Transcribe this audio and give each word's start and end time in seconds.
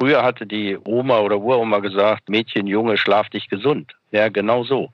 Früher 0.00 0.22
hatte 0.22 0.46
die 0.46 0.78
Oma 0.82 1.18
oder 1.18 1.38
Uroma 1.38 1.80
gesagt, 1.80 2.30
Mädchen, 2.30 2.66
Junge, 2.66 2.96
schlaf 2.96 3.28
dich 3.28 3.50
gesund. 3.50 3.92
Ja, 4.12 4.30
genau 4.30 4.64
so. 4.64 4.90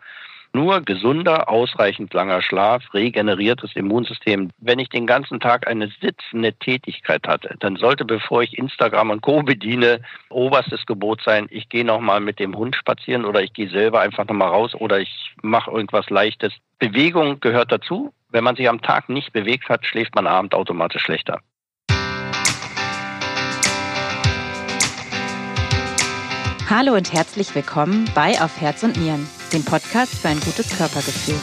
Nur 0.52 0.80
gesunder, 0.80 1.48
ausreichend 1.48 2.12
langer 2.12 2.42
Schlaf 2.42 2.83
regeneriert 2.92 3.63
das 3.63 3.77
Immunsystem. 3.77 4.50
Wenn 4.58 4.81
ich 4.81 4.89
den 4.89 5.07
ganzen 5.07 5.39
Tag 5.39 5.69
eine 5.69 5.92
sitzende 6.00 6.55
Tätigkeit 6.55 7.29
hatte, 7.29 7.55
dann 7.61 7.77
sollte, 7.77 8.05
bevor 8.05 8.43
ich 8.43 8.59
Instagram 8.59 9.11
und 9.11 9.23
Co. 9.23 9.45
bediene, 9.45 10.00
oberstes 10.29 10.86
Gebot 10.86 11.23
sein, 11.23 11.46
ich 11.50 11.68
gehe 11.68 11.84
nochmal 11.84 12.20
mit 12.20 12.41
dem 12.41 12.57
Hund 12.57 12.75
spazieren 12.75 13.25
oder 13.25 13.43
ich 13.43 13.52
gehe 13.52 13.68
selber 13.68 14.00
einfach 14.00 14.27
nochmal 14.27 14.48
raus 14.48 14.75
oder 14.75 14.98
ich 14.98 15.34
mache 15.41 15.70
irgendwas 15.70 16.11
Leichtes. 16.11 16.52
Bewegung 16.80 17.38
gehört 17.38 17.70
dazu. 17.70 18.12
Wenn 18.30 18.43
man 18.43 18.57
sich 18.57 18.68
am 18.68 18.82
Tag 18.82 19.09
nicht 19.09 19.32
bewegt 19.32 19.68
hat, 19.68 19.86
schläft 19.86 20.16
man 20.16 20.27
abend 20.27 20.52
automatisch 20.52 21.02
schlechter. 21.02 21.43
Hallo 26.68 26.94
und 26.94 27.12
herzlich 27.12 27.54
willkommen 27.54 28.11
bei 28.12 28.43
Auf 28.43 28.61
Herz 28.61 28.82
und 28.82 28.96
Nieren, 28.96 29.29
dem 29.52 29.64
Podcast 29.64 30.12
für 30.16 30.26
ein 30.26 30.40
gutes 30.40 30.76
Körpergefühl. 30.76 31.38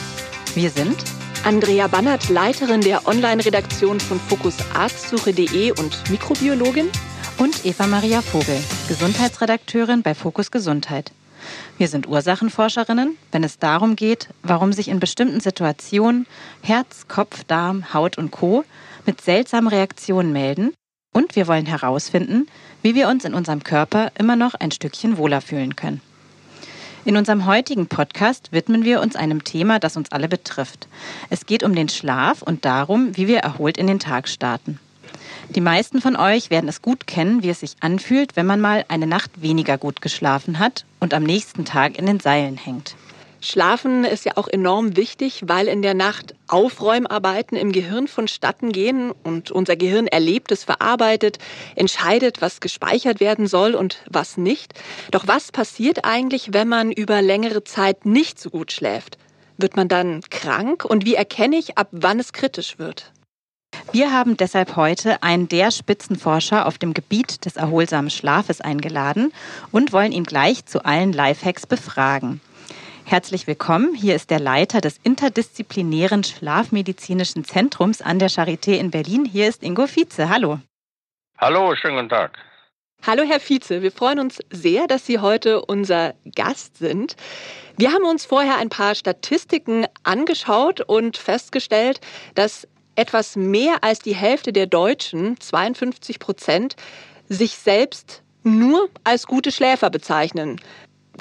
Wir 0.54 0.68
sind 0.68 1.02
Andrea 1.44 1.86
Bannert, 1.86 2.28
Leiterin 2.28 2.82
der 2.82 3.08
Online-Redaktion 3.08 4.00
von 4.00 4.20
fokusarztsuche.de 4.20 5.70
und 5.70 6.10
Mikrobiologin 6.10 6.90
und 7.38 7.64
Eva 7.64 7.86
Maria 7.86 8.20
Vogel, 8.20 8.60
Gesundheitsredakteurin 8.86 10.02
bei 10.02 10.14
Fokus 10.14 10.50
Gesundheit. 10.50 11.10
Wir 11.78 11.88
sind 11.88 12.06
Ursachenforscherinnen, 12.06 13.16
wenn 13.32 13.44
es 13.44 13.58
darum 13.58 13.96
geht, 13.96 14.28
warum 14.42 14.74
sich 14.74 14.88
in 14.88 15.00
bestimmten 15.00 15.40
Situationen 15.40 16.26
Herz, 16.60 17.08
Kopf, 17.08 17.44
Darm, 17.44 17.94
Haut 17.94 18.18
und 18.18 18.30
Co. 18.30 18.62
mit 19.06 19.22
seltsamen 19.22 19.68
Reaktionen 19.68 20.34
melden. 20.34 20.74
Und 21.14 21.36
wir 21.36 21.46
wollen 21.46 21.64
herausfinden, 21.64 22.48
wie 22.82 22.96
wir 22.96 23.08
uns 23.08 23.24
in 23.24 23.34
unserem 23.34 23.62
Körper 23.62 24.10
immer 24.18 24.34
noch 24.34 24.54
ein 24.54 24.72
Stückchen 24.72 25.16
wohler 25.16 25.40
fühlen 25.40 25.76
können. 25.76 26.02
In 27.04 27.16
unserem 27.16 27.46
heutigen 27.46 27.86
Podcast 27.86 28.50
widmen 28.50 28.84
wir 28.84 29.00
uns 29.00 29.14
einem 29.14 29.44
Thema, 29.44 29.78
das 29.78 29.96
uns 29.96 30.10
alle 30.10 30.28
betrifft. 30.28 30.88
Es 31.30 31.46
geht 31.46 31.62
um 31.62 31.74
den 31.74 31.88
Schlaf 31.88 32.42
und 32.42 32.64
darum, 32.64 33.16
wie 33.16 33.28
wir 33.28 33.38
erholt 33.38 33.78
in 33.78 33.86
den 33.86 34.00
Tag 34.00 34.26
starten. 34.26 34.80
Die 35.50 35.60
meisten 35.60 36.00
von 36.00 36.16
euch 36.16 36.50
werden 36.50 36.68
es 36.68 36.82
gut 36.82 37.06
kennen, 37.06 37.44
wie 37.44 37.50
es 37.50 37.60
sich 37.60 37.76
anfühlt, 37.78 38.34
wenn 38.34 38.46
man 38.46 38.60
mal 38.60 38.84
eine 38.88 39.06
Nacht 39.06 39.40
weniger 39.40 39.78
gut 39.78 40.00
geschlafen 40.00 40.58
hat 40.58 40.84
und 40.98 41.14
am 41.14 41.22
nächsten 41.22 41.64
Tag 41.64 41.96
in 41.96 42.06
den 42.06 42.18
Seilen 42.18 42.56
hängt. 42.56 42.96
Schlafen 43.44 44.04
ist 44.04 44.24
ja 44.24 44.32
auch 44.36 44.48
enorm 44.48 44.96
wichtig, 44.96 45.42
weil 45.44 45.68
in 45.68 45.82
der 45.82 45.92
Nacht 45.92 46.34
Aufräumarbeiten 46.48 47.58
im 47.58 47.72
Gehirn 47.72 48.08
vonstatten 48.08 48.72
gehen 48.72 49.12
und 49.22 49.50
unser 49.50 49.76
Gehirn 49.76 50.06
erlebt 50.06 50.50
es, 50.50 50.64
verarbeitet, 50.64 51.38
entscheidet, 51.76 52.40
was 52.40 52.60
gespeichert 52.60 53.20
werden 53.20 53.46
soll 53.46 53.74
und 53.74 53.98
was 54.10 54.38
nicht. 54.38 54.72
Doch 55.10 55.28
was 55.28 55.52
passiert 55.52 56.06
eigentlich, 56.06 56.54
wenn 56.54 56.68
man 56.68 56.90
über 56.90 57.20
längere 57.20 57.64
Zeit 57.64 58.06
nicht 58.06 58.40
so 58.40 58.48
gut 58.48 58.72
schläft? 58.72 59.18
Wird 59.58 59.76
man 59.76 59.88
dann 59.88 60.22
krank 60.30 60.84
und 60.86 61.04
wie 61.04 61.14
erkenne 61.14 61.56
ich, 61.56 61.76
ab 61.76 61.88
wann 61.92 62.18
es 62.18 62.32
kritisch 62.32 62.78
wird? 62.78 63.12
Wir 63.92 64.10
haben 64.10 64.38
deshalb 64.38 64.76
heute 64.76 65.22
einen 65.22 65.48
der 65.48 65.70
Spitzenforscher 65.70 66.66
auf 66.66 66.78
dem 66.78 66.94
Gebiet 66.94 67.44
des 67.44 67.56
erholsamen 67.56 68.10
Schlafes 68.10 68.62
eingeladen 68.62 69.32
und 69.70 69.92
wollen 69.92 70.12
ihn 70.12 70.24
gleich 70.24 70.64
zu 70.64 70.84
allen 70.84 71.12
Lifehacks 71.12 71.66
befragen. 71.66 72.40
Herzlich 73.06 73.46
willkommen. 73.46 73.94
Hier 73.94 74.14
ist 74.14 74.30
der 74.30 74.40
Leiter 74.40 74.80
des 74.80 74.98
interdisziplinären 75.02 76.24
Schlafmedizinischen 76.24 77.44
Zentrums 77.44 78.00
an 78.00 78.18
der 78.18 78.30
Charité 78.30 78.78
in 78.78 78.90
Berlin. 78.90 79.26
Hier 79.26 79.46
ist 79.46 79.62
Ingo 79.62 79.86
Vize. 79.86 80.30
Hallo. 80.30 80.58
Hallo, 81.38 81.76
schönen 81.76 81.96
guten 81.96 82.08
Tag. 82.08 82.38
Hallo, 83.06 83.22
Herr 83.22 83.40
Vize. 83.40 83.82
Wir 83.82 83.92
freuen 83.92 84.20
uns 84.20 84.38
sehr, 84.50 84.86
dass 84.86 85.04
Sie 85.04 85.18
heute 85.18 85.66
unser 85.66 86.14
Gast 86.34 86.78
sind. 86.78 87.16
Wir 87.76 87.92
haben 87.92 88.04
uns 88.04 88.24
vorher 88.24 88.56
ein 88.56 88.70
paar 88.70 88.94
Statistiken 88.94 89.84
angeschaut 90.02 90.80
und 90.80 91.18
festgestellt, 91.18 92.00
dass 92.34 92.66
etwas 92.96 93.36
mehr 93.36 93.84
als 93.84 93.98
die 93.98 94.14
Hälfte 94.14 94.54
der 94.54 94.66
Deutschen, 94.66 95.38
52 95.38 96.18
Prozent, 96.18 96.76
sich 97.28 97.56
selbst 97.56 98.22
nur 98.44 98.88
als 99.04 99.26
gute 99.26 99.52
Schläfer 99.52 99.90
bezeichnen. 99.90 100.58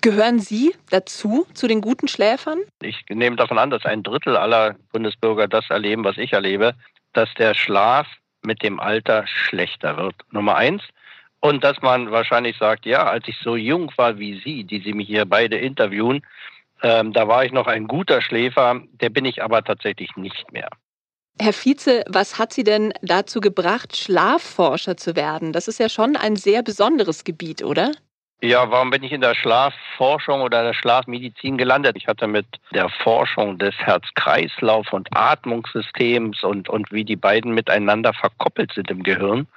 Gehören 0.03 0.37
Sie 0.37 0.75
dazu, 0.89 1.47
zu 1.53 1.65
den 1.65 1.79
guten 1.79 2.09
Schläfern? 2.09 2.59
Ich 2.81 3.05
nehme 3.07 3.37
davon 3.37 3.57
an, 3.57 3.69
dass 3.69 3.85
ein 3.85 4.03
Drittel 4.03 4.35
aller 4.35 4.75
Bundesbürger 4.91 5.47
das 5.47 5.69
erleben, 5.69 6.03
was 6.03 6.17
ich 6.17 6.33
erlebe, 6.33 6.75
dass 7.13 7.33
der 7.35 7.53
Schlaf 7.53 8.05
mit 8.41 8.61
dem 8.63 8.81
Alter 8.81 9.25
schlechter 9.27 9.95
wird. 9.95 10.15
Nummer 10.29 10.57
eins. 10.57 10.83
Und 11.39 11.63
dass 11.63 11.81
man 11.81 12.11
wahrscheinlich 12.11 12.57
sagt, 12.57 12.85
ja, 12.85 13.05
als 13.05 13.29
ich 13.29 13.37
so 13.41 13.55
jung 13.55 13.93
war 13.95 14.19
wie 14.19 14.41
Sie, 14.43 14.65
die 14.65 14.81
Sie 14.81 14.91
mich 14.91 15.07
hier 15.07 15.25
beide 15.25 15.57
interviewen, 15.57 16.21
ähm, 16.81 17.13
da 17.13 17.29
war 17.29 17.45
ich 17.45 17.53
noch 17.53 17.67
ein 17.67 17.87
guter 17.87 18.21
Schläfer, 18.21 18.81
der 18.91 19.09
bin 19.09 19.23
ich 19.23 19.41
aber 19.41 19.63
tatsächlich 19.63 20.17
nicht 20.17 20.51
mehr. 20.51 20.67
Herr 21.39 21.53
Vize, 21.53 22.03
was 22.09 22.37
hat 22.37 22.51
Sie 22.51 22.65
denn 22.65 22.93
dazu 23.01 23.39
gebracht, 23.39 23.95
Schlafforscher 23.95 24.97
zu 24.97 25.15
werden? 25.15 25.53
Das 25.53 25.69
ist 25.69 25.79
ja 25.79 25.87
schon 25.87 26.17
ein 26.17 26.35
sehr 26.35 26.61
besonderes 26.61 27.23
Gebiet, 27.23 27.63
oder? 27.63 27.93
Ja, 28.43 28.69
warum 28.69 28.89
bin 28.89 29.03
ich 29.03 29.13
in 29.13 29.21
der 29.21 29.35
Schlafforschung 29.35 30.41
oder 30.41 30.63
der 30.63 30.73
Schlafmedizin 30.73 31.57
gelandet? 31.57 31.95
Ich 31.95 32.07
hatte 32.07 32.27
mit 32.27 32.45
der 32.73 32.89
Forschung 32.89 33.57
des 33.57 33.73
Herz-Kreislauf- 33.77 34.91
und 34.91 35.07
Atmungssystems 35.15 36.43
und, 36.43 36.67
und 36.67 36.91
wie 36.91 37.05
die 37.05 37.15
beiden 37.15 37.53
miteinander 37.53 38.11
verkoppelt 38.11 38.73
sind 38.73 38.91
im 38.91 39.01
Gehirn 39.01 39.47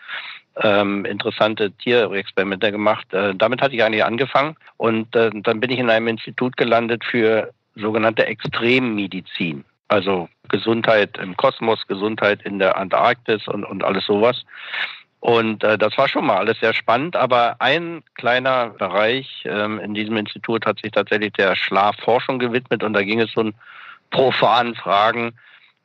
ähm, 0.62 1.04
interessante 1.04 1.72
Tierexperimente 1.72 2.70
gemacht. 2.70 3.12
Äh, 3.12 3.34
damit 3.34 3.60
hatte 3.60 3.74
ich 3.74 3.82
eigentlich 3.82 4.04
angefangen 4.04 4.54
und 4.76 5.16
äh, 5.16 5.30
dann 5.34 5.58
bin 5.58 5.70
ich 5.70 5.80
in 5.80 5.90
einem 5.90 6.06
Institut 6.06 6.56
gelandet 6.56 7.04
für 7.04 7.52
sogenannte 7.74 8.24
Extremmedizin. 8.24 9.64
Also 9.88 10.28
Gesundheit 10.48 11.18
im 11.18 11.36
Kosmos, 11.36 11.84
Gesundheit 11.88 12.40
in 12.42 12.60
der 12.60 12.76
Antarktis 12.76 13.48
und, 13.48 13.64
und 13.64 13.82
alles 13.82 14.06
sowas. 14.06 14.44
Und 15.20 15.64
äh, 15.64 15.78
das 15.78 15.96
war 15.96 16.08
schon 16.08 16.26
mal 16.26 16.36
alles 16.36 16.60
sehr 16.60 16.74
spannend, 16.74 17.16
aber 17.16 17.56
ein 17.58 18.02
kleiner 18.14 18.70
Bereich 18.70 19.44
ähm, 19.44 19.78
in 19.80 19.94
diesem 19.94 20.16
Institut 20.16 20.66
hat 20.66 20.80
sich 20.80 20.92
tatsächlich 20.92 21.32
der 21.32 21.56
Schlafforschung 21.56 22.38
gewidmet 22.38 22.84
und 22.84 22.92
da 22.92 23.02
ging 23.02 23.20
es 23.20 23.34
um 23.36 23.54
profanen 24.10 24.74
Fragen, 24.74 25.32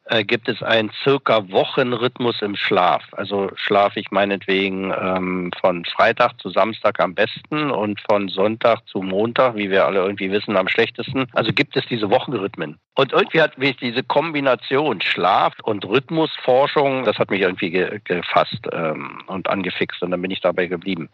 äh, 0.06 0.24
gibt 0.24 0.50
es 0.50 0.62
einen 0.64 0.92
circa 1.04 1.50
Wochenrhythmus 1.52 2.42
im 2.42 2.56
Schlaf. 2.56 3.04
Also 3.14 3.50
schlafe 3.56 4.00
ich 4.00 4.12
meinetwegen 4.12 4.94
ähm, 5.00 5.52
von 5.60 5.86
Freitag 5.86 6.40
zu 6.40 6.50
Samstag 6.50 7.00
am 7.00 7.14
besten 7.14 7.72
und 7.72 8.02
von 8.10 8.28
Sonntag 8.30 8.86
zu 8.88 9.02
Montag, 9.02 9.56
wie 9.56 9.70
wir 9.70 9.86
alle 9.86 10.00
irgendwie 10.00 10.32
wissen, 10.32 10.58
am 10.58 10.68
schlechtesten. 10.68 11.28
Also 11.34 11.54
gibt 11.54 11.76
es 11.78 11.86
diese 11.86 12.10
Wochenrhythmen. 12.10 12.78
Und 12.96 13.14
irgendwie 13.14 13.42
hat 13.42 13.58
mich 13.58 13.78
diese 13.78 14.04
Kombination 14.04 15.02
Schlaf 15.02 15.54
und 15.64 15.86
Rhythmusforschung, 15.86 17.06
das 17.06 17.18
hat 17.18 17.30
mich 17.30 17.42
irgendwie 17.42 17.72
ge 17.72 18.00
gefasst 18.04 18.68
ähm, 18.72 19.22
und 19.28 19.50
angefixt 19.50 20.02
und 20.02 20.12
dann 20.12 20.22
bin 20.22 20.32
ich 20.32 20.42
dabei 20.42 20.66
geblieben. 20.68 21.10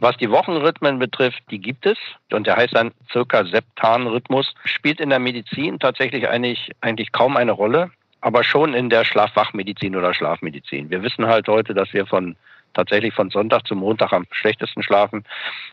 Was 0.00 0.16
die 0.16 0.30
Wochenrhythmen 0.30 0.98
betrifft, 0.98 1.42
die 1.50 1.58
gibt 1.58 1.86
es 1.86 1.98
und 2.30 2.46
der 2.46 2.56
heißt 2.56 2.74
dann 2.74 2.92
circa 3.10 3.44
Septan-Rhythmus, 3.44 4.54
spielt 4.64 5.00
in 5.00 5.10
der 5.10 5.18
Medizin 5.18 5.78
tatsächlich 5.78 6.28
eigentlich, 6.28 6.70
eigentlich 6.80 7.10
kaum 7.12 7.36
eine 7.36 7.52
Rolle 7.52 7.90
aber 8.28 8.44
schon 8.44 8.74
in 8.74 8.90
der 8.90 9.06
Schlafwachmedizin 9.06 9.96
oder 9.96 10.12
Schlafmedizin. 10.12 10.90
Wir 10.90 11.02
wissen 11.02 11.26
halt 11.26 11.48
heute, 11.48 11.72
dass 11.72 11.94
wir 11.94 12.04
von 12.04 12.36
tatsächlich 12.74 13.14
von 13.14 13.30
Sonntag 13.30 13.66
zu 13.66 13.74
Montag 13.74 14.12
am 14.12 14.26
schlechtesten 14.32 14.82
schlafen, 14.82 15.24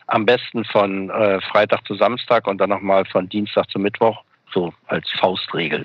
am 0.06 0.24
besten 0.24 0.64
von 0.64 1.10
äh, 1.10 1.38
Freitag 1.42 1.86
zu 1.86 1.94
Samstag 1.96 2.46
und 2.46 2.56
dann 2.56 2.70
nochmal 2.70 3.04
von 3.04 3.28
Dienstag 3.28 3.70
zu 3.70 3.78
Mittwoch, 3.78 4.24
so 4.54 4.72
als 4.86 5.06
Faustregel. 5.20 5.84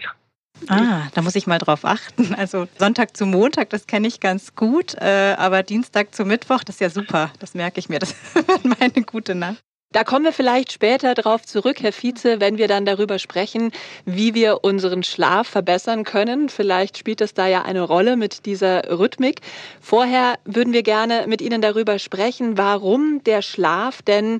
Ah, 0.69 1.09
da 1.13 1.21
muss 1.21 1.35
ich 1.35 1.45
mal 1.45 1.57
drauf 1.57 1.83
achten. 1.83 2.33
Also 2.35 2.69
Sonntag 2.77 3.17
zu 3.17 3.25
Montag, 3.25 3.69
das 3.71 3.85
kenne 3.85 4.07
ich 4.07 4.21
ganz 4.21 4.55
gut, 4.55 4.95
äh, 4.95 5.35
aber 5.37 5.63
Dienstag 5.63 6.15
zu 6.15 6.23
Mittwoch, 6.23 6.63
das 6.63 6.75
ist 6.75 6.81
ja 6.81 6.89
super. 6.89 7.31
Das 7.39 7.53
merke 7.53 7.81
ich 7.81 7.89
mir. 7.89 7.99
Das 7.99 8.15
wird 8.33 8.79
meine 8.79 9.03
gute 9.05 9.35
Nacht. 9.35 9.61
Da 9.93 10.05
kommen 10.05 10.23
wir 10.23 10.31
vielleicht 10.31 10.71
später 10.71 11.15
darauf 11.15 11.45
zurück, 11.45 11.81
Herr 11.81 11.91
Vize, 11.91 12.39
wenn 12.39 12.57
wir 12.57 12.69
dann 12.69 12.85
darüber 12.85 13.19
sprechen, 13.19 13.73
wie 14.05 14.33
wir 14.33 14.63
unseren 14.63 15.03
Schlaf 15.03 15.49
verbessern 15.49 16.05
können. 16.05 16.47
Vielleicht 16.47 16.97
spielt 16.97 17.19
es 17.19 17.33
da 17.33 17.47
ja 17.47 17.63
eine 17.63 17.81
Rolle 17.81 18.15
mit 18.15 18.45
dieser 18.45 18.97
Rhythmik. 18.97 19.41
Vorher 19.81 20.35
würden 20.45 20.71
wir 20.71 20.83
gerne 20.83 21.25
mit 21.27 21.41
Ihnen 21.41 21.61
darüber 21.61 21.99
sprechen, 21.99 22.57
warum 22.57 23.21
der 23.25 23.41
Schlaf 23.41 24.01
denn 24.01 24.39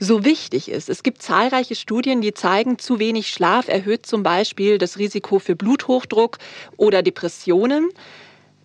so 0.00 0.22
wichtig 0.22 0.70
ist. 0.70 0.90
Es 0.90 1.02
gibt 1.02 1.22
zahlreiche 1.22 1.76
Studien, 1.76 2.20
die 2.20 2.34
zeigen, 2.34 2.78
zu 2.78 2.98
wenig 2.98 3.28
Schlaf 3.28 3.68
erhöht 3.68 4.04
zum 4.04 4.22
Beispiel 4.22 4.76
das 4.76 4.98
Risiko 4.98 5.38
für 5.38 5.56
Bluthochdruck 5.56 6.36
oder 6.76 7.02
Depressionen. 7.02 7.88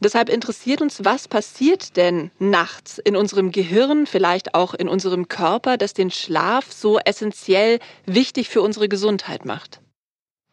Deshalb 0.02 0.30
interessiert 0.30 0.82
uns, 0.82 1.04
was 1.04 1.28
passiert 1.28 1.98
denn 1.98 2.32
nachts 2.40 3.00
in 3.00 3.18
unserem 3.18 3.52
Gehirn, 3.52 4.06
vielleicht 4.06 4.56
auch 4.56 4.74
in 4.74 4.88
unserem 4.88 5.28
Körper, 5.28 5.76
das 5.76 5.94
den 5.94 6.10
Schlaf 6.10 6.72
so 6.72 7.00
essentiell 7.00 7.80
wichtig 8.06 8.48
für 8.48 8.62
unsere 8.62 8.88
Gesundheit 8.88 9.44
macht? 9.46 9.82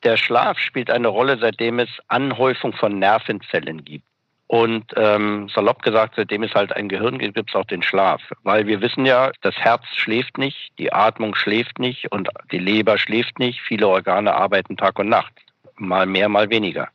Der 0.03 0.17
Schlaf 0.17 0.59
spielt 0.59 0.91
eine 0.91 1.09
Rolle, 1.09 1.39
seitdem 1.39 1.79
es 1.79 1.89
Anhäufung 2.09 2.73
von 2.73 2.99
Nervenzellen 2.99 3.85
gibt. 3.85 4.05
Und 4.49 4.93
ähm, 4.95 5.49
salopp 5.53 5.83
gesagt, 5.83 6.15
seitdem 6.17 6.45
es 6.45 6.55
halt 6.55 6.73
ein 6.73 6.89
Gehirn 6.89 7.19
gibt, 7.19 7.35
gibt 7.35 7.51
es 7.51 7.57
auch 7.57 7.65
den 7.65 7.83
Schlaf. 7.83 8.23
Weil 8.45 8.67
wir 8.67 8.81
wissen 8.81 9.05
ja, 9.05 9.33
das 9.43 9.57
Herz 9.57 9.85
schläft 9.97 10.39
nicht, 10.39 10.71
die 10.79 10.93
Atmung 10.93 11.35
schläft 11.35 11.81
nicht 11.81 12.13
und 12.13 12.29
die 12.53 12.59
Leber 12.59 12.97
schläft 12.99 13.41
nicht. 13.41 13.61
Viele 13.61 13.89
Organe 13.89 14.35
arbeiten 14.35 14.77
Tag 14.77 14.99
und 15.01 15.09
Nacht. 15.09 15.33
Mal 15.77 16.07
mehr, 16.07 16.29
mal 16.29 16.49
weniger. 16.49 16.89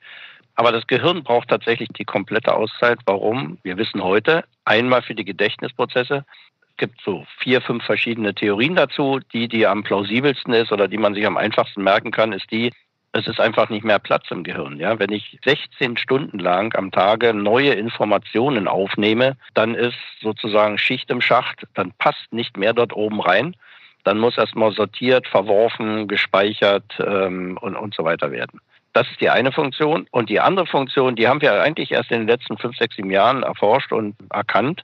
Aber 0.62 0.72
das 0.72 0.86
Gehirn 0.86 1.24
braucht 1.24 1.48
tatsächlich 1.48 1.90
die 1.98 2.06
komplette 2.06 2.54
Auszeit. 2.54 3.00
Warum? 3.08 3.58
Wir 3.64 3.78
wissen 3.78 4.04
heute, 4.04 4.44
einmal 4.64 5.02
für 5.02 5.16
die 5.16 5.26
Gedächtnisprozesse. 5.26 6.24
Es 6.70 6.78
gibt 6.78 7.02
so 7.02 7.26
vier, 7.40 7.62
fünf 7.62 7.84
verschiedene 7.84 8.36
Theorien 8.36 8.76
dazu. 8.76 9.20
Die, 9.34 9.48
die 9.48 9.66
am 9.66 9.82
plausibelsten 9.82 10.54
ist 10.54 10.72
oder 10.72 10.88
die 10.88 11.00
man 11.00 11.16
sich 11.16 11.26
am 11.26 11.36
einfachsten 11.36 11.82
merken 11.82 12.12
kann, 12.12 12.32
ist 12.32 12.52
die, 12.52 12.72
es 13.12 13.26
ist 13.26 13.40
einfach 13.40 13.70
nicht 13.70 13.84
mehr 13.84 13.98
Platz 13.98 14.30
im 14.30 14.44
Gehirn. 14.44 14.78
Ja? 14.78 15.00
Wenn 15.00 15.12
ich 15.12 15.40
16 15.44 15.98
Stunden 15.98 16.38
lang 16.38 16.76
am 16.76 16.92
Tage 16.92 17.34
neue 17.34 17.74
Informationen 17.74 18.68
aufnehme, 18.68 19.38
dann 19.56 19.74
ist 19.74 19.98
sozusagen 20.22 20.78
Schicht 20.78 21.10
im 21.10 21.22
Schacht, 21.22 21.66
dann 21.74 21.92
passt 21.98 22.32
nicht 22.32 22.56
mehr 22.56 22.74
dort 22.74 22.96
oben 22.96 23.20
rein. 23.20 23.56
Dann 24.04 24.20
muss 24.20 24.38
erstmal 24.38 24.72
sortiert, 24.74 25.28
verworfen, 25.28 26.08
gespeichert 26.08 27.00
ähm, 27.00 27.58
und, 27.60 27.76
und 27.76 27.96
so 27.96 28.04
weiter 28.04 28.30
werden. 28.30 28.62
Das 28.94 29.10
ist 29.10 29.22
die 29.22 29.30
eine 29.30 29.52
Funktion. 29.52 30.08
Und 30.12 30.30
die 30.30 30.40
andere 30.40 30.66
Funktion, 30.66 31.16
die 31.16 31.28
haben 31.28 31.42
wir 31.42 31.62
eigentlich 31.62 31.92
erst 31.92 32.12
in 32.12 32.20
den 32.20 32.28
letzten 32.28 32.58
fünf, 32.58 32.78
sechs, 32.78 32.96
sieben 32.96 33.12
Jahren 33.12 33.44
erforscht 33.44 33.92
und 33.92 34.16
erkannt, 34.30 34.84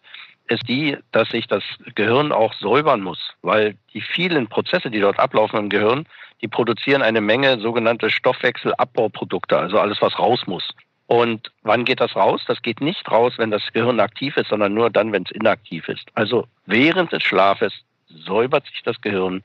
ist 0.50 0.68
die, 0.68 0.98
dass 1.12 1.30
sich 1.30 1.48
das 1.48 1.64
Gehirn 1.96 2.32
auch 2.32 2.54
säubern 2.54 3.02
muss, 3.02 3.20
weil 3.42 3.76
die 3.94 4.02
vielen 4.02 4.48
Prozesse, 4.48 4.90
die 4.90 5.02
dort 5.02 5.20
ablaufen 5.20 5.60
im 5.60 5.70
Gehirn, 5.70 6.08
die 6.42 6.48
produzieren 6.48 7.02
eine 7.02 7.22
Menge 7.22 7.60
sogenannte 7.60 8.10
Stoffwechselabbauprodukte, 8.10 9.58
also 9.58 9.80
alles, 9.80 10.02
was 10.02 10.18
raus 10.18 10.48
muss. 10.48 10.74
Und 11.08 11.52
wann 11.64 11.86
geht 11.86 12.02
das 12.02 12.16
raus? 12.16 12.44
Das 12.48 12.62
geht 12.62 12.82
nicht 12.82 13.10
raus, 13.10 13.34
wenn 13.38 13.50
das 13.52 13.64
Gehirn 13.74 14.00
aktiv 14.00 14.36
ist, 14.38 14.50
sondern 14.50 14.74
nur 14.74 14.90
dann, 14.90 15.12
wenn 15.12 15.24
es 15.24 15.32
inaktiv 15.32 15.88
ist. 15.88 16.06
Also 16.16 16.48
während 16.66 17.12
des 17.14 17.24
Schlafes 17.24 17.74
säubert 18.10 18.66
sich 18.68 18.84
das 18.84 19.00
Gehirn. 19.02 19.44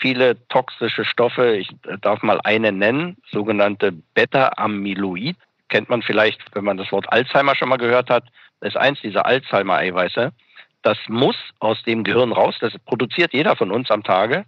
Viele 0.00 0.46
toxische 0.48 1.04
Stoffe, 1.04 1.56
ich 1.56 1.68
darf 2.00 2.22
mal 2.22 2.40
eine 2.44 2.72
nennen, 2.72 3.18
sogenannte 3.30 3.92
Beta-Amyloid, 4.14 5.36
kennt 5.68 5.90
man 5.90 6.02
vielleicht, 6.02 6.40
wenn 6.54 6.64
man 6.64 6.78
das 6.78 6.90
Wort 6.90 7.12
Alzheimer 7.12 7.54
schon 7.54 7.68
mal 7.68 7.76
gehört 7.76 8.08
hat, 8.08 8.24
das 8.60 8.70
ist 8.70 8.76
eins 8.76 9.00
dieser 9.00 9.26
Alzheimer-Eiweiße. 9.26 10.32
Das 10.82 10.98
muss 11.08 11.36
aus 11.58 11.82
dem 11.82 12.04
Gehirn 12.04 12.32
raus, 12.32 12.56
das 12.60 12.78
produziert 12.86 13.32
jeder 13.32 13.56
von 13.56 13.70
uns 13.70 13.90
am 13.90 14.02
Tage. 14.02 14.44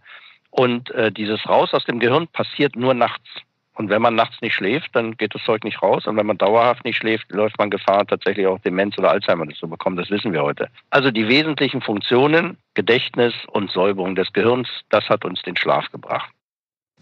Und 0.51 0.91
äh, 0.91 1.13
dieses 1.13 1.47
Raus 1.49 1.73
aus 1.73 1.85
dem 1.85 1.99
Gehirn 1.99 2.29
passiert 2.29 2.77
nur 2.77 2.95
nachts. 2.95 3.29
Und 3.75 3.89
wenn 3.89 4.03
man 4.03 4.15
nachts 4.15 4.41
nicht 4.43 4.55
schläft, 4.55 4.95
dann 4.95 5.17
geht 5.17 5.35
das 5.35 5.45
Zeug 5.45 5.65
nicht 5.65 5.83
raus. 5.83 6.07
Und 6.07 6.17
wenn 6.17 6.27
man 6.27 6.39
dauerhaft 6.39 6.85
nicht 6.85 6.97
schläft, 6.97 7.31
läuft 7.33 7.59
man 7.59 7.71
Gefahr, 7.71 8.07
tatsächlich 8.07 8.47
auch 8.47 8.59
Demenz 8.61 8.99
oder 8.99 9.11
Alzheimer 9.11 9.49
zu 9.49 9.69
bekommen. 9.69 9.97
Das 9.97 10.11
wissen 10.11 10.33
wir 10.33 10.43
heute. 10.43 10.69
Also 10.91 11.11
die 11.11 11.29
wesentlichen 11.29 11.81
Funktionen, 11.81 12.59
Gedächtnis 12.75 13.35
und 13.47 13.71
Säuberung 13.71 14.15
des 14.15 14.33
Gehirns, 14.33 14.69
das 14.91 15.09
hat 15.09 15.25
uns 15.25 15.41
den 15.43 15.57
Schlaf 15.57 15.91
gebracht. 15.91 16.31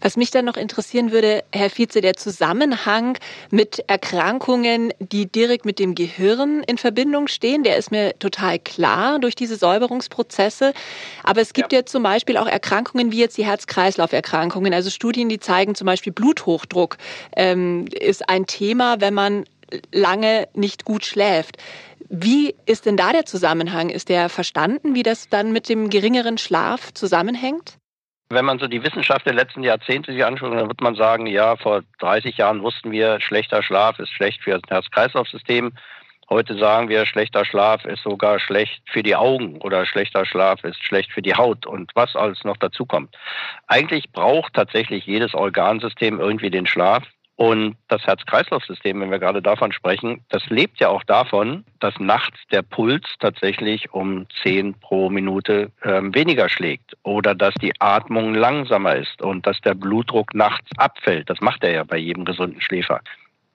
Was 0.01 0.17
mich 0.17 0.31
dann 0.31 0.45
noch 0.45 0.57
interessieren 0.57 1.11
würde, 1.11 1.43
Herr 1.53 1.69
Vize, 1.69 2.01
der 2.01 2.15
Zusammenhang 2.15 3.17
mit 3.51 3.83
Erkrankungen, 3.87 4.93
die 4.99 5.31
direkt 5.31 5.65
mit 5.65 5.79
dem 5.79 5.95
Gehirn 5.95 6.63
in 6.63 6.77
Verbindung 6.77 7.27
stehen, 7.27 7.63
der 7.63 7.77
ist 7.77 7.91
mir 7.91 8.17
total 8.19 8.59
klar 8.59 9.19
durch 9.19 9.35
diese 9.35 9.55
Säuberungsprozesse. 9.55 10.73
Aber 11.23 11.41
es 11.41 11.53
gibt 11.53 11.71
ja, 11.71 11.79
ja 11.79 11.85
zum 11.85 12.03
Beispiel 12.03 12.37
auch 12.37 12.47
Erkrankungen 12.47 13.11
wie 13.11 13.19
jetzt 13.19 13.37
die 13.37 13.45
Herz-Kreislauf-Erkrankungen, 13.45 14.73
also 14.73 14.89
Studien, 14.89 15.29
die 15.29 15.39
zeigen 15.39 15.75
zum 15.75 15.85
Beispiel 15.85 16.11
Bluthochdruck 16.11 16.97
ähm, 17.35 17.85
ist 17.99 18.27
ein 18.27 18.47
Thema, 18.47 18.99
wenn 19.01 19.13
man 19.13 19.45
lange 19.91 20.47
nicht 20.53 20.85
gut 20.85 21.05
schläft. 21.05 21.57
Wie 22.09 22.55
ist 22.65 22.85
denn 22.85 22.97
da 22.97 23.13
der 23.13 23.25
Zusammenhang? 23.25 23.89
Ist 23.89 24.09
der 24.09 24.27
verstanden, 24.27 24.95
wie 24.95 25.03
das 25.03 25.29
dann 25.29 25.53
mit 25.53 25.69
dem 25.69 25.89
geringeren 25.89 26.37
Schlaf 26.37 26.93
zusammenhängt? 26.93 27.77
Wenn 28.31 28.45
man 28.45 28.59
so 28.59 28.67
die 28.67 28.81
Wissenschaft 28.81 29.25
der 29.25 29.33
letzten 29.33 29.61
Jahrzehnte 29.61 30.13
sich 30.13 30.23
anschaut, 30.23 30.53
dann 30.53 30.69
wird 30.69 30.79
man 30.79 30.95
sagen, 30.95 31.27
ja, 31.27 31.57
vor 31.57 31.81
30 31.99 32.37
Jahren 32.37 32.63
wussten 32.63 32.91
wir, 32.91 33.19
schlechter 33.19 33.61
Schlaf 33.61 33.99
ist 33.99 34.11
schlecht 34.13 34.41
für 34.41 34.57
das 34.57 34.69
Herz-Kreislauf-System. 34.69 35.73
Heute 36.29 36.57
sagen 36.57 36.87
wir, 36.87 37.05
schlechter 37.05 37.43
Schlaf 37.43 37.83
ist 37.83 38.03
sogar 38.03 38.39
schlecht 38.39 38.81
für 38.89 39.03
die 39.03 39.17
Augen 39.17 39.57
oder 39.57 39.85
schlechter 39.85 40.25
Schlaf 40.25 40.63
ist 40.63 40.81
schlecht 40.81 41.11
für 41.11 41.21
die 41.21 41.35
Haut 41.35 41.65
und 41.65 41.91
was 41.93 42.15
alles 42.15 42.45
noch 42.45 42.55
dazu 42.55 42.85
kommt. 42.85 43.17
Eigentlich 43.67 44.13
braucht 44.13 44.53
tatsächlich 44.53 45.05
jedes 45.05 45.33
Organsystem 45.33 46.21
irgendwie 46.21 46.49
den 46.49 46.67
Schlaf. 46.67 47.03
Und 47.35 47.75
das 47.87 48.05
Herz-Kreislauf-System, 48.05 49.01
wenn 49.01 49.09
wir 49.09 49.17
gerade 49.17 49.41
davon 49.41 49.71
sprechen, 49.71 50.23
das 50.29 50.45
lebt 50.47 50.79
ja 50.79 50.89
auch 50.89 51.03
davon, 51.03 51.65
dass 51.79 51.99
nachts 51.99 52.37
der 52.51 52.61
Puls 52.61 53.03
tatsächlich 53.19 53.93
um 53.93 54.27
10 54.43 54.75
pro 54.75 55.09
Minute 55.09 55.71
ähm, 55.83 56.13
weniger 56.13 56.49
schlägt 56.49 56.95
oder 57.03 57.33
dass 57.33 57.55
die 57.55 57.73
Atmung 57.79 58.35
langsamer 58.35 58.95
ist 58.95 59.21
und 59.21 59.47
dass 59.47 59.59
der 59.61 59.73
Blutdruck 59.73 60.35
nachts 60.35 60.69
abfällt. 60.77 61.29
Das 61.29 61.41
macht 61.41 61.63
er 61.63 61.71
ja 61.71 61.83
bei 61.83 61.97
jedem 61.97 62.25
gesunden 62.25 62.61
Schläfer. 62.61 63.01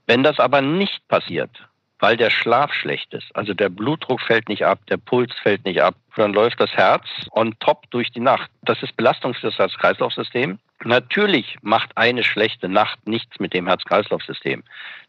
Wenn 0.06 0.24
das 0.24 0.40
aber 0.40 0.62
nicht 0.62 1.06
passiert, 1.06 1.50
weil 1.98 2.16
der 2.16 2.30
Schlaf 2.30 2.72
schlecht 2.72 3.14
ist. 3.14 3.34
Also 3.34 3.54
der 3.54 3.68
Blutdruck 3.68 4.20
fällt 4.20 4.48
nicht 4.48 4.64
ab, 4.64 4.80
der 4.88 4.98
Puls 4.98 5.32
fällt 5.42 5.64
nicht 5.64 5.82
ab. 5.82 5.94
Dann 6.16 6.32
läuft 6.32 6.60
das 6.60 6.72
Herz 6.72 7.06
on 7.30 7.54
top 7.60 7.90
durch 7.90 8.10
die 8.10 8.20
Nacht. 8.20 8.50
Das 8.62 8.82
ist 8.82 8.96
Belastung 8.96 9.34
für 9.34 9.46
das 9.46 9.58
Herz-Kreislauf-System. 9.58 10.58
Natürlich 10.84 11.56
macht 11.62 11.96
eine 11.96 12.22
schlechte 12.22 12.68
Nacht 12.68 13.06
nichts 13.06 13.40
mit 13.40 13.54
dem 13.54 13.66
Herz-Kreislauf-System. 13.66 14.62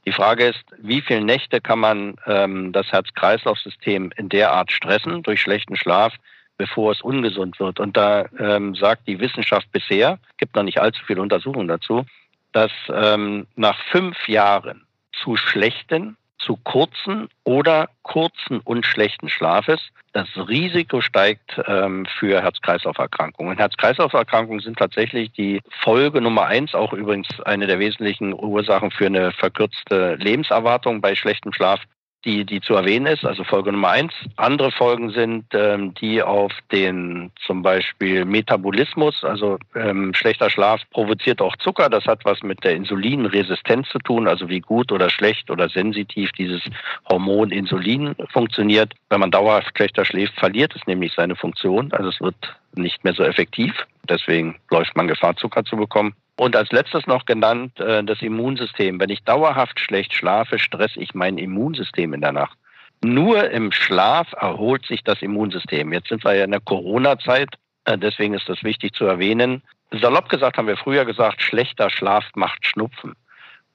Die 0.06 0.12
Frage 0.12 0.48
ist, 0.48 0.64
wie 0.78 1.02
viele 1.02 1.22
Nächte 1.22 1.60
kann 1.60 1.80
man 1.80 2.16
ähm, 2.26 2.72
das 2.72 2.92
Herz-Kreislauf-System 2.92 4.12
in 4.16 4.30
der 4.30 4.52
Art 4.54 4.72
stressen 4.72 5.24
durch 5.24 5.42
schlechten 5.42 5.76
Schlaf, 5.76 6.14
bevor 6.58 6.94
es 6.94 7.02
ungesund 7.02 7.60
wird? 7.60 7.80
Und 7.80 7.98
da 7.98 8.26
ähm, 8.40 8.76
sagt 8.76 9.08
die 9.08 9.20
Wissenschaft 9.20 9.70
bisher, 9.72 10.20
gibt 10.38 10.56
noch 10.56 10.64
nicht 10.64 10.80
allzu 10.80 11.04
viele 11.06 11.22
Untersuchungen 11.22 11.68
dazu, 11.68 12.06
dass 12.54 12.72
ähm, 12.90 13.46
nach 13.56 13.78
fünf 13.92 14.28
Jahren 14.28 14.88
zu 15.12 15.36
schlechten 15.36 16.16
zu 16.40 16.58
kurzen 16.58 17.30
oder 17.44 17.90
kurzen 18.04 18.60
und 18.60 18.86
schlechten 18.86 19.30
Schlafes. 19.30 19.82
Das 20.14 20.28
Risiko 20.36 21.02
steigt 21.02 21.62
ähm, 21.68 22.06
für 22.20 22.42
Herz-Kreislauf-Erkrankungen. 22.42 23.58
Herz-Kreislauf-Erkrankungen 23.58 24.62
sind 24.62 24.78
tatsächlich 24.78 25.32
die 25.32 25.62
Folge 25.82 26.22
Nummer 26.22 26.46
eins, 26.46 26.74
auch 26.74 26.94
übrigens 26.94 27.28
eine 27.42 27.68
der 27.68 27.80
wesentlichen 27.80 28.34
Ursachen 28.34 28.92
für 28.92 29.08
eine 29.08 29.32
verkürzte 29.32 30.16
Lebenserwartung 30.16 31.02
bei 31.02 31.16
schlechtem 31.16 31.54
Schlaf 31.54 31.82
die, 32.26 32.46
die 32.46 32.62
zu 32.62 32.74
erwähnen 32.74 33.06
ist, 33.06 33.26
also 33.26 33.44
Folge 33.44 33.72
Nummer 33.72 33.90
eins. 33.90 34.14
Andere 34.36 34.72
Folgen 34.72 35.12
sind 35.12 35.46
ähm, 35.54 35.94
die 35.94 36.22
auf 36.22 36.52
den 36.72 37.32
zum 37.46 37.62
Beispiel 37.62 38.26
Metabolismus, 38.26 39.24
also 39.24 39.58
ähm, 39.76 40.14
schlechter 40.14 40.50
Schlaf 40.50 40.82
provoziert 40.92 41.42
auch 41.42 41.56
Zucker. 41.58 41.90
Das 41.90 42.06
hat 42.06 42.26
was 42.26 42.42
mit 42.44 42.64
der 42.64 42.76
Insulinresistenz 42.76 43.90
zu 43.90 44.00
tun, 44.00 44.28
also 44.28 44.50
wie 44.50 44.60
gut 44.60 44.92
oder 44.92 45.10
schlecht 45.10 45.50
oder 45.50 45.70
sensitiv 45.70 46.32
dieses 46.34 46.62
Hormon 47.10 47.52
Insulin 47.52 48.16
funktioniert. 48.30 48.94
Wenn 49.10 49.20
man 49.20 49.32
dauerhaft 49.32 49.76
schlechter 49.76 50.04
schläft, 50.04 50.38
verliert 50.40 50.76
es 50.76 50.86
nämlich 50.88 51.14
seine 51.14 51.36
Funktion, 51.36 51.92
also 51.94 52.10
es 52.10 52.20
wird 52.20 52.58
nicht 52.76 53.04
mehr 53.04 53.14
so 53.14 53.24
effektiv. 53.24 53.74
Deswegen 54.10 54.56
läuft 54.70 54.96
man 54.96 55.08
Gefahr, 55.08 55.36
Zucker 55.36 55.64
zu 55.66 55.76
bekommen. 55.76 56.14
Und 56.38 56.56
als 56.56 56.72
letztes 56.72 57.08
noch 57.08 57.26
genannt 57.26 57.80
äh, 57.80 58.04
das 58.04 58.22
Immunsystem. 58.22 59.00
Wenn 59.00 59.10
ich 59.10 59.24
dauerhaft 59.24 59.80
schlecht 59.80 60.14
schlafe, 60.14 60.60
stresse 60.60 61.00
ich 61.00 61.16
mein 61.16 61.38
Immunsystem 61.38 62.14
in 62.14 62.22
der 62.22 62.32
Nacht. 62.32 62.58
Nur 63.04 63.50
im 63.50 63.72
Schlaf 63.72 64.34
erholt 64.34 64.86
sich 64.86 65.04
das 65.04 65.22
Immunsystem. 65.22 65.94
Jetzt 65.94 66.10
sind 66.10 66.24
wir 66.24 66.36
ja 66.36 66.46
in 66.46 66.52
der 66.52 66.62
Corona-Zeit, 66.62 67.56
äh, 67.86 67.98
deswegen 67.98 68.34
ist 68.36 68.48
das 68.50 68.64
wichtig 68.64 68.94
zu 68.94 69.06
erwähnen. 69.06 69.64
Salopp 69.92 70.30
gesagt 70.30 70.58
haben 70.58 70.68
wir 70.68 70.78
früher 70.78 71.06
gesagt, 71.06 71.42
schlechter 71.42 71.90
Schlaf 71.90 72.26
macht 72.36 72.66
Schnupfen. 72.66 73.16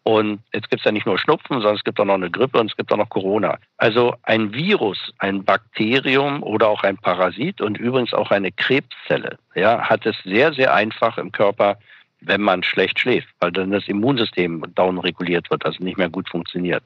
Und 0.04 0.40
jetzt 0.52 0.69
gibt 0.69 0.81
es 0.81 0.85
ja 0.85 0.92
nicht 0.92 1.07
nur 1.07 1.19
Schnupfen, 1.19 1.59
sondern 1.59 1.76
es 1.76 1.85
gibt 1.85 2.00
auch 2.00 2.04
noch 2.04 2.14
eine 2.14 2.31
Grippe 2.31 2.59
und 2.59 2.71
es 2.71 2.76
gibt 2.76 2.92
auch 2.92 2.97
noch 2.97 3.09
Corona. 3.09 3.59
Also 3.76 4.14
ein 4.25 4.52
Virus, 4.52 5.12
ein 5.19 5.45
Bakterium 5.45 6.42
oder 6.42 6.69
auch 6.69 6.83
ein 6.83 6.97
Parasit 6.97 7.61
und 7.61 7.78
übrigens 7.78 8.12
auch 8.12 8.33
eine 8.33 8.50
Krebszelle, 8.50 9.38
ja, 9.54 9.88
hat 9.88 10.04
es 10.04 10.16
sehr, 10.25 10.52
sehr 10.54 10.75
einfach 10.75 11.19
im 11.19 11.31
Körper, 11.31 11.78
wenn 12.25 12.41
man 12.41 12.62
schlecht 12.62 12.99
schläft, 12.99 13.29
weil 13.41 13.52
dann 13.52 13.71
das 13.71 13.88
Immunsystem 13.88 14.64
down 14.75 14.99
reguliert 14.99 15.50
wird, 15.50 15.64
also 15.64 15.83
nicht 15.83 15.99
mehr 15.99 16.09
gut 16.09 16.29
funktioniert. 16.29 16.83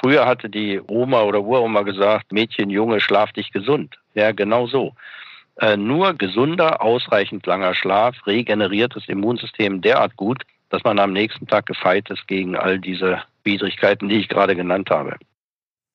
Früher 0.00 0.26
hatte 0.26 0.48
die 0.48 0.80
Oma 0.88 1.22
oder 1.22 1.42
Uroma 1.42 1.82
gesagt, 1.82 2.32
Mädchen, 2.32 2.70
Junge, 2.70 3.00
schlaf 3.00 3.32
dich 3.32 3.52
gesund. 3.52 3.98
Ja, 4.14 4.32
genau 4.32 4.66
so. 4.66 4.94
Äh, 5.56 5.76
nur 5.76 6.14
gesunder, 6.14 6.80
ausreichend 6.82 7.46
langer 7.46 7.74
Schlaf 7.74 8.16
regeneriert 8.26 8.96
das 8.96 9.08
Immunsystem 9.08 9.82
derart 9.82 10.16
gut, 10.16 10.42
dass 10.70 10.82
man 10.84 10.98
am 10.98 11.12
nächsten 11.12 11.46
Tag 11.46 11.66
gefeit 11.66 12.08
ist 12.10 12.26
gegen 12.26 12.56
all 12.56 12.78
diese 12.78 13.22
Widrigkeiten, 13.44 14.08
die 14.08 14.16
ich 14.16 14.28
gerade 14.28 14.56
genannt 14.56 14.88
habe. 14.90 15.16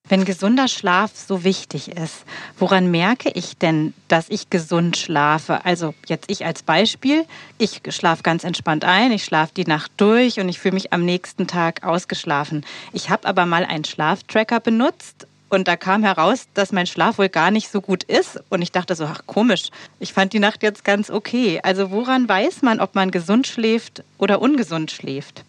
Wenn 0.10 0.24
gesunder 0.24 0.70
Schlaf 0.70 1.12
so 1.16 1.44
wichtig 1.44 1.90
ist, 1.90 2.24
woran 2.58 2.90
merke 2.90 3.30
ich 3.30 3.58
denn, 3.58 3.94
dass 4.08 4.30
ich 4.30 4.50
gesund 4.50 4.96
schlafe? 4.96 5.66
Also 5.66 5.94
jetzt 6.08 6.32
ich 6.32 6.46
als 6.46 6.64
Beispiel, 6.64 7.26
ich 7.58 7.82
schlafe 7.90 8.24
ganz 8.24 8.46
entspannt 8.46 8.86
ein, 8.86 9.12
ich 9.12 9.26
schlafe 9.26 9.52
die 9.56 9.66
Nacht 9.66 9.92
durch 9.98 10.40
und 10.40 10.48
ich 10.48 10.60
fühle 10.60 10.76
mich 10.76 10.94
am 10.94 11.04
nächsten 11.04 11.46
Tag 11.46 11.84
ausgeschlafen. 11.84 12.66
Ich 12.94 13.10
habe 13.10 13.28
aber 13.28 13.46
mal 13.46 13.66
einen 13.66 13.84
Schlaftracker 13.84 14.62
benutzt 14.62 15.28
und 15.50 15.68
da 15.68 15.76
kam 15.76 16.04
heraus, 16.04 16.48
dass 16.54 16.72
mein 16.72 16.88
Schlaf 16.88 17.18
wohl 17.18 17.30
gar 17.30 17.52
nicht 17.52 17.70
so 17.70 17.82
gut 17.82 18.04
ist. 18.04 18.40
Und 18.50 18.62
ich 18.62 18.72
dachte 18.72 18.96
so, 18.96 19.06
ach 19.06 19.22
komisch, 19.26 19.70
ich 20.00 20.14
fand 20.14 20.32
die 20.32 20.40
Nacht 20.40 20.64
jetzt 20.64 20.86
ganz 20.86 21.10
okay. 21.10 21.60
Also 21.64 21.92
woran 21.92 22.30
weiß 22.30 22.62
man, 22.62 22.80
ob 22.80 22.96
man 22.96 23.12
gesund 23.12 23.48
schläft 23.48 24.04
oder 24.18 24.42
ungesund 24.42 24.92
schläft? 24.92 25.44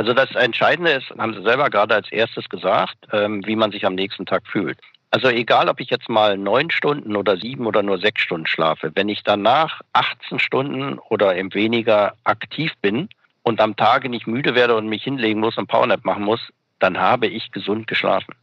Also 0.00 0.14
das 0.14 0.34
Entscheidende 0.34 0.92
ist, 0.92 1.10
haben 1.18 1.34
Sie 1.34 1.42
selber 1.42 1.68
gerade 1.68 1.94
als 1.94 2.10
erstes 2.10 2.48
gesagt, 2.48 2.96
ähm, 3.12 3.44
wie 3.44 3.54
man 3.54 3.70
sich 3.70 3.84
am 3.84 3.94
nächsten 3.94 4.24
Tag 4.24 4.46
fühlt. 4.46 4.78
Also 5.10 5.28
egal, 5.28 5.68
ob 5.68 5.78
ich 5.78 5.90
jetzt 5.90 6.08
mal 6.08 6.38
neun 6.38 6.70
Stunden 6.70 7.16
oder 7.16 7.36
sieben 7.36 7.66
oder 7.66 7.82
nur 7.82 7.98
sechs 7.98 8.22
Stunden 8.22 8.46
schlafe, 8.46 8.92
wenn 8.94 9.10
ich 9.10 9.24
danach 9.24 9.82
18 9.92 10.38
Stunden 10.38 10.98
oder 11.10 11.36
eben 11.36 11.52
weniger 11.52 12.14
aktiv 12.24 12.72
bin 12.80 13.10
und 13.42 13.60
am 13.60 13.76
Tage 13.76 14.08
nicht 14.08 14.26
müde 14.26 14.54
werde 14.54 14.74
und 14.74 14.88
mich 14.88 15.04
hinlegen 15.04 15.38
muss 15.38 15.58
und 15.58 15.66
Powernap 15.66 16.02
machen 16.02 16.24
muss, 16.24 16.40
dann 16.78 16.96
habe 16.96 17.26
ich 17.26 17.52
gesund 17.52 17.86
geschlafen. 17.86 18.34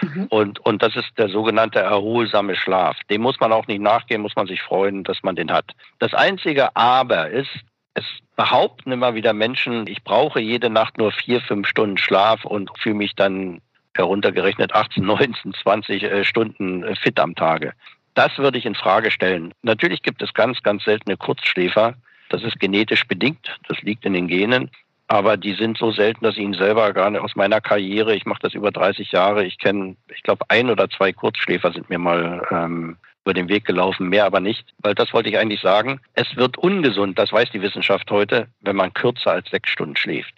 Mhm. 0.00 0.28
Und, 0.30 0.58
und 0.60 0.82
das 0.82 0.96
ist 0.96 1.10
der 1.18 1.28
sogenannte 1.28 1.80
erholsame 1.80 2.56
Schlaf. 2.56 2.96
Dem 3.10 3.20
muss 3.20 3.38
man 3.40 3.52
auch 3.52 3.66
nicht 3.66 3.82
nachgehen, 3.82 4.22
muss 4.22 4.36
man 4.36 4.46
sich 4.46 4.62
freuen, 4.62 5.04
dass 5.04 5.22
man 5.22 5.36
den 5.36 5.52
hat. 5.52 5.66
Das 5.98 6.14
einzige 6.14 6.74
Aber 6.74 7.28
ist, 7.28 7.50
es 7.94 8.04
behaupten 8.36 8.92
immer 8.92 9.14
wieder 9.14 9.32
Menschen, 9.32 9.86
ich 9.86 10.02
brauche 10.02 10.40
jede 10.40 10.68
Nacht 10.68 10.98
nur 10.98 11.12
vier, 11.12 11.40
fünf 11.40 11.68
Stunden 11.68 11.96
Schlaf 11.96 12.44
und 12.44 12.70
fühle 12.78 12.96
mich 12.96 13.14
dann 13.14 13.60
heruntergerechnet 13.96 14.74
18, 14.74 15.04
19, 15.04 15.54
20 15.54 16.26
Stunden 16.26 16.82
äh, 16.82 16.96
fit 16.96 17.18
am 17.20 17.34
Tage. 17.34 17.72
Das 18.14 18.36
würde 18.38 18.58
ich 18.58 18.66
in 18.66 18.74
Frage 18.74 19.10
stellen. 19.10 19.54
Natürlich 19.62 20.02
gibt 20.02 20.22
es 20.22 20.34
ganz, 20.34 20.62
ganz 20.62 20.84
seltene 20.84 21.16
Kurzschläfer. 21.16 21.94
Das 22.28 22.42
ist 22.42 22.58
genetisch 22.60 23.06
bedingt. 23.06 23.58
Das 23.68 23.80
liegt 23.82 24.04
in 24.04 24.12
den 24.12 24.28
Genen. 24.28 24.70
Aber 25.06 25.36
die 25.36 25.54
sind 25.54 25.78
so 25.78 25.90
selten, 25.90 26.24
dass 26.24 26.36
ich 26.36 26.42
ihn 26.42 26.54
selber 26.54 26.92
gar 26.92 27.10
nicht 27.10 27.20
aus 27.20 27.36
meiner 27.36 27.60
Karriere, 27.60 28.14
ich 28.14 28.24
mache 28.24 28.40
das 28.40 28.54
über 28.54 28.70
30 28.72 29.12
Jahre, 29.12 29.44
ich 29.44 29.58
kenne, 29.58 29.96
ich 30.08 30.22
glaube, 30.22 30.46
ein 30.48 30.70
oder 30.70 30.88
zwei 30.88 31.12
Kurzschläfer 31.12 31.72
sind 31.72 31.90
mir 31.90 31.98
mal 31.98 32.42
ähm, 32.50 32.96
über 33.24 33.34
den 33.34 33.48
Weg 33.48 33.64
gelaufen, 33.64 34.08
mehr 34.08 34.26
aber 34.26 34.40
nicht. 34.40 34.74
Weil 34.78 34.94
das 34.94 35.12
wollte 35.12 35.30
ich 35.30 35.38
eigentlich 35.38 35.60
sagen. 35.60 36.00
Es 36.12 36.36
wird 36.36 36.58
ungesund, 36.58 37.18
das 37.18 37.32
weiß 37.32 37.50
die 37.52 37.62
Wissenschaft 37.62 38.10
heute, 38.10 38.48
wenn 38.60 38.76
man 38.76 38.92
kürzer 38.92 39.32
als 39.32 39.48
sechs 39.50 39.70
Stunden 39.70 39.96
schläft. 39.96 40.34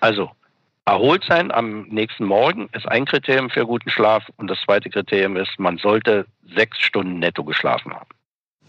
Also, 0.00 0.30
erholt 0.84 1.24
sein 1.26 1.50
am 1.50 1.82
nächsten 1.88 2.24
Morgen 2.24 2.68
ist 2.72 2.86
ein 2.86 3.06
Kriterium 3.06 3.48
für 3.48 3.66
guten 3.66 3.88
Schlaf. 3.88 4.24
Und 4.36 4.48
das 4.48 4.60
zweite 4.60 4.90
Kriterium 4.90 5.36
ist, 5.36 5.58
man 5.58 5.78
sollte 5.78 6.26
sechs 6.54 6.78
Stunden 6.80 7.18
netto 7.18 7.44
geschlafen 7.44 7.94
haben. 7.94 8.10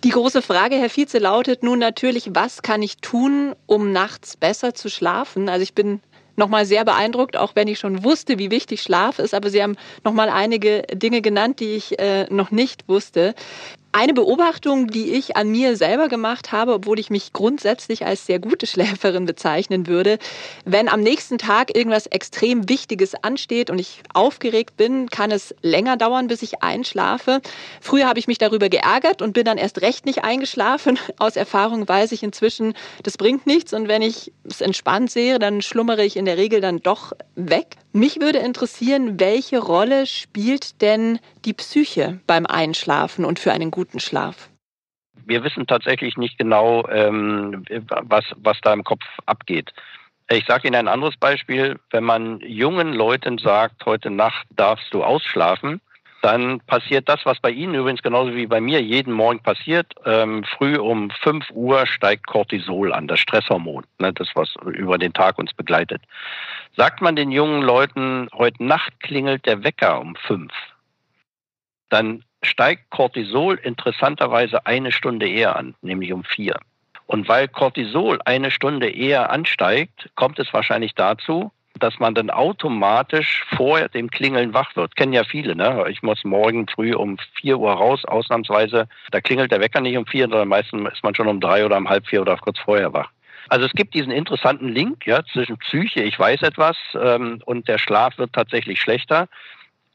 Die 0.04 0.10
große 0.10 0.42
Frage, 0.42 0.76
Herr 0.76 0.90
Vize, 0.90 1.18
lautet 1.18 1.64
nun 1.64 1.80
natürlich, 1.80 2.30
was 2.34 2.62
kann 2.62 2.82
ich 2.82 2.98
tun, 2.98 3.56
um 3.66 3.92
nachts 3.92 4.36
besser 4.36 4.74
zu 4.74 4.90
schlafen? 4.90 5.48
Also 5.48 5.64
ich 5.64 5.76
bin 5.76 6.02
nochmal 6.36 6.66
sehr 6.66 6.86
beeindruckt, 6.86 7.38
auch 7.38 7.56
wenn 7.56 7.68
ich 7.68 7.80
schon 7.80 8.04
wusste, 8.04 8.40
wie 8.40 8.52
wichtig 8.52 8.82
Schlaf 8.82 9.20
ist. 9.20 9.34
Aber 9.34 9.50
Sie 9.50 9.62
haben 9.62 9.76
nochmal 10.04 10.30
einige 10.30 10.84
Dinge 10.94 11.22
genannt, 11.22 11.60
die 11.60 11.76
ich 11.76 12.00
äh, 12.00 12.26
noch 12.30 12.52
nicht 12.52 12.88
wusste. 12.88 13.36
Eine 13.96 14.16
Beobachtung, 14.16 14.88
die 14.88 15.14
ich 15.14 15.38
an 15.38 15.52
mir 15.52 15.78
selber 15.78 16.08
gemacht 16.08 16.52
habe, 16.52 16.74
obwohl 16.74 16.98
ich 16.98 17.12
mich 17.12 17.32
grundsätzlich 17.32 18.08
als 18.08 18.26
sehr 18.26 18.40
gute 18.40 18.66
Schläferin 18.66 19.28
bezeichnen 19.28 19.86
würde, 19.86 20.18
wenn 20.66 20.90
am 20.90 21.02
nächsten 21.02 21.38
Tag 21.38 21.78
irgendwas 21.78 22.08
extrem 22.08 22.68
Wichtiges 22.70 23.14
ansteht 23.14 23.70
und 23.70 23.78
ich 23.78 24.02
aufgeregt 24.12 24.78
bin, 24.78 25.10
kann 25.12 25.30
es 25.30 25.54
länger 25.62 25.96
dauern, 25.96 26.26
bis 26.26 26.42
ich 26.42 26.64
einschlafe. 26.64 27.40
Früher 27.82 28.08
habe 28.08 28.18
ich 28.18 28.26
mich 28.26 28.40
darüber 28.40 28.68
geärgert 28.68 29.22
und 29.22 29.34
bin 29.34 29.46
dann 29.46 29.60
erst 29.60 29.82
recht 29.82 30.08
nicht 30.08 30.24
eingeschlafen. 30.24 30.98
Aus 31.20 31.36
Erfahrung 31.36 31.88
weiß 31.88 32.14
ich 32.14 32.24
inzwischen, 32.24 32.74
das 33.04 33.16
bringt 33.16 33.46
nichts 33.46 33.74
und 33.74 33.88
wenn 33.88 34.02
ich 34.02 34.32
es 34.44 34.62
entspannt 34.62 35.12
sehe, 35.12 35.38
dann 35.38 35.62
schlummere 35.62 36.04
ich 36.04 36.18
in 36.18 36.26
der 36.26 36.38
Regel 36.38 36.62
dann 36.62 36.80
doch 36.80 37.14
weg. 37.36 37.78
Mich 37.96 38.20
würde 38.20 38.40
interessieren, 38.40 39.20
welche 39.20 39.60
Rolle 39.60 40.08
spielt 40.08 40.82
denn 40.82 41.20
die 41.46 41.54
Psyche 41.54 42.20
beim 42.26 42.48
Einschlafen 42.48 43.24
und 43.24 43.38
für 43.38 43.54
einen 43.54 43.70
guten 43.70 44.00
Schlaf? 44.00 44.50
Wir 45.28 45.44
wissen 45.44 45.68
tatsächlich 45.68 46.18
nicht 46.18 46.40
genau, 46.40 46.88
ähm, 46.88 47.64
was, 47.70 48.26
was 48.38 48.58
da 48.64 48.74
im 48.74 48.84
Kopf 48.84 49.04
abgeht. 49.28 49.72
Ich 50.28 50.44
sage 50.48 50.68
Ihnen 50.68 50.76
ein 50.76 50.88
anderes 50.88 51.16
Beispiel. 51.18 51.80
Wenn 51.92 52.04
man 52.04 52.40
jungen 52.40 52.94
Leuten 52.94 53.38
sagt, 53.38 53.86
heute 53.86 54.10
Nacht 54.10 54.48
darfst 54.56 54.92
du 54.92 55.04
ausschlafen, 55.04 55.80
dann 56.24 56.62
passiert 56.62 57.10
das, 57.10 57.20
was 57.26 57.38
bei 57.42 57.52
Ihnen 57.52 57.76
übrigens 57.76 58.02
genauso 58.02 58.34
wie 58.34 58.48
bei 58.48 58.62
mir 58.62 58.82
jeden 58.82 59.12
Morgen 59.12 59.42
passiert. 59.42 59.94
Ähm, 60.06 60.46
früh 60.46 60.78
um 60.78 61.10
5 61.10 61.50
Uhr 61.52 61.86
steigt 61.86 62.28
Cortisol 62.28 62.94
an, 62.94 63.10
das 63.10 63.20
Stresshormon, 63.20 63.84
ne, 64.00 64.14
das, 64.14 64.30
was 64.34 64.56
über 64.66 64.98
den 64.98 65.12
Tag 65.12 65.38
uns 65.38 65.54
begleitet. 65.54 66.02
Sagt 66.78 67.02
man 67.02 67.18
den 67.18 67.30
jungen 67.30 67.62
Leuten, 67.62 68.30
heute 68.34 68.64
Nacht 68.64 68.98
klingelt 69.02 69.46
der 69.46 69.66
Wecker 69.66 70.00
um 70.00 70.16
5, 70.16 70.54
dann 71.90 72.24
steigt 72.42 72.90
Cortisol 72.90 73.56
interessanterweise 73.56 74.66
eine 74.66 74.94
Stunde 74.94 75.28
eher 75.28 75.58
an, 75.58 75.76
nämlich 75.82 76.14
um 76.14 76.24
4. 76.24 76.58
Und 77.06 77.28
weil 77.28 77.50
Cortisol 77.50 78.20
eine 78.24 78.50
Stunde 78.50 78.90
eher 78.90 79.30
ansteigt, 79.30 80.10
kommt 80.16 80.40
es 80.40 80.54
wahrscheinlich 80.54 80.96
dazu, 80.96 81.52
dass 81.80 82.00
man 82.00 82.14
dann 82.14 82.30
automatisch 82.30 83.44
vor 83.56 83.88
dem 83.90 84.10
Klingeln 84.10 84.54
wach 84.54 84.76
wird. 84.76 84.96
Kennen 84.96 85.14
ja 85.14 85.24
viele, 85.24 85.56
ne? 85.56 85.86
Ich 85.90 86.04
muss 86.04 86.24
morgen 86.24 86.68
früh 86.68 86.94
um 86.94 87.18
4 87.42 87.58
Uhr 87.58 87.74
raus, 87.74 88.06
ausnahmsweise. 88.06 88.88
Da 89.12 89.22
klingelt 89.22 89.52
der 89.52 89.60
Wecker 89.60 89.82
nicht 89.82 89.98
um 89.98 90.06
4, 90.06 90.26
sondern 90.26 90.48
meistens 90.48 90.92
ist 90.92 91.04
man 91.04 91.16
schon 91.16 91.28
um 91.28 91.40
3 91.40 91.66
oder 91.66 91.78
um 91.78 91.90
halb 91.90 92.08
4 92.08 92.22
oder 92.22 92.38
kurz 92.38 92.60
vorher 92.60 92.94
wach. 92.94 93.10
Also 93.50 93.66
es 93.66 93.74
gibt 93.74 93.94
diesen 93.94 94.12
interessanten 94.12 94.70
Link 94.70 95.06
ja, 95.06 95.24
zwischen 95.26 95.58
Psyche, 95.58 96.02
ich 96.02 96.18
weiß 96.18 96.44
etwas, 96.44 96.78
ähm, 97.00 97.42
und 97.46 97.68
der 97.68 97.78
Schlaf 97.78 98.18
wird 98.18 98.34
tatsächlich 98.34 98.80
schlechter. 98.80 99.28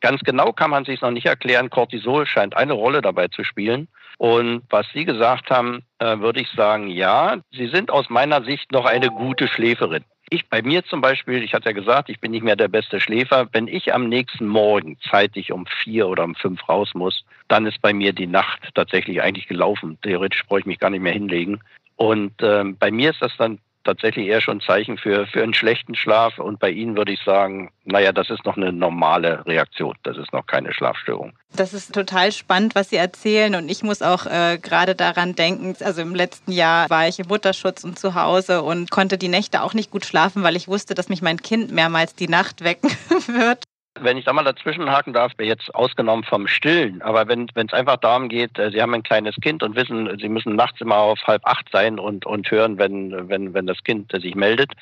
Ganz 0.01 0.21
genau 0.23 0.53
kann 0.53 0.71
man 0.71 0.85
sich 0.85 1.01
noch 1.01 1.11
nicht 1.11 1.27
erklären. 1.27 1.71
Cortisol 1.71 2.27
scheint 2.27 2.57
eine 2.57 2.75
Rolle 2.75 3.03
dabei 3.03 3.29
zu 3.29 3.43
spielen. 3.45 3.89
Und 4.19 4.63
was 4.69 4.87
Sie 4.93 5.05
gesagt 5.05 5.51
haben, 5.51 5.83
äh, 5.99 6.19
würde 6.19 6.41
ich 6.41 6.51
sagen, 6.51 6.89
ja, 6.89 7.39
Sie 7.53 7.69
sind 7.69 7.91
aus 7.91 8.11
meiner 8.11 8.43
Sicht 8.45 8.71
noch 8.73 8.85
eine 8.85 9.09
gute 9.09 9.49
Schläferin. 9.49 10.05
Ich 10.31 10.49
bei 10.49 10.61
mir 10.63 10.85
zum 10.85 11.01
Beispiel, 11.01 11.43
ich 11.43 11.55
hatte 11.55 11.67
ja 11.67 11.73
gesagt, 11.73 12.11
ich 12.11 12.21
bin 12.21 12.33
nicht 12.33 12.43
mehr 12.43 12.57
der 12.57 12.69
beste 12.69 13.01
Schläfer. 13.01 13.49
Wenn 13.53 13.67
ich 13.67 13.95
am 13.95 14.09
nächsten 14.09 14.47
Morgen 14.47 14.99
zeitig 15.11 15.53
um 15.53 15.67
vier 15.83 16.09
oder 16.09 16.25
um 16.25 16.35
fünf 16.35 16.69
raus 16.69 16.91
muss, 16.95 17.25
dann 17.49 17.67
ist 17.67 17.81
bei 17.81 17.95
mir 17.95 18.13
die 18.13 18.27
Nacht 18.27 18.69
tatsächlich 18.75 19.23
eigentlich 19.23 19.49
gelaufen. 19.49 19.99
Theoretisch 20.03 20.45
brauche 20.47 20.61
ich 20.61 20.67
mich 20.67 20.79
gar 20.79 20.91
nicht 20.91 21.01
mehr 21.01 21.15
hinlegen. 21.15 21.61
Und 21.97 22.33
ähm, 22.43 22.77
bei 22.79 22.91
mir 22.91 23.11
ist 23.11 23.23
das 23.23 23.37
dann 23.39 23.59
tatsächlich 23.89 24.27
eher 24.27 24.41
schon 24.41 24.61
Zeichen 24.61 24.99
für, 24.99 25.27
für 25.27 25.43
einen 25.43 25.55
schlechten 25.55 25.95
Schlaf. 25.95 26.39
Und 26.39 26.61
bei 26.61 26.71
Ihnen 26.71 26.97
würde 26.97 27.13
ich 27.13 27.21
sagen, 27.25 27.71
naja, 27.85 28.13
das 28.13 28.29
ist 28.29 28.45
noch 28.45 28.57
eine 28.57 28.73
normale 28.73 29.45
Reaktion. 29.47 29.95
Das 30.03 30.19
ist 30.19 30.33
noch 30.33 30.47
keine 30.47 30.75
Schlafstörung. 30.75 31.33
Das 31.57 31.73
ist 31.73 31.95
total 31.95 32.31
spannend, 32.33 32.75
was 32.75 32.91
Sie 32.91 32.97
erzählen. 32.97 33.55
Und 33.55 33.71
ich 33.71 33.83
muss 33.83 34.03
auch 34.03 34.27
äh, 34.27 34.59
gerade 34.59 34.95
daran 34.95 35.35
denken, 35.35 35.75
also 35.83 36.03
im 36.03 36.15
letzten 36.15 36.53
Jahr 36.53 36.91
war 36.91 37.09
ich 37.09 37.19
im 37.19 37.29
Mutterschutz 37.29 37.83
und 37.85 37.99
zu 37.99 38.15
Hause 38.15 38.63
und 38.63 38.91
konnte 38.91 39.17
die 39.17 39.29
Nächte 39.29 39.63
auch 39.63 39.73
nicht 39.73 39.91
gut 39.91 40.05
schlafen, 40.05 40.43
weil 40.43 40.57
ich 40.57 40.69
wusste, 40.69 40.95
dass 40.95 41.09
mich 41.09 41.23
mein 41.23 41.39
Kind 41.39 41.73
mehrmals 41.73 42.15
die 42.15 42.29
Nacht 42.29 42.63
wecken 42.63 42.91
wird. 43.27 43.65
Wenn 44.01 44.17
ich 44.17 44.25
da 44.25 44.33
mal 44.33 44.45
dazwischenhaken 44.45 45.13
darf, 45.13 45.33
jetzt 45.41 45.75
ausgenommen 45.75 46.25
vom 46.25 46.47
Stillen, 46.47 47.03
aber 47.03 47.29
wenn 47.29 47.49
es 47.55 47.73
einfach 47.73 47.97
darum 47.97 48.29
geht, 48.29 48.59
äh, 48.59 48.71
Sie 48.71 48.81
haben 48.81 48.95
ein 48.95 49.03
kleines 49.03 49.37
Kind 49.37 49.63
und 49.63 49.77
wissen, 49.77 50.19
Sie 50.19 50.29
müssen 50.29 50.57
nachts 50.57 50.81
immer 50.81 50.97
auf 50.97 51.19
halb 51.27 51.45
acht 51.45 51.69
sein 51.73 51.99
und, 51.99 52.27
und 52.27 52.51
hören, 52.51 52.79
wenn, 52.79 53.29
wenn, 53.29 53.55
wenn 53.55 53.67
das 53.67 53.83
Kind 53.85 54.11
sich 54.13 54.35
meldet, 54.35 54.73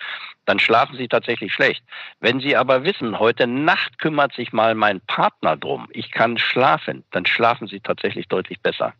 dann 0.44 0.58
schlafen 0.58 0.96
Sie 0.96 1.08
tatsächlich 1.08 1.52
schlecht. 1.52 1.84
Wenn 2.20 2.40
Sie 2.40 2.56
aber 2.56 2.84
wissen, 2.84 3.18
heute 3.18 3.46
Nacht 3.46 3.98
kümmert 3.98 4.34
sich 4.34 4.52
mal 4.52 4.74
mein 4.74 5.00
Partner 5.02 5.56
drum, 5.56 5.88
ich 5.90 6.10
kann 6.10 6.38
schlafen, 6.38 7.04
dann 7.10 7.26
schlafen 7.26 7.68
Sie 7.68 7.80
tatsächlich 7.80 8.28
deutlich 8.28 8.60
besser. 8.60 8.94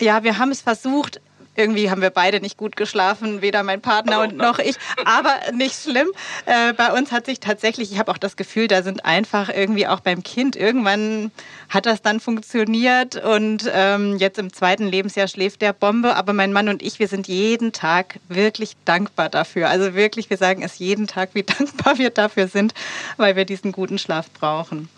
Ja, 0.00 0.24
wir 0.24 0.38
haben 0.38 0.50
es 0.50 0.62
versucht 0.62 1.20
irgendwie 1.56 1.90
haben 1.90 2.00
wir 2.00 2.10
beide 2.10 2.40
nicht 2.40 2.56
gut 2.56 2.76
geschlafen, 2.76 3.42
weder 3.42 3.62
mein 3.62 3.80
Partner 3.80 4.20
und 4.20 4.36
noch 4.36 4.58
ich. 4.58 4.76
Aber 5.04 5.34
nicht 5.52 5.74
schlimm. 5.74 6.08
Äh, 6.46 6.72
bei 6.74 6.92
uns 6.96 7.12
hat 7.12 7.26
sich 7.26 7.40
tatsächlich, 7.40 7.92
ich 7.92 7.98
habe 7.98 8.10
auch 8.10 8.18
das 8.18 8.36
Gefühl, 8.36 8.68
da 8.68 8.82
sind 8.82 9.04
einfach 9.04 9.48
irgendwie 9.48 9.86
auch 9.86 10.00
beim 10.00 10.22
Kind 10.22 10.56
irgendwann 10.56 11.32
hat 11.68 11.86
das 11.86 12.02
dann 12.02 12.18
funktioniert 12.18 13.16
und 13.16 13.70
ähm, 13.72 14.16
jetzt 14.18 14.38
im 14.38 14.52
zweiten 14.52 14.88
Lebensjahr 14.88 15.28
schläft 15.28 15.62
der 15.62 15.72
Bombe. 15.72 16.16
Aber 16.16 16.32
mein 16.32 16.52
Mann 16.52 16.68
und 16.68 16.82
ich, 16.82 16.98
wir 16.98 17.08
sind 17.08 17.28
jeden 17.28 17.72
Tag 17.72 18.18
wirklich 18.28 18.76
dankbar 18.84 19.28
dafür. 19.28 19.68
Also 19.68 19.94
wirklich, 19.94 20.30
wir 20.30 20.36
sagen 20.36 20.62
es 20.62 20.78
jeden 20.78 21.06
Tag, 21.06 21.30
wie 21.34 21.42
dankbar 21.58 21.98
wir 21.98 22.10
dafür 22.10 22.48
sind, 22.48 22.74
weil 23.16 23.36
wir 23.36 23.44
diesen 23.44 23.72
guten 23.72 23.98
Schlaf 23.98 24.30
brauchen. 24.30 24.88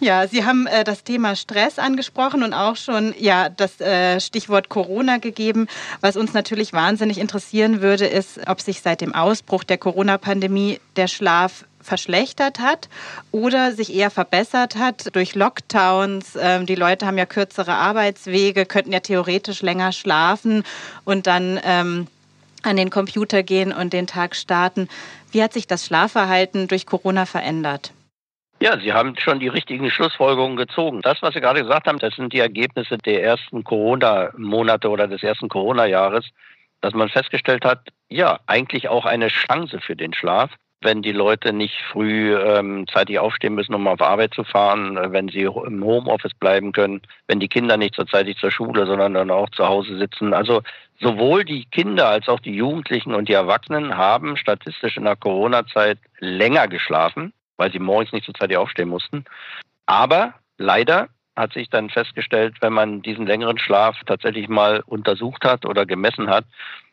Ja, 0.00 0.28
Sie 0.28 0.44
haben 0.44 0.68
äh, 0.68 0.84
das 0.84 1.02
Thema 1.02 1.34
Stress 1.34 1.80
angesprochen 1.80 2.44
und 2.44 2.54
auch 2.54 2.76
schon 2.76 3.14
ja 3.18 3.48
das 3.48 3.80
äh, 3.80 4.20
Stichwort 4.20 4.68
Corona 4.68 5.18
gegeben. 5.18 5.66
Was 6.00 6.16
uns 6.16 6.34
natürlich 6.34 6.72
wahnsinnig 6.72 7.18
interessieren 7.18 7.80
würde, 7.82 8.06
ist, 8.06 8.38
ob 8.46 8.60
sich 8.60 8.80
seit 8.80 9.00
dem 9.00 9.12
Ausbruch 9.12 9.64
der 9.64 9.76
Corona-Pandemie 9.76 10.78
der 10.94 11.08
Schlaf 11.08 11.64
verschlechtert 11.80 12.60
hat 12.60 12.88
oder 13.32 13.72
sich 13.72 13.92
eher 13.92 14.10
verbessert 14.10 14.76
hat 14.76 15.16
durch 15.16 15.34
Lockdowns. 15.34 16.38
Ähm, 16.40 16.66
die 16.66 16.76
Leute 16.76 17.04
haben 17.04 17.18
ja 17.18 17.26
kürzere 17.26 17.74
Arbeitswege, 17.74 18.66
könnten 18.66 18.92
ja 18.92 19.00
theoretisch 19.00 19.62
länger 19.62 19.90
schlafen 19.90 20.62
und 21.04 21.26
dann 21.26 21.58
ähm, 21.64 22.06
an 22.62 22.76
den 22.76 22.90
Computer 22.90 23.42
gehen 23.42 23.72
und 23.72 23.92
den 23.92 24.06
Tag 24.06 24.36
starten. 24.36 24.88
Wie 25.32 25.42
hat 25.42 25.52
sich 25.52 25.66
das 25.66 25.84
Schlafverhalten 25.84 26.68
durch 26.68 26.86
Corona 26.86 27.26
verändert? 27.26 27.92
Ja, 28.60 28.76
Sie 28.80 28.92
haben 28.92 29.16
schon 29.16 29.38
die 29.38 29.46
richtigen 29.46 29.88
Schlussfolgerungen 29.88 30.56
gezogen. 30.56 31.00
Das, 31.02 31.22
was 31.22 31.34
Sie 31.34 31.40
gerade 31.40 31.62
gesagt 31.62 31.86
haben, 31.86 32.00
das 32.00 32.16
sind 32.16 32.32
die 32.32 32.40
Ergebnisse 32.40 32.98
der 32.98 33.22
ersten 33.22 33.62
Corona-Monate 33.62 34.90
oder 34.90 35.06
des 35.06 35.22
ersten 35.22 35.48
Corona-Jahres, 35.48 36.28
dass 36.80 36.92
man 36.92 37.08
festgestellt 37.08 37.64
hat, 37.64 37.88
ja, 38.08 38.40
eigentlich 38.46 38.88
auch 38.88 39.04
eine 39.06 39.28
Chance 39.28 39.80
für 39.80 39.94
den 39.94 40.12
Schlaf, 40.12 40.50
wenn 40.80 41.02
die 41.02 41.12
Leute 41.12 41.52
nicht 41.52 41.76
früh 41.92 42.36
ähm, 42.36 42.86
zeitig 42.92 43.20
aufstehen 43.20 43.54
müssen, 43.54 43.74
um 43.74 43.86
auf 43.86 44.00
Arbeit 44.00 44.34
zu 44.34 44.42
fahren, 44.42 44.96
äh, 44.96 45.12
wenn 45.12 45.28
sie 45.28 45.42
im 45.42 45.84
Homeoffice 45.84 46.34
bleiben 46.34 46.72
können, 46.72 47.02
wenn 47.28 47.38
die 47.38 47.48
Kinder 47.48 47.76
nicht 47.76 47.94
so 47.94 48.04
zeitig 48.04 48.38
zur 48.38 48.50
Schule, 48.50 48.86
sondern 48.86 49.14
dann 49.14 49.30
auch 49.30 49.50
zu 49.50 49.68
Hause 49.68 49.98
sitzen. 49.98 50.34
Also 50.34 50.62
sowohl 51.00 51.44
die 51.44 51.64
Kinder 51.66 52.08
als 52.08 52.28
auch 52.28 52.40
die 52.40 52.54
Jugendlichen 52.54 53.14
und 53.14 53.28
die 53.28 53.34
Erwachsenen 53.34 53.96
haben 53.96 54.36
statistisch 54.36 54.96
in 54.96 55.04
der 55.04 55.16
Corona-Zeit 55.16 55.98
länger 56.18 56.66
geschlafen 56.66 57.32
weil 57.58 57.70
sie 57.70 57.78
morgens 57.78 58.12
nicht 58.12 58.24
so 58.24 58.32
zeitig 58.32 58.56
aufstehen 58.56 58.88
mussten. 58.88 59.24
Aber 59.84 60.34
leider 60.56 61.08
hat 61.36 61.52
sich 61.52 61.68
dann 61.68 61.90
festgestellt, 61.90 62.56
wenn 62.60 62.72
man 62.72 63.02
diesen 63.02 63.26
längeren 63.26 63.58
Schlaf 63.58 63.96
tatsächlich 64.06 64.48
mal 64.48 64.82
untersucht 64.86 65.44
hat 65.44 65.66
oder 65.66 65.86
gemessen 65.86 66.28
hat, 66.28 66.44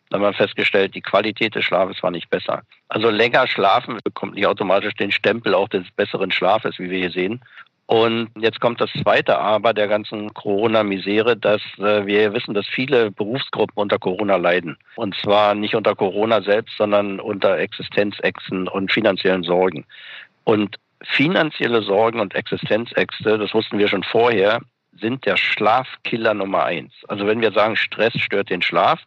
dann 0.09 0.21
hat 0.21 0.25
man 0.25 0.33
festgestellt, 0.35 0.93
die 0.93 1.01
Qualität 1.01 1.55
des 1.55 1.65
Schlafes 1.65 2.03
war 2.03 2.11
nicht 2.11 2.29
besser. 2.29 2.61
Also 2.89 3.09
länger 3.09 3.47
schlafen 3.47 3.99
bekommt 4.03 4.35
nicht 4.35 4.45
automatisch 4.45 4.93
den 4.93 5.11
Stempel 5.11 5.55
auch 5.55 5.67
des 5.67 5.89
besseren 5.95 6.31
Schlafes, 6.31 6.77
wie 6.77 6.91
wir 6.91 6.99
hier 6.99 7.11
sehen. 7.11 7.41
Und 7.87 8.29
jetzt 8.39 8.59
kommt 8.61 8.81
das 8.81 8.89
zweite 9.03 9.37
Aber 9.37 9.71
der 9.73 9.87
ganzen 9.87 10.33
Corona-Misere, 10.33 11.37
dass 11.37 11.61
äh, 11.77 12.05
wir 12.05 12.33
wissen, 12.33 12.55
dass 12.55 12.65
viele 12.65 13.11
Berufsgruppen 13.11 13.77
unter 13.77 13.99
Corona 13.99 14.37
leiden. 14.37 14.77
Und 14.95 15.15
zwar 15.15 15.53
nicht 15.53 15.75
unter 15.75 15.95
Corona 15.95 16.41
selbst, 16.41 16.75
sondern 16.77 17.19
unter 17.19 17.59
Existenzächsen 17.59 18.67
und 18.67 18.91
finanziellen 18.91 19.43
Sorgen. 19.43 19.85
Und 20.45 20.77
finanzielle 21.03 21.81
Sorgen 21.81 22.19
und 22.21 22.33
Existenzängste, 22.33 23.37
das 23.37 23.53
wussten 23.53 23.77
wir 23.77 23.89
schon 23.89 24.03
vorher, 24.03 24.61
sind 24.93 25.25
der 25.25 25.35
Schlafkiller 25.37 26.33
Nummer 26.33 26.63
eins. 26.63 26.93
Also 27.07 27.27
wenn 27.27 27.41
wir 27.41 27.51
sagen, 27.51 27.75
Stress 27.75 28.13
stört 28.17 28.49
den 28.49 28.61
Schlaf, 28.61 29.01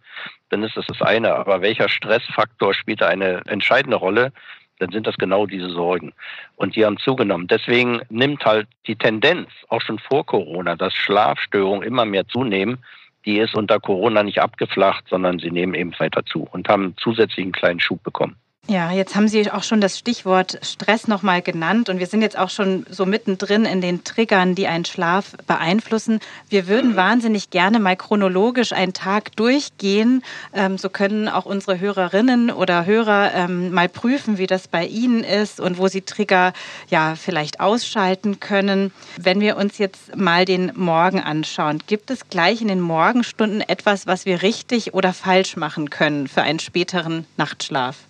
dann 0.51 0.63
ist 0.63 0.77
das 0.77 0.87
das 0.87 1.01
eine. 1.01 1.35
Aber 1.35 1.63
welcher 1.63 1.89
Stressfaktor 1.89 2.75
spielt 2.75 3.01
da 3.01 3.09
eine 3.09 3.43
entscheidende 3.47 3.97
Rolle? 3.97 4.33
Dann 4.79 4.91
sind 4.93 5.07
das 5.07 5.17
genau 5.17 5.47
diese 5.47 5.71
Sorgen. 5.71 6.13
Und 6.57 6.77
die 6.77 6.85
haben 6.85 6.99
zugenommen. 6.99 7.49
Deswegen 7.49 8.01
nimmt 8.11 8.45
halt 8.45 8.69
die 8.87 8.97
Tendenz, 8.97 9.49
auch 9.69 9.81
schon 9.81 9.99
vor 9.99 10.25
Corona, 10.25 10.77
dass 10.77 10.95
Schlafstörungen 10.95 11.83
immer 11.83 12.05
mehr 12.05 12.29
zunehmen. 12.29 12.85
Die 13.25 13.39
ist 13.39 13.55
unter 13.55 13.81
Corona 13.81 14.23
nicht 14.23 14.41
abgeflacht, 14.41 15.05
sondern 15.09 15.39
sie 15.39 15.51
nehmen 15.51 15.75
eben 15.75 15.99
weiter 15.99 16.25
zu 16.25 16.47
und 16.53 16.69
haben 16.69 16.95
einen 17.05 17.53
kleinen 17.53 17.81
Schub 17.81 18.03
bekommen. 18.03 18.37
Ja, 18.71 18.93
jetzt 18.93 19.17
haben 19.17 19.29
Sie 19.29 19.51
auch 19.51 19.63
schon 19.63 19.81
das 19.81 19.99
Stichwort 19.99 20.59
Stress 20.61 21.09
nochmal 21.09 21.41
genannt 21.41 21.89
und 21.89 22.01
wir 22.01 22.07
sind 22.07 22.21
jetzt 22.21 22.37
auch 22.37 22.51
schon 22.51 22.85
so 22.91 23.07
mittendrin 23.07 23.65
in 23.65 23.81
den 23.81 24.05
Triggern, 24.05 24.55
die 24.55 24.67
einen 24.67 24.85
Schlaf 24.85 25.33
beeinflussen. 25.47 26.21
Wir 26.51 26.69
würden 26.69 26.95
wahnsinnig 26.95 27.49
gerne 27.49 27.79
mal 27.79 27.97
chronologisch 27.97 28.75
einen 28.75 28.93
Tag 28.93 29.35
durchgehen. 29.37 30.23
Ähm, 30.53 30.77
so 30.77 30.91
können 30.91 31.29
auch 31.29 31.47
unsere 31.47 31.81
Hörerinnen 31.81 32.51
oder 32.51 32.85
Hörer 32.85 33.33
ähm, 33.33 33.73
mal 33.73 33.89
prüfen, 33.89 34.37
wie 34.37 34.47
das 34.47 34.69
bei 34.69 34.85
Ihnen 34.85 35.25
ist 35.25 35.61
und 35.61 35.79
wo 35.79 35.89
Sie 35.89 36.03
Trigger 36.03 36.53
ja 36.91 37.15
vielleicht 37.15 37.61
ausschalten 37.61 38.39
können. 38.39 38.93
Wenn 39.19 39.41
wir 39.41 39.57
uns 39.57 39.79
jetzt 39.79 40.15
mal 40.15 40.45
den 40.45 40.73
Morgen 40.75 41.21
anschauen, 41.21 41.83
gibt 41.87 42.11
es 42.11 42.29
gleich 42.29 42.61
in 42.61 42.69
den 42.69 42.83
Morgenstunden 42.83 43.63
etwas, 43.63 44.07
was 44.07 44.27
wir 44.27 44.43
richtig 44.43 44.93
oder 44.93 45.15
falsch 45.15 45.57
machen 45.57 45.89
können 45.89 46.29
für 46.29 46.43
einen 46.43 46.59
späteren 46.59 47.25
Nachtschlaf? 47.39 48.08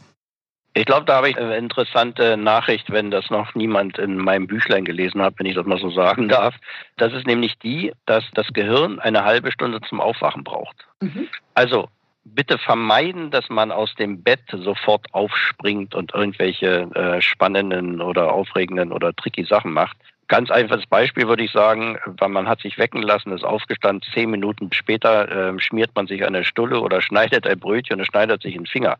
Ich 0.75 0.85
glaube, 0.85 1.07
da 1.07 1.17
habe 1.17 1.31
ich 1.31 1.37
eine 1.37 1.57
interessante 1.57 2.37
Nachricht, 2.37 2.91
wenn 2.91 3.11
das 3.11 3.31
noch 3.31 3.55
niemand 3.55 3.99
in 3.99 4.17
meinem 4.17 4.47
Büchlein 4.47 4.85
gelesen 4.85 5.21
hat, 5.23 5.35
wenn 5.39 5.47
ich 5.47 5.55
das 5.55 5.67
mal 5.67 5.79
so 5.79 5.91
sagen 5.91 6.29
darf. 6.29 6.55
Das 6.97 7.13
ist 7.13 7.27
nämlich 7.27 7.59
die, 7.59 7.93
dass 8.07 8.25
das 8.35 8.47
Gehirn 8.53 9.01
eine 9.01 9.25
halbe 9.25 9.51
Stunde 9.51 9.81
zum 9.81 10.01
Aufwachen 10.01 10.45
braucht. 10.45 10.87
Mhm. 11.01 11.29
Also 11.55 11.89
bitte 12.25 12.59
vermeiden, 12.59 13.31
dass 13.31 13.49
man 13.49 13.73
aus 13.73 13.95
dem 13.95 14.23
Bett 14.23 14.41
sofort 14.53 15.07
aufspringt 15.13 15.95
und 15.95 16.15
irgendwelche 16.15 16.89
äh, 16.95 17.21
spannenden 17.23 18.01
oder 18.01 18.33
aufregenden 18.33 18.93
oder 18.93 19.15
tricky 19.15 19.45
Sachen 19.45 19.73
macht. 19.73 19.97
Ganz 20.29 20.51
einfaches 20.51 20.87
Beispiel 20.87 21.27
würde 21.27 21.45
ich 21.45 21.53
sagen, 21.53 21.99
weil 22.05 22.29
man 22.29 22.47
hat 22.47 22.61
sich 22.61 22.77
wecken 22.77 23.03
lassen, 23.03 23.33
ist 23.33 23.45
aufgestanden, 23.45 24.07
zehn 24.13 24.31
Minuten 24.31 24.71
später 24.73 25.55
äh, 25.55 25.59
schmiert 25.59 25.93
man 25.95 26.07
sich 26.07 26.23
eine 26.25 26.45
Stulle 26.45 26.81
oder 26.81 27.01
schneidet 27.01 27.47
ein 27.47 27.59
Brötchen 27.59 27.99
und 27.99 28.05
schneidet 28.05 28.43
sich 28.43 28.55
einen 28.55 28.67
Finger 28.67 28.99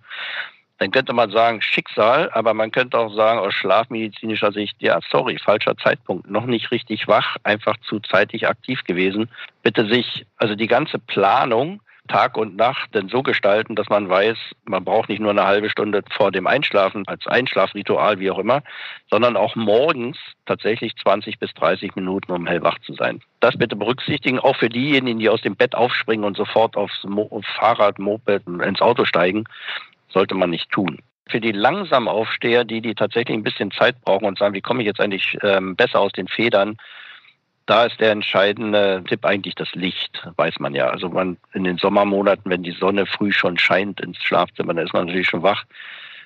dann 0.79 0.91
könnte 0.91 1.13
man 1.13 1.31
sagen 1.31 1.61
Schicksal, 1.61 2.31
aber 2.33 2.55
man 2.55 2.71
könnte 2.71 2.99
auch 2.99 3.15
sagen 3.15 3.41
aus 3.41 3.55
schlafmedizinischer 3.55 4.53
Sicht, 4.53 4.77
ja, 4.81 5.01
sorry, 5.11 5.39
falscher 5.39 5.77
Zeitpunkt, 5.77 6.31
noch 6.31 6.47
nicht 6.47 6.71
richtig 6.71 7.09
wach, 7.09 7.37
einfach 7.43 7.77
zu 7.79 8.01
zeitig 8.01 8.49
aktiv 8.49 8.85
gewesen. 8.85 9.29
Bitte 9.63 9.87
sich, 9.87 10.25
also 10.37 10.55
die 10.55 10.69
ganze 10.69 10.99
Planung 10.99 11.81
Tag 12.09 12.37
und 12.37 12.57
Nacht 12.57 12.95
denn 12.95 13.09
so 13.09 13.23
gestalten, 13.23 13.77
dass 13.77 13.89
man 13.89 14.09
weiß, 14.09 14.37
man 14.65 14.85
braucht 14.85 15.09
nicht 15.09 15.21
nur 15.21 15.31
eine 15.31 15.45
halbe 15.45 15.71
Stunde 15.71 16.03
vor 16.11 16.33
dem 16.33 16.47
Einschlafen 16.47 17.07
als 17.07 17.27
Einschlafritual, 17.27 18.19
wie 18.19 18.31
auch 18.31 18.39
immer, 18.39 18.63
sondern 19.11 19.37
auch 19.37 19.55
morgens 19.55 20.17
tatsächlich 20.47 20.97
20 20.97 21.39
bis 21.39 21.53
30 21.55 21.95
Minuten, 21.95 22.33
um 22.33 22.47
hellwach 22.47 22.79
zu 22.81 22.95
sein. 22.95 23.21
Das 23.41 23.57
bitte 23.57 23.77
berücksichtigen, 23.77 24.39
auch 24.39 24.57
für 24.57 24.69
diejenigen, 24.69 25.19
die 25.19 25.29
aus 25.29 25.43
dem 25.43 25.55
Bett 25.55 25.75
aufspringen 25.75 26.25
und 26.25 26.37
sofort 26.37 26.77
aufs 26.77 27.05
Mo 27.05 27.43
Fahrrad, 27.57 27.99
Moped, 27.99 28.47
ins 28.47 28.81
Auto 28.81 29.05
steigen 29.05 29.45
sollte 30.09 30.35
man 30.35 30.51
nicht 30.51 30.71
tun. 30.71 30.99
Für 31.29 31.41
die 31.41 31.53
langsam 31.53 32.09
Aufsteher, 32.09 32.65
die, 32.65 32.81
die 32.81 32.95
tatsächlich 32.95 33.37
ein 33.37 33.43
bisschen 33.43 33.71
Zeit 33.71 34.01
brauchen 34.03 34.25
und 34.25 34.39
sagen, 34.39 34.55
wie 34.55 34.63
komme 34.63 34.83
ich 34.83 34.87
jetzt 34.87 35.01
eigentlich 35.01 35.37
ähm, 35.43 35.77
besser 35.77 36.01
aus 36.01 36.13
den 36.13 36.29
Federn, 36.29 36.79
da 37.69 37.85
ist 37.85 38.01
der 38.01 38.13
entscheidende 38.13 39.05
Tipp 39.07 39.27
eigentlich 39.27 39.55
das 39.55 39.75
Licht, 39.75 40.27
weiß 40.37 40.59
man 40.59 40.75
ja. 40.75 40.89
Also 40.89 41.11
man 41.11 41.37
in 41.53 41.65
den 41.65 41.77
Sommermonaten, 41.77 42.51
wenn 42.51 42.63
die 42.63 42.73
Sonne 42.73 43.05
früh 43.05 43.31
schon 43.31 43.59
scheint 43.59 44.01
ins 44.01 44.23
Schlafzimmer, 44.23 44.73
dann 44.73 44.87
ist 44.87 44.95
man 44.95 45.07
natürlich 45.07 45.29
schon 45.29 45.43
wach. 45.43 45.65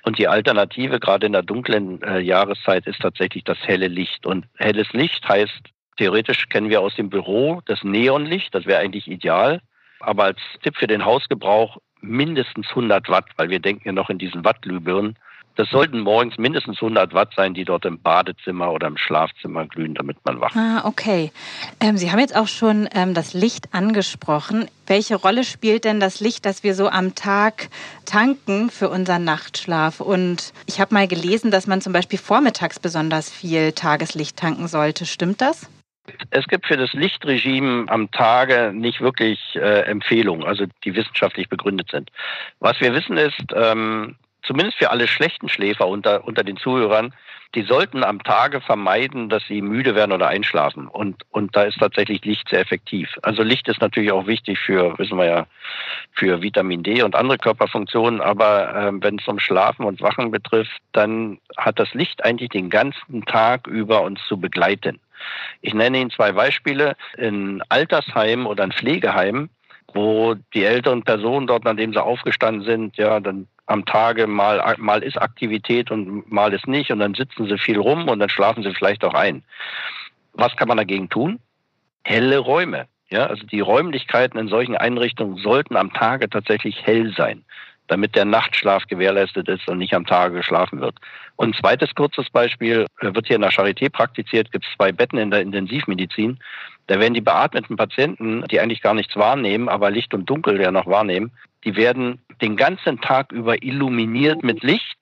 Und 0.05 0.19
die 0.19 0.29
Alternative, 0.29 1.01
gerade 1.01 1.27
in 1.27 1.33
der 1.33 1.43
dunklen 1.43 2.01
äh, 2.03 2.21
Jahreszeit, 2.21 2.87
ist 2.87 3.01
tatsächlich 3.01 3.43
das 3.43 3.59
helle 3.67 3.89
Licht. 3.89 4.25
Und 4.25 4.47
helles 4.57 4.93
Licht 4.93 5.29
heißt, 5.29 5.63
theoretisch 5.97 6.49
kennen 6.49 6.71
wir 6.71 6.81
aus 6.81 6.95
dem 6.95 7.11
Büro 7.11 7.61
das 7.67 7.83
Neonlicht, 7.83 8.55
das 8.55 8.67
wäre 8.67 8.81
eigentlich 8.81 9.09
ideal. 9.09 9.61
Aber 9.99 10.25
als 10.25 10.39
Tipp 10.63 10.77
für 10.77 10.87
den 10.87 11.05
Hausgebrauch 11.05 11.79
mindestens 12.03 12.69
100 12.71 13.09
Watt, 13.09 13.27
weil 13.37 13.49
wir 13.49 13.61
denken 13.61 13.83
ja 13.87 13.93
noch 13.93 14.11
in 14.11 14.19
diesen 14.19 14.45
Wattglühbirnen. 14.45 15.17
Das 15.55 15.69
sollten 15.69 16.01
morgens 16.01 16.39
mindestens 16.39 16.81
100 16.81 17.13
Watt 17.13 17.35
sein, 17.37 17.53
die 17.53 17.67
dort 17.67 17.85
im 17.85 18.01
Badezimmer 18.01 18.73
oder 18.73 18.87
im 18.87 18.97
Schlafzimmer 18.97 19.67
glühen, 19.67 19.95
damit 19.95 20.17
man 20.25 20.41
wach 20.41 20.57
Ah, 20.57 20.87
okay. 20.87 21.31
Ähm, 21.79 21.99
Sie 21.99 22.11
haben 22.11 22.19
jetzt 22.19 22.35
auch 22.35 22.49
schon 22.49 22.89
ähm, 22.95 23.13
das 23.13 23.35
Licht 23.35 23.75
angesprochen. 23.75 24.67
Welche 24.87 25.17
Rolle 25.17 25.45
spielt 25.45 25.85
denn 25.85 26.01
das 26.01 26.21
Licht, 26.21 26.47
das 26.47 26.63
wir 26.65 26.75
so 26.75 26.89
am 26.89 27.15
Tag 27.15 27.69
tanken 28.07 28.71
für 28.71 28.89
unseren 28.89 29.25
Nachtschlaf? 29.25 30.01
Und 30.01 30.55
ich 30.67 30.81
habe 30.81 30.95
mal 30.95 31.07
gelesen, 31.07 31.51
dass 31.51 31.67
man 31.67 31.83
zum 31.83 31.93
Beispiel 31.93 32.19
vormittags 32.19 32.81
besonders 32.81 33.31
viel 33.31 33.73
Tageslicht 33.73 34.39
tanken 34.39 34.69
sollte. 34.69 35.05
Stimmt 35.05 35.43
das? 35.43 35.69
Es 36.31 36.47
gibt 36.49 36.67
für 36.67 36.77
das 36.77 36.93
Lichtregime 36.93 37.89
am 37.89 38.11
Tage 38.11 38.73
nicht 38.75 39.01
wirklich 39.01 39.39
äh, 39.55 39.83
Empfehlungen, 39.83 40.45
also 40.45 40.65
die 40.85 40.95
wissenschaftlich 40.97 41.49
begründet 41.49 41.91
sind. 41.91 42.11
Was 42.59 42.81
wir 42.81 42.93
wissen 42.93 43.17
ist, 43.17 43.41
ähm, 43.55 44.17
zumindest 44.43 44.79
für 44.79 44.91
alle 44.91 45.07
schlechten 45.07 45.49
Schläfer 45.49 45.87
unter, 45.87 46.25
unter 46.27 46.43
den 46.43 46.57
Zuhörern, 46.57 47.15
die 47.55 47.63
sollten 47.63 48.03
am 48.03 48.23
Tage 48.23 48.61
vermeiden, 48.61 49.29
dass 49.29 49.47
sie 49.47 49.61
müde 49.61 49.95
werden 49.95 50.13
oder 50.13 50.29
einschlafen. 50.29 50.89
Und, 50.89 51.23
und 51.31 51.55
da 51.55 51.65
ist 51.65 51.79
tatsächlich 51.79 52.25
Licht 52.25 52.49
sehr 52.49 52.61
effektiv. 52.61 53.19
Also 53.23 53.43
Licht 53.43 53.69
ist 53.69 53.81
natürlich 53.81 54.11
auch 54.11 54.27
wichtig 54.27 54.59
für, 54.59 54.99
wissen 54.99 55.19
wir 55.19 55.27
ja, 55.27 55.47
für 56.13 56.41
Vitamin 56.41 56.83
D 56.83 57.03
und 57.03 57.15
andere 57.15 57.37
Körperfunktionen. 57.37 58.23
Aber 58.23 58.75
äh, 58.75 58.93
wenn 58.95 59.19
es 59.19 59.29
um 59.29 59.39
Schlafen 59.39 59.85
und 59.85 60.01
Wachen 60.01 60.31
betrifft, 60.31 60.81
dann 60.93 61.39
hat 61.59 61.79
das 61.79 61.93
Licht 61.93 62.25
eigentlich 62.25 62.51
den 62.51 62.71
ganzen 62.71 63.25
Tag 63.27 63.67
über 63.67 64.01
uns 64.01 64.21
zu 64.27 64.39
begleiten. 64.39 64.99
Ich 65.61 65.75
nenne 65.75 65.99
Ihnen 65.99 66.11
zwei 66.11 66.33
Beispiele. 66.33 66.97
In 67.17 67.63
Altersheimen 67.69 68.47
oder 68.47 68.65
in 68.65 68.73
Pflegeheimen, 68.73 69.51
wo 69.95 70.35
die 70.55 70.65
älteren 70.65 71.03
Personen 71.03 71.47
dort, 71.47 71.65
nachdem 71.65 71.93
sie 71.93 72.03
aufgestanden 72.03 72.65
sind, 72.65 72.97
ja, 72.97 73.21
dann 73.21 73.47
am 73.67 73.85
Tage 73.85 74.27
mal, 74.27 74.75
mal 74.79 75.03
ist 75.03 75.21
Aktivität 75.21 75.91
und 75.91 76.31
mal 76.31 76.53
ist 76.53 76.67
nicht 76.67 76.91
und 76.91 76.99
dann 76.99 77.15
sitzen 77.15 77.47
sie 77.47 77.59
viel 77.59 77.79
rum 77.79 78.09
und 78.09 78.19
dann 78.19 78.29
schlafen 78.29 78.63
sie 78.63 78.75
vielleicht 78.75 79.05
auch 79.05 79.15
ein. 79.15 79.43
Was 80.35 80.57
kann 80.57 80.69
man 80.69 80.77
dagegen 80.77 81.09
tun? 81.09 81.39
Helle 82.05 82.39
Räume. 82.39 82.87
Ja, 83.09 83.27
also 83.27 83.47
die 83.47 83.61
Räumlichkeiten 83.61 84.39
in 84.39 84.49
solchen 84.49 84.75
Einrichtungen 84.75 85.37
sollten 85.37 85.77
am 85.77 85.93
Tage 85.93 86.31
tatsächlich 86.31 86.87
hell 86.87 87.13
sein. 87.15 87.45
Damit 87.89 88.15
der 88.15 88.25
Nachtschlaf 88.25 88.87
gewährleistet 88.87 89.49
ist 89.49 89.69
und 89.69 89.79
nicht 89.79 89.95
am 89.95 90.07
Tage 90.07 90.37
geschlafen 90.37 90.81
wird. 90.81 90.97
Und 91.37 91.51
ein 91.51 91.61
zweites 91.61 91.95
kurzes 91.95 92.31
Beispiel 92.31 92.87
äh, 93.01 93.15
wird 93.15 93.27
hier 93.27 93.37
in 93.37 93.43
der 93.43 93.53
Charité 93.53 93.91
praktiziert, 93.91 94.53
gibt 94.53 94.65
es 94.65 94.75
zwei 94.77 94.93
Betten 94.93 95.19
in 95.19 95.31
der 95.31 95.43
Intensivmedizin. 95.43 96.39
Da 96.87 96.99
werden 96.99 97.15
die 97.15 97.21
beatmeten 97.21 97.77
Patienten, 97.77 98.45
die 98.49 98.61
eigentlich 98.61 98.83
gar 98.83 98.95
nichts 98.95 99.17
wahrnehmen, 99.17 99.69
aber 99.69 99.91
Licht 99.91 100.15
und 100.15 100.29
Dunkel 100.29 100.61
ja 100.61 100.71
noch 100.71 100.87
wahrnehmen, 100.87 101.33
die 101.65 101.77
werden 101.77 102.21
den 102.41 102.57
ganzen 102.57 103.01
Tag 103.01 103.31
über 103.33 103.63
illuminiert 103.63 104.43
mit 104.43 104.63
Licht 104.63 104.99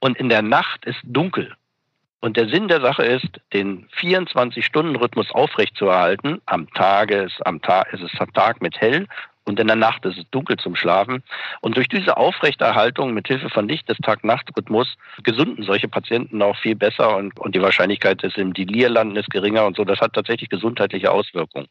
und 0.00 0.16
in 0.16 0.28
der 0.28 0.42
Nacht 0.42 0.84
ist 0.86 1.00
dunkel. 1.04 1.54
Und 2.20 2.36
der 2.36 2.48
Sinn 2.48 2.68
der 2.68 2.80
Sache 2.80 3.04
ist, 3.04 3.28
den 3.52 3.86
24-Stunden-Rhythmus 3.90 5.30
aufrechtzuerhalten. 5.30 6.40
Am 6.46 6.68
Tage 6.72 7.22
ist, 7.22 7.46
am 7.46 7.62
Tag 7.62 7.92
ist 7.92 8.02
es 8.02 8.20
am 8.20 8.32
Tag 8.32 8.60
mit 8.60 8.80
hell 8.80 9.06
und 9.48 9.58
in 9.58 9.66
der 9.66 9.76
Nacht 9.76 10.04
ist 10.04 10.18
es 10.18 10.30
dunkel 10.30 10.56
zum 10.58 10.76
Schlafen. 10.76 11.22
Und 11.60 11.76
durch 11.76 11.88
diese 11.88 12.16
Aufrechterhaltung 12.16 13.14
mit 13.14 13.26
Hilfe 13.26 13.50
von 13.50 13.68
Licht 13.68 13.88
des 13.88 13.98
Tag-Nacht-Rhythmus 13.98 14.96
gesunden 15.24 15.64
solche 15.64 15.88
Patienten 15.88 16.42
auch 16.42 16.56
viel 16.56 16.76
besser 16.76 17.16
und, 17.16 17.38
und 17.38 17.54
die 17.54 17.62
Wahrscheinlichkeit, 17.62 18.22
dass 18.22 18.34
sie 18.34 18.40
im 18.40 18.52
Delir 18.52 18.88
landen, 18.88 19.16
ist 19.16 19.30
geringer 19.30 19.66
und 19.66 19.76
so. 19.76 19.84
Das 19.84 20.00
hat 20.00 20.12
tatsächlich 20.12 20.48
gesundheitliche 20.48 21.10
Auswirkungen. 21.10 21.66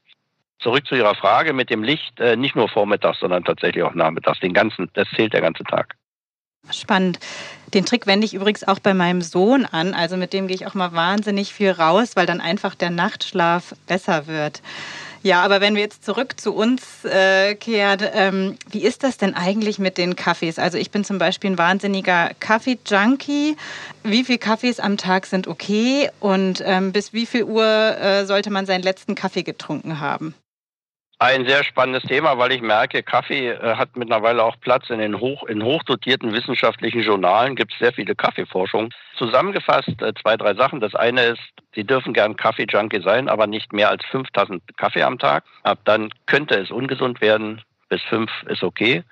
Zurück 0.59 0.87
zu 0.87 0.95
Ihrer 0.95 1.13
Frage 1.13 1.53
mit 1.53 1.69
dem 1.69 1.83
Licht, 1.83 2.19
äh, 2.19 2.35
nicht 2.35 2.55
nur 2.55 2.67
vormittags, 2.67 3.19
sondern 3.19 3.43
tatsächlich 3.43 3.83
auch 3.83 3.93
nachmittags. 3.93 4.39
Den 4.39 4.53
ganzen, 4.53 4.89
das 4.93 5.07
zählt 5.15 5.33
der 5.33 5.41
ganze 5.41 5.63
Tag. 5.63 5.95
Spannend. 6.71 7.19
Den 7.73 7.85
Trick 7.85 8.07
wende 8.07 8.25
ich 8.25 8.33
übrigens 8.33 8.67
auch 8.67 8.79
bei 8.79 8.93
meinem 8.93 9.21
Sohn 9.21 9.65
an. 9.65 9.93
Also 9.93 10.17
mit 10.17 10.33
dem 10.33 10.47
gehe 10.47 10.55
ich 10.55 10.65
auch 10.65 10.73
mal 10.73 10.93
wahnsinnig 10.93 11.53
viel 11.53 11.71
raus, 11.71 12.15
weil 12.15 12.25
dann 12.25 12.41
einfach 12.41 12.75
der 12.75 12.89
Nachtschlaf 12.89 13.75
besser 13.87 14.27
wird. 14.27 14.61
Ja, 15.27 15.41
aber 15.41 15.59
wenn 15.59 15.75
wir 15.75 15.81
jetzt 15.81 16.05
zurück 16.05 16.39
zu 16.39 16.55
uns 16.55 17.03
äh, 17.03 17.53
kehren, 17.55 17.99
ähm, 18.13 18.57
wie 18.71 18.81
ist 18.81 19.03
das 19.03 19.17
denn 19.17 19.33
eigentlich 19.35 19.77
mit 19.77 19.97
den 19.97 20.15
Kaffees? 20.15 20.57
Also 20.57 20.77
ich 20.77 20.89
bin 20.89 21.03
zum 21.03 21.17
Beispiel 21.17 21.51
ein 21.51 21.57
wahnsinniger 21.57 22.31
Kaffee-Junkie. 22.39 23.57
Wie 24.03 24.23
viele 24.23 24.37
Kaffees 24.37 24.79
am 24.79 24.95
Tag 24.95 25.25
sind 25.25 25.49
okay 25.49 26.09
und 26.21 26.63
ähm, 26.65 26.93
bis 26.93 27.11
wie 27.11 27.25
viel 27.25 27.43
Uhr 27.43 27.65
äh, 27.65 28.25
sollte 28.25 28.51
man 28.51 28.65
seinen 28.65 28.83
letzten 28.83 29.15
Kaffee 29.15 29.43
getrunken 29.43 29.99
haben? 29.99 30.33
Ein 31.19 31.47
sehr 31.47 31.63
spannendes 31.63 32.03
Thema, 32.03 32.37
weil 32.37 32.51
ich 32.51 32.61
merke, 32.61 33.01
Kaffee 33.01 33.49
äh, 33.49 33.75
hat 33.75 33.97
mittlerweile 33.97 34.43
auch 34.43 34.55
Platz 34.59 34.91
in 34.91 34.99
den 34.99 35.19
hoch, 35.19 35.43
in 35.45 35.63
hochdotierten 35.63 36.31
wissenschaftlichen 36.31 37.01
Journalen, 37.01 37.55
gibt 37.55 37.73
es 37.73 37.79
sehr 37.79 37.91
viele 37.91 38.13
Kaffeeforschung. 38.13 38.91
Zusammengefasst 39.17 39.99
äh, 39.99 40.13
zwei, 40.13 40.37
drei 40.37 40.53
Sachen. 40.53 40.79
Das 40.79 40.93
eine 40.93 41.23
ist, 41.23 41.41
Sie 41.73 41.83
dürfen 41.83 42.13
gern 42.13 42.35
Kaffee-Junkie 42.35 43.01
sein, 43.01 43.29
aber 43.29 43.47
nicht 43.47 43.73
mehr 43.73 43.89
als 43.89 44.05
5000 44.05 44.61
Kaffee 44.77 45.01
am 45.01 45.17
Tag. 45.17 45.43
Ab 45.63 45.79
dann 45.85 46.09
könnte 46.27 46.53
es 46.53 46.69
ungesund 46.69 47.19
werden. 47.19 47.63
Bis 47.89 48.03
fünf 48.03 48.29
ist 48.47 48.61
okay. 48.61 49.03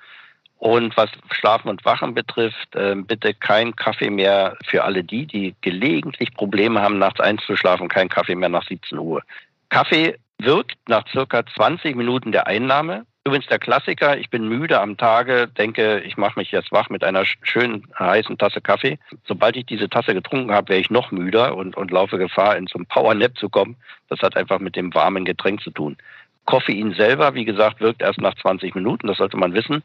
Und 0.58 0.96
was 0.96 1.10
Schlafen 1.32 1.68
und 1.68 1.84
Wachen 1.84 2.14
betrifft, 2.14 2.76
äh, 2.76 2.94
bitte 2.94 3.34
kein 3.34 3.74
Kaffee 3.74 4.10
mehr 4.10 4.56
für 4.64 4.84
alle 4.84 5.02
die, 5.02 5.26
die 5.26 5.56
gelegentlich 5.60 6.32
Probleme 6.34 6.80
haben, 6.80 6.98
nachts 6.98 7.18
einzuschlafen, 7.18 7.88
kein 7.88 8.08
Kaffee 8.08 8.36
mehr 8.36 8.48
nach 8.48 8.64
17 8.64 8.96
Uhr. 8.96 9.22
Kaffee 9.70 10.16
wirkt 10.38 10.76
nach 10.88 11.06
circa 11.08 11.44
20 11.46 11.96
Minuten 11.96 12.32
der 12.32 12.46
Einnahme. 12.46 13.06
Übrigens 13.24 13.46
der 13.48 13.58
Klassiker, 13.58 14.16
ich 14.16 14.30
bin 14.30 14.48
müde 14.48 14.80
am 14.80 14.96
Tage, 14.96 15.48
denke, 15.48 16.00
ich 16.00 16.16
mache 16.16 16.38
mich 16.38 16.52
jetzt 16.52 16.70
wach 16.70 16.90
mit 16.90 17.02
einer 17.02 17.24
schönen 17.24 17.82
heißen 17.98 18.38
Tasse 18.38 18.60
Kaffee. 18.60 18.98
Sobald 19.26 19.56
ich 19.56 19.66
diese 19.66 19.88
Tasse 19.88 20.14
getrunken 20.14 20.52
habe, 20.52 20.68
wäre 20.68 20.80
ich 20.80 20.90
noch 20.90 21.10
müder 21.10 21.56
und, 21.56 21.76
und 21.76 21.90
laufe 21.90 22.18
Gefahr, 22.18 22.56
in 22.56 22.68
so 22.68 22.78
einen 22.78 22.86
Powernap 22.86 23.36
zu 23.36 23.48
kommen. 23.48 23.76
Das 24.08 24.20
hat 24.20 24.36
einfach 24.36 24.60
mit 24.60 24.76
dem 24.76 24.94
warmen 24.94 25.24
Getränk 25.24 25.60
zu 25.60 25.70
tun. 25.70 25.96
Koffein 26.44 26.94
selber, 26.94 27.34
wie 27.34 27.44
gesagt, 27.44 27.80
wirkt 27.80 28.00
erst 28.00 28.20
nach 28.20 28.36
20 28.36 28.76
Minuten, 28.76 29.08
das 29.08 29.18
sollte 29.18 29.36
man 29.36 29.54
wissen, 29.54 29.82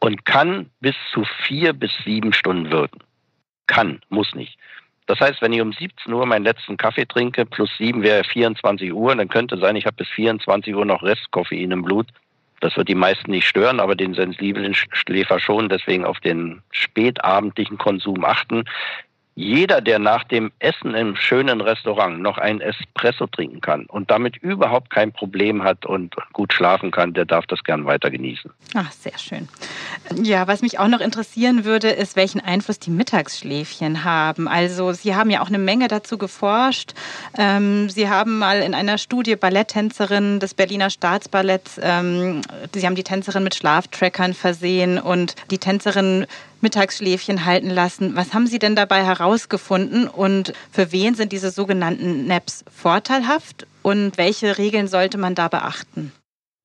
und 0.00 0.24
kann 0.24 0.70
bis 0.80 0.94
zu 1.12 1.24
vier 1.46 1.74
bis 1.74 1.92
sieben 2.04 2.32
Stunden 2.32 2.70
wirken. 2.70 3.00
Kann, 3.66 4.00
muss 4.08 4.34
nicht. 4.34 4.58
Das 5.08 5.20
heißt, 5.20 5.40
wenn 5.40 5.54
ich 5.54 5.62
um 5.62 5.72
17 5.72 6.12
Uhr 6.12 6.26
meinen 6.26 6.44
letzten 6.44 6.76
Kaffee 6.76 7.06
trinke, 7.06 7.46
plus 7.46 7.70
7 7.78 8.02
wäre 8.02 8.24
24 8.24 8.92
Uhr, 8.92 9.16
dann 9.16 9.28
könnte 9.28 9.58
sein, 9.58 9.74
ich 9.74 9.86
habe 9.86 9.96
bis 9.96 10.08
24 10.08 10.74
Uhr 10.74 10.84
noch 10.84 11.02
Restkoffein 11.02 11.70
im 11.70 11.82
Blut. 11.82 12.08
Das 12.60 12.76
wird 12.76 12.88
die 12.88 12.94
meisten 12.94 13.30
nicht 13.30 13.48
stören, 13.48 13.80
aber 13.80 13.94
den 13.94 14.12
sensiblen 14.12 14.74
Schläfer 14.74 15.40
schon. 15.40 15.70
Deswegen 15.70 16.04
auf 16.04 16.20
den 16.20 16.60
spätabendlichen 16.72 17.78
Konsum 17.78 18.22
achten. 18.22 18.64
Jeder, 19.38 19.80
der 19.80 20.00
nach 20.00 20.24
dem 20.24 20.50
Essen 20.58 20.96
im 20.96 21.14
schönen 21.14 21.60
Restaurant 21.60 22.20
noch 22.20 22.38
ein 22.38 22.60
Espresso 22.60 23.28
trinken 23.28 23.60
kann 23.60 23.86
und 23.86 24.10
damit 24.10 24.36
überhaupt 24.38 24.90
kein 24.90 25.12
Problem 25.12 25.62
hat 25.62 25.86
und 25.86 26.16
gut 26.32 26.52
schlafen 26.52 26.90
kann, 26.90 27.14
der 27.14 27.24
darf 27.24 27.46
das 27.46 27.62
gern 27.62 27.86
weiter 27.86 28.10
genießen. 28.10 28.50
Ach, 28.74 28.90
sehr 28.90 29.16
schön. 29.16 29.48
Ja, 30.24 30.48
was 30.48 30.60
mich 30.60 30.80
auch 30.80 30.88
noch 30.88 30.98
interessieren 30.98 31.64
würde, 31.64 31.88
ist, 31.88 32.16
welchen 32.16 32.40
Einfluss 32.40 32.80
die 32.80 32.90
Mittagsschläfchen 32.90 34.02
haben. 34.02 34.48
Also 34.48 34.92
Sie 34.92 35.14
haben 35.14 35.30
ja 35.30 35.40
auch 35.40 35.46
eine 35.46 35.58
Menge 35.58 35.86
dazu 35.86 36.18
geforscht. 36.18 36.94
Ähm, 37.38 37.88
Sie 37.90 38.08
haben 38.08 38.40
mal 38.40 38.60
in 38.60 38.74
einer 38.74 38.98
Studie 38.98 39.36
Balletttänzerin 39.36 40.40
des 40.40 40.54
Berliner 40.54 40.90
Staatsballetts, 40.90 41.78
ähm, 41.80 42.40
Sie 42.74 42.84
haben 42.84 42.96
die 42.96 43.04
Tänzerin 43.04 43.44
mit 43.44 43.54
Schlaftrackern 43.54 44.34
versehen 44.34 44.98
und 44.98 45.36
die 45.52 45.58
Tänzerin 45.58 46.26
Mittagsschläfchen 46.60 47.44
halten 47.44 47.70
lassen. 47.70 48.16
Was 48.16 48.34
haben 48.34 48.46
Sie 48.46 48.58
denn 48.58 48.76
dabei 48.76 49.04
herausgefunden 49.04 50.08
und 50.08 50.52
für 50.72 50.92
wen 50.92 51.14
sind 51.14 51.32
diese 51.32 51.50
sogenannten 51.50 52.26
Naps 52.26 52.64
vorteilhaft 52.74 53.66
und 53.82 54.18
welche 54.18 54.58
Regeln 54.58 54.88
sollte 54.88 55.18
man 55.18 55.34
da 55.34 55.48
beachten? 55.48 56.12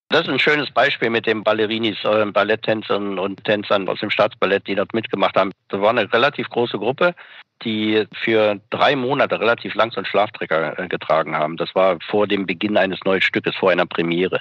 Das 0.09 0.27
ist 0.27 0.29
ein 0.29 0.37
schönes 0.37 0.69
Beispiel 0.69 1.09
mit 1.09 1.25
den 1.25 1.43
Ballerinis, 1.43 1.97
äh, 2.03 2.25
Balletttänzern 2.25 3.17
und 3.17 3.43
Tänzern 3.45 3.89
aus 3.89 3.99
dem 3.99 4.11
Staatsballett, 4.11 4.67
die 4.67 4.75
dort 4.75 4.93
mitgemacht 4.93 5.35
haben. 5.35 5.51
Das 5.69 5.81
war 5.81 5.89
eine 5.89 6.11
relativ 6.13 6.49
große 6.49 6.77
Gruppe, 6.77 7.15
die 7.63 8.05
für 8.23 8.59
drei 8.69 8.95
Monate 8.95 9.39
relativ 9.39 9.73
lang 9.73 9.91
so 9.91 9.97
einen 9.97 10.05
Schlafträger 10.05 10.77
äh, 10.77 10.87
getragen 10.87 11.35
haben. 11.35 11.57
Das 11.57 11.73
war 11.73 11.97
vor 12.09 12.27
dem 12.27 12.45
Beginn 12.45 12.77
eines 12.77 12.99
neuen 13.05 13.23
Stückes, 13.23 13.55
vor 13.55 13.71
einer 13.71 13.87
Premiere. 13.87 14.39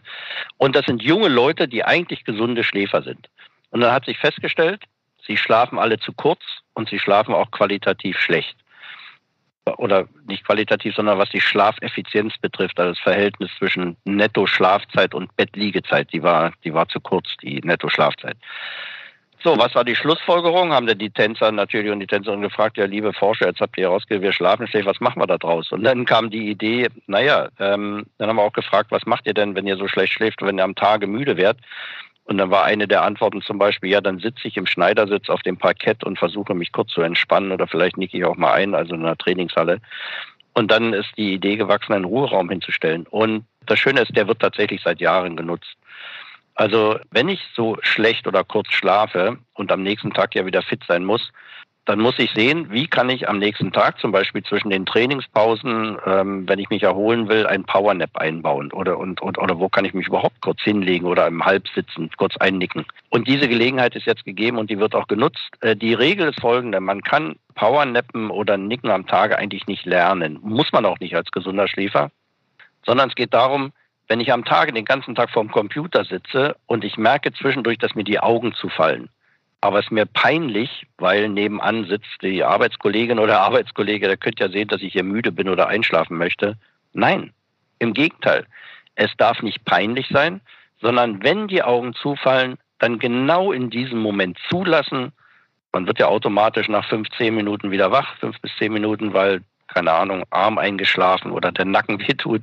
Und 0.58 0.76
das 0.76 0.84
sind 0.84 1.02
junge 1.02 1.28
Leute, 1.28 1.68
die 1.68 1.84
eigentlich 1.84 2.24
gesunde 2.24 2.64
Schläfer 2.64 3.02
sind. 3.02 3.30
Und 3.70 3.80
dann 3.80 3.92
hat 3.92 4.04
sich 4.04 4.18
festgestellt, 4.18 4.82
Sie 5.26 5.36
schlafen 5.36 5.78
alle 5.78 5.98
zu 5.98 6.12
kurz 6.12 6.40
und 6.74 6.88
sie 6.88 6.98
schlafen 6.98 7.34
auch 7.34 7.50
qualitativ 7.50 8.18
schlecht. 8.18 8.56
Oder 9.76 10.08
nicht 10.26 10.44
qualitativ, 10.44 10.96
sondern 10.96 11.18
was 11.18 11.30
die 11.30 11.40
Schlafeffizienz 11.40 12.36
betrifft, 12.38 12.80
also 12.80 12.92
das 12.92 12.98
Verhältnis 12.98 13.50
zwischen 13.58 13.96
Netto-Schlafzeit 14.04 15.14
und 15.14 15.34
Bettliegezeit, 15.36 16.12
die 16.12 16.22
war, 16.22 16.52
die 16.64 16.74
war 16.74 16.88
zu 16.88 17.00
kurz, 17.00 17.36
die 17.42 17.60
Netto-Schlafzeit. 17.60 18.36
So, 19.44 19.58
was 19.58 19.74
war 19.74 19.84
die 19.84 19.96
Schlussfolgerung? 19.96 20.72
Haben 20.72 20.86
dann 20.86 20.98
die 20.98 21.10
Tänzer 21.10 21.50
natürlich 21.50 21.90
und 21.90 21.98
die 21.98 22.06
Tänzerin 22.06 22.42
gefragt, 22.42 22.76
ja, 22.76 22.84
liebe 22.84 23.12
Forscher, 23.12 23.46
jetzt 23.46 23.60
habt 23.60 23.76
ihr 23.76 23.84
herausgegeben, 23.84 24.22
wir 24.22 24.32
schlafen 24.32 24.68
schlecht, 24.68 24.86
was 24.86 25.00
machen 25.00 25.20
wir 25.20 25.26
da 25.26 25.36
draus? 25.36 25.72
Und 25.72 25.82
dann 25.82 26.04
kam 26.04 26.30
die 26.30 26.48
Idee, 26.48 26.88
naja, 27.06 27.48
ähm, 27.58 28.06
dann 28.18 28.28
haben 28.28 28.36
wir 28.36 28.42
auch 28.42 28.52
gefragt, 28.52 28.92
was 28.92 29.04
macht 29.04 29.26
ihr 29.26 29.34
denn, 29.34 29.56
wenn 29.56 29.66
ihr 29.66 29.76
so 29.76 29.88
schlecht 29.88 30.12
schläft, 30.12 30.42
wenn 30.42 30.58
ihr 30.58 30.64
am 30.64 30.76
Tage 30.76 31.08
müde 31.08 31.36
werdet? 31.36 31.62
Und 32.24 32.38
dann 32.38 32.50
war 32.50 32.64
eine 32.64 32.86
der 32.86 33.02
Antworten 33.02 33.42
zum 33.42 33.58
Beispiel, 33.58 33.90
ja, 33.90 34.00
dann 34.00 34.20
sitze 34.20 34.46
ich 34.46 34.56
im 34.56 34.66
Schneidersitz 34.66 35.28
auf 35.28 35.42
dem 35.42 35.58
Parkett 35.58 36.04
und 36.04 36.18
versuche 36.18 36.54
mich 36.54 36.72
kurz 36.72 36.92
zu 36.92 37.02
entspannen 37.02 37.52
oder 37.52 37.66
vielleicht 37.66 37.96
nicke 37.96 38.16
ich 38.16 38.24
auch 38.24 38.36
mal 38.36 38.52
ein, 38.52 38.74
also 38.74 38.94
in 38.94 39.04
einer 39.04 39.16
Trainingshalle. 39.16 39.80
Und 40.54 40.70
dann 40.70 40.92
ist 40.92 41.10
die 41.16 41.34
Idee 41.34 41.56
gewachsen, 41.56 41.94
einen 41.94 42.04
Ruheraum 42.04 42.48
hinzustellen. 42.48 43.06
Und 43.08 43.46
das 43.66 43.78
Schöne 43.78 44.02
ist, 44.02 44.14
der 44.16 44.28
wird 44.28 44.40
tatsächlich 44.40 44.82
seit 44.82 45.00
Jahren 45.00 45.36
genutzt. 45.36 45.76
Also 46.54 46.98
wenn 47.10 47.28
ich 47.28 47.40
so 47.54 47.78
schlecht 47.80 48.26
oder 48.26 48.44
kurz 48.44 48.70
schlafe 48.72 49.38
und 49.54 49.72
am 49.72 49.82
nächsten 49.82 50.12
Tag 50.12 50.34
ja 50.34 50.44
wieder 50.44 50.62
fit 50.62 50.84
sein 50.86 51.04
muss, 51.04 51.32
dann 51.84 51.98
muss 51.98 52.18
ich 52.18 52.30
sehen, 52.30 52.70
wie 52.70 52.86
kann 52.86 53.10
ich 53.10 53.28
am 53.28 53.38
nächsten 53.38 53.72
Tag 53.72 53.98
zum 53.98 54.12
Beispiel 54.12 54.44
zwischen 54.44 54.70
den 54.70 54.86
Trainingspausen, 54.86 55.98
ähm, 56.06 56.48
wenn 56.48 56.60
ich 56.60 56.70
mich 56.70 56.84
erholen 56.84 57.28
will, 57.28 57.44
ein 57.46 57.64
Powernap 57.64 58.16
einbauen 58.16 58.72
oder 58.72 58.98
und, 58.98 59.20
und 59.20 59.36
oder 59.36 59.58
wo 59.58 59.68
kann 59.68 59.84
ich 59.84 59.92
mich 59.92 60.06
überhaupt 60.06 60.40
kurz 60.42 60.62
hinlegen 60.62 61.06
oder 61.06 61.26
im 61.26 61.44
Halbsitzen 61.44 62.08
kurz 62.16 62.36
einnicken. 62.36 62.86
Und 63.08 63.26
diese 63.26 63.48
Gelegenheit 63.48 63.96
ist 63.96 64.06
jetzt 64.06 64.24
gegeben 64.24 64.58
und 64.58 64.70
die 64.70 64.78
wird 64.78 64.94
auch 64.94 65.08
genutzt. 65.08 65.50
Äh, 65.60 65.74
die 65.74 65.94
Regel 65.94 66.28
ist 66.28 66.40
folgende: 66.40 66.78
Man 66.78 67.02
kann 67.02 67.34
Powernappen 67.56 68.30
oder 68.30 68.56
Nicken 68.56 68.90
am 68.90 69.08
Tage 69.08 69.36
eigentlich 69.36 69.66
nicht 69.66 69.84
lernen, 69.84 70.38
muss 70.40 70.70
man 70.72 70.86
auch 70.86 71.00
nicht 71.00 71.16
als 71.16 71.32
gesunder 71.32 71.66
Schläfer, 71.66 72.12
sondern 72.86 73.08
es 73.08 73.16
geht 73.16 73.34
darum, 73.34 73.72
wenn 74.06 74.20
ich 74.20 74.32
am 74.32 74.44
Tage 74.44 74.72
den 74.72 74.84
ganzen 74.84 75.16
Tag 75.16 75.30
vorm 75.30 75.50
Computer 75.50 76.04
sitze 76.04 76.54
und 76.66 76.84
ich 76.84 76.96
merke 76.96 77.32
zwischendurch, 77.32 77.78
dass 77.78 77.96
mir 77.96 78.04
die 78.04 78.20
Augen 78.20 78.54
zufallen 78.54 79.08
aber 79.62 79.78
es 79.78 79.86
ist 79.86 79.92
mir 79.92 80.06
peinlich, 80.06 80.86
weil 80.98 81.28
nebenan 81.28 81.86
sitzt 81.86 82.20
die 82.20 82.42
Arbeitskollegin 82.42 83.20
oder 83.20 83.40
Arbeitskollege, 83.40 84.08
der 84.08 84.16
könnte 84.16 84.42
ja 84.44 84.50
sehen, 84.50 84.66
dass 84.66 84.82
ich 84.82 84.92
hier 84.92 85.04
müde 85.04 85.30
bin 85.30 85.48
oder 85.48 85.68
einschlafen 85.68 86.18
möchte. 86.18 86.56
Nein, 86.92 87.32
im 87.78 87.94
Gegenteil. 87.94 88.44
Es 88.96 89.10
darf 89.16 89.40
nicht 89.40 89.64
peinlich 89.64 90.08
sein, 90.10 90.40
sondern 90.80 91.22
wenn 91.22 91.46
die 91.46 91.62
Augen 91.62 91.94
zufallen, 91.94 92.58
dann 92.80 92.98
genau 92.98 93.52
in 93.52 93.70
diesem 93.70 94.00
Moment 94.00 94.36
zulassen. 94.50 95.12
Man 95.72 95.86
wird 95.86 96.00
ja 96.00 96.08
automatisch 96.08 96.68
nach 96.68 96.88
fünf, 96.88 97.08
zehn 97.16 97.36
Minuten 97.36 97.70
wieder 97.70 97.92
wach, 97.92 98.16
fünf 98.16 98.40
bis 98.40 98.50
zehn 98.58 98.72
Minuten, 98.72 99.14
weil 99.14 99.42
keine 99.72 99.92
Ahnung, 99.92 100.24
Arm 100.30 100.58
eingeschlafen 100.58 101.32
oder 101.32 101.52
der 101.52 101.64
Nacken 101.64 101.98
wehtut. 102.00 102.42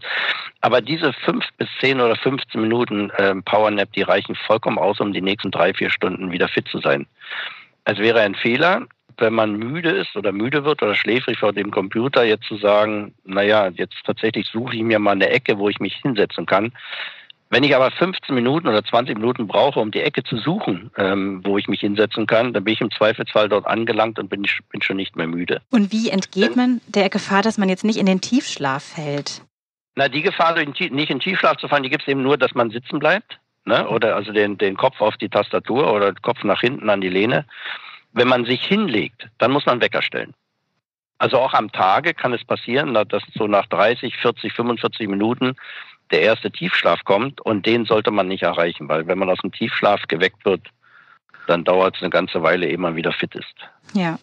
Aber 0.61 0.81
diese 0.81 1.13
fünf 1.13 1.45
bis 1.57 1.67
zehn 1.79 2.01
oder 2.01 2.15
15 2.15 2.61
Minuten 2.61 3.09
äh, 3.11 3.35
Powernap, 3.35 3.91
die 3.93 4.01
reichen 4.01 4.35
vollkommen 4.35 4.77
aus, 4.77 4.99
um 4.99 5.13
die 5.13 5.21
nächsten 5.21 5.51
drei, 5.51 5.73
vier 5.73 5.89
Stunden 5.89 6.31
wieder 6.31 6.47
fit 6.47 6.67
zu 6.67 6.79
sein. 6.79 7.05
Es 7.85 7.97
wäre 7.97 8.21
ein 8.21 8.35
Fehler, 8.35 8.87
wenn 9.17 9.33
man 9.33 9.57
müde 9.57 9.89
ist 9.89 10.15
oder 10.15 10.31
müde 10.31 10.63
wird 10.63 10.81
oder 10.81 10.95
schläfrig 10.95 11.39
vor 11.39 11.53
dem 11.53 11.71
Computer, 11.71 12.23
jetzt 12.23 12.45
zu 12.45 12.57
sagen, 12.57 13.13
naja, 13.25 13.69
jetzt 13.73 13.97
tatsächlich 14.05 14.47
suche 14.47 14.75
ich 14.75 14.83
mir 14.83 14.99
mal 14.99 15.11
eine 15.11 15.29
Ecke, 15.29 15.57
wo 15.57 15.69
ich 15.69 15.79
mich 15.79 15.95
hinsetzen 15.95 16.45
kann. 16.45 16.71
Wenn 17.51 17.63
ich 17.63 17.75
aber 17.75 17.89
15 17.89 18.35
Minuten 18.35 18.67
oder 18.67 18.83
20 18.83 19.17
Minuten 19.17 19.47
brauche, 19.47 19.79
um 19.79 19.89
die 19.89 20.01
Ecke 20.01 20.23
zu 20.23 20.37
suchen, 20.37 20.91
ähm, 20.97 21.41
wo 21.43 21.57
ich 21.57 21.67
mich 21.67 21.79
hinsetzen 21.79 22.27
kann, 22.27 22.53
dann 22.53 22.63
bin 22.63 22.75
ich 22.75 22.81
im 22.81 22.91
Zweifelsfall 22.91 23.49
dort 23.49 23.65
angelangt 23.65 24.19
und 24.19 24.29
bin, 24.29 24.45
bin 24.69 24.81
schon 24.83 24.97
nicht 24.97 25.15
mehr 25.15 25.25
müde. 25.25 25.61
Und 25.71 25.91
wie 25.91 26.09
entgeht 26.09 26.55
man 26.55 26.79
der 26.87 27.09
Gefahr, 27.09 27.41
dass 27.41 27.57
man 27.57 27.67
jetzt 27.67 27.83
nicht 27.83 27.97
in 27.97 28.05
den 28.05 28.21
Tiefschlaf 28.21 28.83
fällt? 28.83 29.41
Na, 29.95 30.07
die 30.07 30.21
Gefahr, 30.21 30.55
nicht 30.63 31.09
in 31.09 31.19
Tiefschlaf 31.19 31.57
zu 31.57 31.67
fallen, 31.67 31.83
die 31.83 31.89
gibt 31.89 32.03
es 32.03 32.07
eben 32.07 32.21
nur, 32.21 32.37
dass 32.37 32.53
man 32.53 32.69
sitzen 32.69 32.99
bleibt. 32.99 33.39
Ne? 33.65 33.87
Oder 33.89 34.15
also 34.15 34.31
den, 34.31 34.57
den 34.59 34.77
Kopf 34.77 35.01
auf 35.01 35.17
die 35.17 35.29
Tastatur 35.29 35.91
oder 35.91 36.13
den 36.13 36.21
Kopf 36.21 36.43
nach 36.43 36.61
hinten 36.61 36.89
an 36.89 37.01
die 37.01 37.09
Lehne. 37.09 37.45
Wenn 38.13 38.27
man 38.27 38.45
sich 38.45 38.63
hinlegt, 38.63 39.27
dann 39.39 39.51
muss 39.51 39.65
man 39.65 39.81
Wecker 39.81 40.03
stellen. 40.03 40.33
Also 41.17 41.37
auch 41.37 41.53
am 41.53 41.71
Tage 41.71 42.13
kann 42.13 42.33
es 42.33 42.45
passieren, 42.45 42.93
dass 42.93 43.23
so 43.33 43.47
nach 43.47 43.65
30, 43.67 44.15
40, 44.17 44.53
45 44.53 45.07
Minuten 45.09 45.55
der 46.11 46.21
erste 46.21 46.51
Tiefschlaf 46.51 47.03
kommt 47.05 47.41
und 47.41 47.65
den 47.65 47.85
sollte 47.85 48.11
man 48.11 48.27
nicht 48.27 48.43
erreichen, 48.43 48.89
weil 48.89 49.07
wenn 49.07 49.19
man 49.19 49.29
aus 49.29 49.39
dem 49.39 49.51
Tiefschlaf 49.51 50.03
geweckt 50.07 50.45
wird, 50.45 50.67
dann 51.47 51.63
dauert 51.63 51.95
es 51.95 52.01
eine 52.01 52.09
ganze 52.09 52.43
Weile, 52.43 52.67
ehe 52.67 52.77
man 52.77 52.95
wieder 52.95 53.11
fit 53.11 53.35
ist. 53.35 53.55
Ja. 53.93 54.19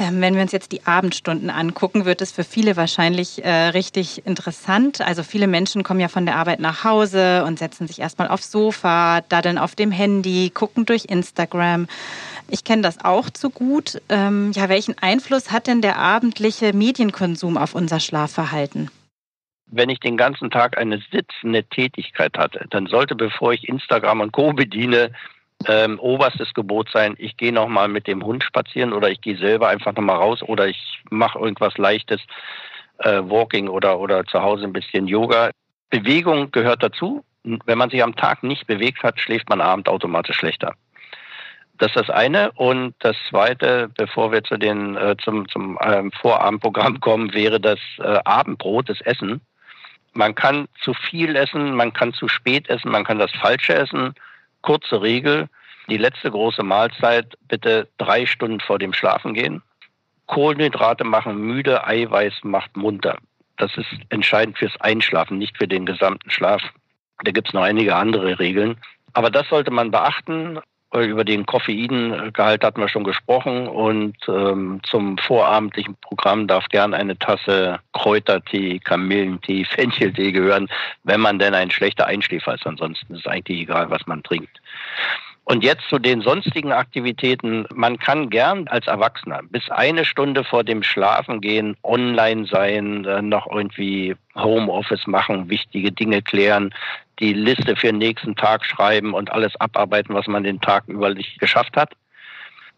Ähm, 0.00 0.20
wenn 0.20 0.36
wir 0.36 0.42
uns 0.42 0.52
jetzt 0.52 0.70
die 0.70 0.86
Abendstunden 0.86 1.50
angucken, 1.50 2.04
wird 2.04 2.22
es 2.22 2.30
für 2.30 2.44
viele 2.44 2.76
wahrscheinlich 2.76 3.44
äh, 3.44 3.50
richtig 3.50 4.24
interessant. 4.26 5.00
Also 5.00 5.24
viele 5.24 5.48
Menschen 5.48 5.82
kommen 5.82 5.98
ja 5.98 6.06
von 6.06 6.24
der 6.24 6.36
Arbeit 6.36 6.60
nach 6.60 6.84
Hause 6.84 7.44
und 7.44 7.58
setzen 7.58 7.88
sich 7.88 7.98
erstmal 7.98 8.28
aufs 8.28 8.52
Sofa, 8.52 9.22
daddeln 9.22 9.58
auf 9.58 9.74
dem 9.74 9.90
Handy, 9.90 10.50
gucken 10.50 10.86
durch 10.86 11.06
Instagram. 11.06 11.88
Ich 12.48 12.62
kenne 12.62 12.82
das 12.82 13.04
auch 13.04 13.28
zu 13.28 13.50
gut. 13.50 14.00
Ähm, 14.08 14.52
ja, 14.52 14.68
welchen 14.68 14.96
Einfluss 14.98 15.50
hat 15.50 15.66
denn 15.66 15.82
der 15.82 15.98
abendliche 15.98 16.72
Medienkonsum 16.72 17.56
auf 17.56 17.74
unser 17.74 17.98
Schlafverhalten? 17.98 18.90
Wenn 19.70 19.90
ich 19.90 20.00
den 20.00 20.16
ganzen 20.16 20.50
Tag 20.50 20.78
eine 20.78 21.00
sitzende 21.10 21.64
Tätigkeit 21.64 22.36
hatte, 22.38 22.66
dann 22.70 22.86
sollte, 22.86 23.14
bevor 23.14 23.52
ich 23.52 23.68
Instagram 23.68 24.20
und 24.20 24.32
Co. 24.32 24.52
bediene, 24.52 25.12
ähm, 25.66 25.98
oberstes 25.98 26.54
Gebot 26.54 26.88
sein, 26.90 27.14
ich 27.18 27.36
gehe 27.36 27.52
nochmal 27.52 27.88
mit 27.88 28.06
dem 28.06 28.24
Hund 28.24 28.44
spazieren 28.44 28.92
oder 28.92 29.10
ich 29.10 29.20
gehe 29.20 29.36
selber 29.36 29.68
einfach 29.68 29.92
nochmal 29.94 30.16
raus 30.16 30.42
oder 30.42 30.68
ich 30.68 31.02
mache 31.10 31.38
irgendwas 31.38 31.76
Leichtes, 31.78 32.20
äh, 32.98 33.20
Walking 33.24 33.68
oder, 33.68 33.98
oder 33.98 34.24
zu 34.24 34.40
Hause 34.40 34.64
ein 34.64 34.72
bisschen 34.72 35.06
Yoga. 35.06 35.50
Bewegung 35.90 36.50
gehört 36.50 36.82
dazu. 36.82 37.24
Wenn 37.42 37.78
man 37.78 37.90
sich 37.90 38.02
am 38.02 38.14
Tag 38.14 38.42
nicht 38.42 38.66
bewegt 38.66 39.02
hat, 39.02 39.18
schläft 39.18 39.48
man 39.48 39.60
abend 39.60 39.88
automatisch 39.88 40.36
schlechter. 40.36 40.74
Das 41.78 41.88
ist 41.88 41.96
das 41.96 42.10
eine. 42.10 42.52
Und 42.52 42.94
das 42.98 43.16
zweite, 43.30 43.88
bevor 43.96 44.32
wir 44.32 44.42
zu 44.44 44.56
den, 44.56 44.96
äh, 44.96 45.16
zum, 45.22 45.48
zum 45.48 45.78
ähm, 45.80 46.10
Vorabendprogramm 46.12 47.00
kommen, 47.00 47.32
wäre 47.32 47.60
das 47.60 47.78
äh, 47.98 48.18
Abendbrot, 48.24 48.88
das 48.88 49.00
Essen. 49.02 49.40
Man 50.18 50.34
kann 50.34 50.66
zu 50.82 50.94
viel 50.94 51.36
essen, 51.36 51.76
man 51.76 51.92
kann 51.92 52.12
zu 52.12 52.26
spät 52.26 52.68
essen, 52.68 52.90
man 52.90 53.04
kann 53.04 53.20
das 53.20 53.30
Falsche 53.30 53.74
essen 53.74 54.14
kurze 54.62 55.00
Regel, 55.00 55.48
die 55.88 55.96
letzte 55.96 56.32
große 56.32 56.64
Mahlzeit 56.64 57.38
bitte 57.46 57.86
drei 57.98 58.26
Stunden 58.26 58.58
vor 58.58 58.80
dem 58.80 58.92
Schlafen 58.92 59.32
gehen. 59.32 59.62
Kohlenhydrate 60.26 61.04
machen 61.04 61.38
müde, 61.38 61.86
Eiweiß 61.86 62.34
macht 62.42 62.76
munter. 62.76 63.18
Das 63.58 63.76
ist 63.76 63.88
entscheidend 64.08 64.58
fürs 64.58 64.76
Einschlafen, 64.80 65.38
nicht 65.38 65.56
für 65.56 65.68
den 65.68 65.86
gesamten 65.86 66.30
Schlaf. 66.30 66.62
Da 67.22 67.30
gibt 67.30 67.46
es 67.46 67.54
noch 67.54 67.62
einige 67.62 67.94
andere 67.94 68.40
Regeln. 68.40 68.76
Aber 69.12 69.30
das 69.30 69.48
sollte 69.48 69.70
man 69.70 69.92
beachten. 69.92 70.58
Über 70.94 71.22
den 71.22 71.44
Koffeingehalt 71.44 72.64
hatten 72.64 72.80
wir 72.80 72.88
schon 72.88 73.04
gesprochen 73.04 73.68
und 73.68 74.16
ähm, 74.26 74.80
zum 74.84 75.18
vorabendlichen 75.18 75.96
Programm 76.00 76.46
darf 76.46 76.64
gern 76.70 76.94
eine 76.94 77.18
Tasse 77.18 77.80
Kräutertee, 77.92 78.78
Kamillentee, 78.78 79.64
Fencheltee 79.70 80.32
gehören, 80.32 80.68
wenn 81.04 81.20
man 81.20 81.38
denn 81.38 81.54
ein 81.54 81.70
schlechter 81.70 82.06
Einschläfer 82.06 82.54
ist. 82.54 82.66
Ansonsten 82.66 83.14
ist 83.14 83.20
es 83.20 83.26
eigentlich 83.26 83.60
egal, 83.60 83.90
was 83.90 84.06
man 84.06 84.22
trinkt. 84.22 84.60
Und 85.50 85.64
jetzt 85.64 85.88
zu 85.88 85.98
den 85.98 86.20
sonstigen 86.20 86.72
Aktivitäten. 86.72 87.64
Man 87.72 87.98
kann 87.98 88.28
gern 88.28 88.68
als 88.68 88.86
Erwachsener 88.86 89.40
bis 89.48 89.70
eine 89.70 90.04
Stunde 90.04 90.44
vor 90.44 90.62
dem 90.62 90.82
Schlafengehen 90.82 91.74
online 91.84 92.44
sein, 92.44 93.06
äh, 93.06 93.22
noch 93.22 93.50
irgendwie 93.50 94.14
Homeoffice 94.34 95.06
machen, 95.06 95.48
wichtige 95.48 95.90
Dinge 95.90 96.20
klären, 96.20 96.74
die 97.18 97.32
Liste 97.32 97.76
für 97.76 97.86
den 97.86 97.96
nächsten 97.96 98.36
Tag 98.36 98.66
schreiben 98.66 99.14
und 99.14 99.32
alles 99.32 99.58
abarbeiten, 99.58 100.14
was 100.14 100.26
man 100.26 100.44
den 100.44 100.60
Tag 100.60 100.84
über 100.86 101.14
nicht 101.14 101.40
geschafft 101.40 101.78
hat. 101.78 101.94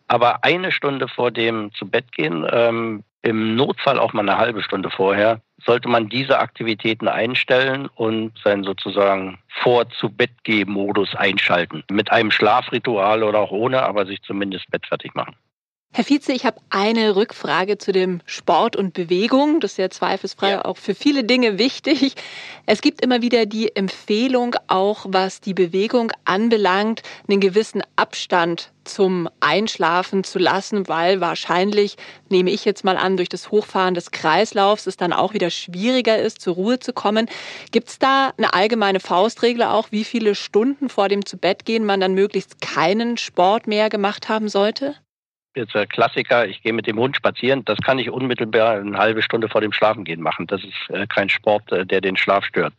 Aber 0.07 0.45
eine 0.45 0.71
Stunde 0.71 1.09
vor 1.09 1.33
dem 1.33 1.73
zu 1.75 1.89
Bett 1.89 2.13
gehen, 2.13 2.47
ähm, 2.53 3.03
im 3.23 3.55
Notfall 3.57 3.99
auch 3.99 4.13
mal 4.13 4.23
eine 4.29 4.39
halbe 4.39 4.63
Stunde 4.63 4.91
vorher, 4.91 5.41
sollte 5.65 5.89
man 5.89 6.09
diese 6.09 6.39
Aktivitäten 6.39 7.09
einstellen 7.09 7.89
und 7.95 8.39
seinen 8.43 8.65
sozusagen 8.65 9.39
Vor-zu-Bett-Geh-Modus 9.63 11.15
einschalten. 11.15 11.85
Mit 11.91 12.11
einem 12.11 12.31
Schlafritual 12.31 13.23
oder 13.23 13.41
auch 13.41 13.51
ohne, 13.51 13.83
aber 13.83 14.07
sich 14.07 14.23
zumindest 14.23 14.71
bettfertig 14.71 15.15
machen. 15.15 15.37
Herr 15.93 16.05
Vize, 16.05 16.33
ich 16.33 16.47
habe 16.47 16.61
eine 16.71 17.17
Rückfrage 17.17 17.77
zu 17.77 17.91
dem 17.91 18.21
Sport 18.25 18.77
und 18.77 18.95
Bewegung. 18.95 19.59
Das 19.59 19.73
ist 19.73 19.79
ja 19.79 19.91
zweifelsfrei 19.91 20.51
ja. 20.51 20.65
auch 20.65 20.77
für 20.77 20.95
viele 20.95 21.25
Dinge 21.25 21.59
wichtig. 21.59 22.15
Es 22.65 22.81
gibt 22.81 23.05
immer 23.05 23.23
wieder 23.23 23.45
die 23.45 23.75
Empfehlung, 23.75 24.55
auch 24.69 25.07
was 25.09 25.41
die 25.41 25.53
Bewegung 25.53 26.13
anbelangt, 26.25 27.03
einen 27.29 27.41
gewissen 27.41 27.83
Abstand 27.97 28.71
zum 28.85 29.29
Einschlafen 29.41 30.23
zu 30.23 30.39
lassen, 30.39 30.87
weil 30.87 31.21
wahrscheinlich, 31.21 31.97
nehme 32.29 32.53
ich 32.53 32.65
jetzt 32.65 32.85
mal 32.85 32.97
an, 32.97 33.17
durch 33.17 33.29
das 33.29 33.51
Hochfahren 33.51 33.95
des 33.95 34.13
Kreislaufs 34.13 34.87
es 34.87 34.97
dann 34.97 35.13
auch 35.13 35.35
wieder 35.35 35.51
schwieriger 35.51 36.17
ist, 36.17 36.41
zur 36.41 36.55
Ruhe 36.55 36.79
zu 36.79 36.93
kommen. 36.93 37.29
Gibt 37.73 37.89
es 37.89 37.99
da 37.99 38.33
eine 38.37 38.55
allgemeine 38.55 39.01
Faustregel 39.01 39.65
auch, 39.65 39.91
wie 39.91 40.05
viele 40.05 40.37
Stunden 40.37 40.89
vor 40.89 41.09
dem 41.09 41.27
Zubettgehen 41.27 41.85
man 41.85 41.99
dann 41.99 42.15
möglichst 42.15 42.61
keinen 42.61 43.17
Sport 43.17 43.67
mehr 43.67 43.91
gemacht 43.91 44.29
haben 44.29 44.49
sollte? 44.49 44.95
Jetzt 45.55 45.75
der 45.75 45.87
Klassiker, 45.87 46.47
ich 46.47 46.63
gehe 46.63 46.73
mit 46.73 46.87
dem 46.87 46.99
Hund 46.99 47.17
spazieren, 47.17 47.65
das 47.65 47.79
kann 47.79 47.99
ich 47.99 48.11
unmittelbar 48.11 48.79
eine 48.79 48.99
halbe 48.99 49.23
Stunde 49.23 49.49
vor 49.49 49.61
dem 49.61 49.73
Schlafengehen 49.73 50.21
machen. 50.21 50.47
Das 50.47 50.63
ist 50.63 50.91
äh, 50.91 51.07
kein 51.07 51.29
Sport, 51.29 51.71
äh, 51.73 51.85
der 51.85 52.01
den 52.01 52.17
Schlaf 52.17 52.45
stört. 52.45 52.73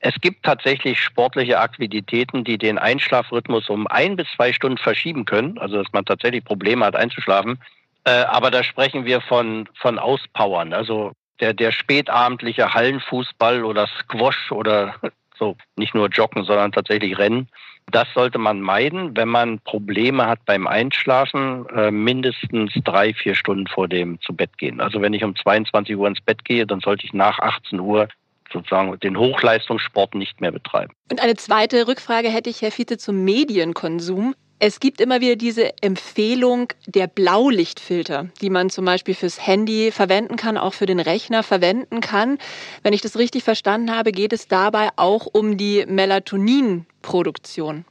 Es 0.00 0.14
gibt 0.20 0.44
tatsächlich 0.44 1.00
sportliche 1.00 1.58
Aktivitäten, 1.58 2.44
die 2.44 2.58
den 2.58 2.78
Einschlafrhythmus 2.78 3.68
um 3.68 3.86
ein 3.86 4.16
bis 4.16 4.26
zwei 4.36 4.52
Stunden 4.52 4.78
verschieben 4.78 5.24
können, 5.24 5.58
also 5.58 5.82
dass 5.82 5.92
man 5.92 6.04
tatsächlich 6.04 6.44
Probleme 6.44 6.84
hat 6.84 6.96
einzuschlafen. 6.96 7.58
Äh, 8.04 8.10
aber 8.10 8.50
da 8.50 8.62
sprechen 8.62 9.04
wir 9.04 9.20
von, 9.20 9.68
von 9.74 9.98
Auspowern. 9.98 10.72
Also 10.72 11.12
der, 11.40 11.54
der 11.54 11.72
spätabendliche 11.72 12.74
Hallenfußball 12.74 13.64
oder 13.64 13.86
Squash 13.86 14.52
oder 14.52 14.94
so, 15.38 15.56
nicht 15.76 15.94
nur 15.94 16.08
Joggen, 16.08 16.44
sondern 16.44 16.72
tatsächlich 16.72 17.18
Rennen 17.18 17.48
das 17.90 18.06
sollte 18.14 18.38
man 18.38 18.60
meiden, 18.60 19.16
wenn 19.16 19.28
man 19.28 19.60
Probleme 19.60 20.26
hat 20.26 20.44
beim 20.44 20.66
Einschlafen, 20.66 21.66
äh, 21.70 21.90
mindestens 21.90 22.72
drei, 22.84 23.14
vier 23.14 23.34
Stunden 23.34 23.66
vor 23.66 23.88
dem 23.88 24.20
zu 24.20 24.34
Bett 24.34 24.56
gehen. 24.58 24.80
Also 24.80 25.00
wenn 25.00 25.14
ich 25.14 25.24
um 25.24 25.34
22 25.34 25.96
Uhr 25.96 26.06
ins 26.06 26.20
Bett 26.20 26.44
gehe, 26.44 26.66
dann 26.66 26.80
sollte 26.80 27.06
ich 27.06 27.12
nach 27.12 27.38
18 27.38 27.80
Uhr 27.80 28.08
sozusagen 28.52 28.98
den 29.00 29.18
Hochleistungssport 29.18 30.14
nicht 30.14 30.40
mehr 30.40 30.52
betreiben. 30.52 30.92
Und 31.10 31.22
eine 31.22 31.36
zweite 31.36 31.86
Rückfrage 31.86 32.28
hätte 32.28 32.50
ich, 32.50 32.62
Herr 32.62 32.72
Fiete, 32.72 32.96
zum 32.98 33.24
Medienkonsum. 33.24 34.34
Es 34.60 34.80
gibt 34.80 35.00
immer 35.00 35.20
wieder 35.20 35.36
diese 35.36 35.80
Empfehlung 35.82 36.72
der 36.86 37.06
Blaulichtfilter, 37.06 38.26
die 38.40 38.50
man 38.50 38.70
zum 38.70 38.84
Beispiel 38.84 39.14
fürs 39.14 39.46
Handy 39.46 39.92
verwenden 39.92 40.34
kann, 40.34 40.58
auch 40.58 40.74
für 40.74 40.86
den 40.86 40.98
Rechner 40.98 41.44
verwenden 41.44 42.00
kann. 42.00 42.38
Wenn 42.82 42.92
ich 42.92 43.00
das 43.00 43.16
richtig 43.16 43.44
verstanden 43.44 43.94
habe, 43.94 44.10
geht 44.10 44.32
es 44.32 44.48
dabei 44.48 44.88
auch 44.96 45.26
um 45.26 45.56
die 45.56 45.84
Melatoninproduktion. 45.86 47.84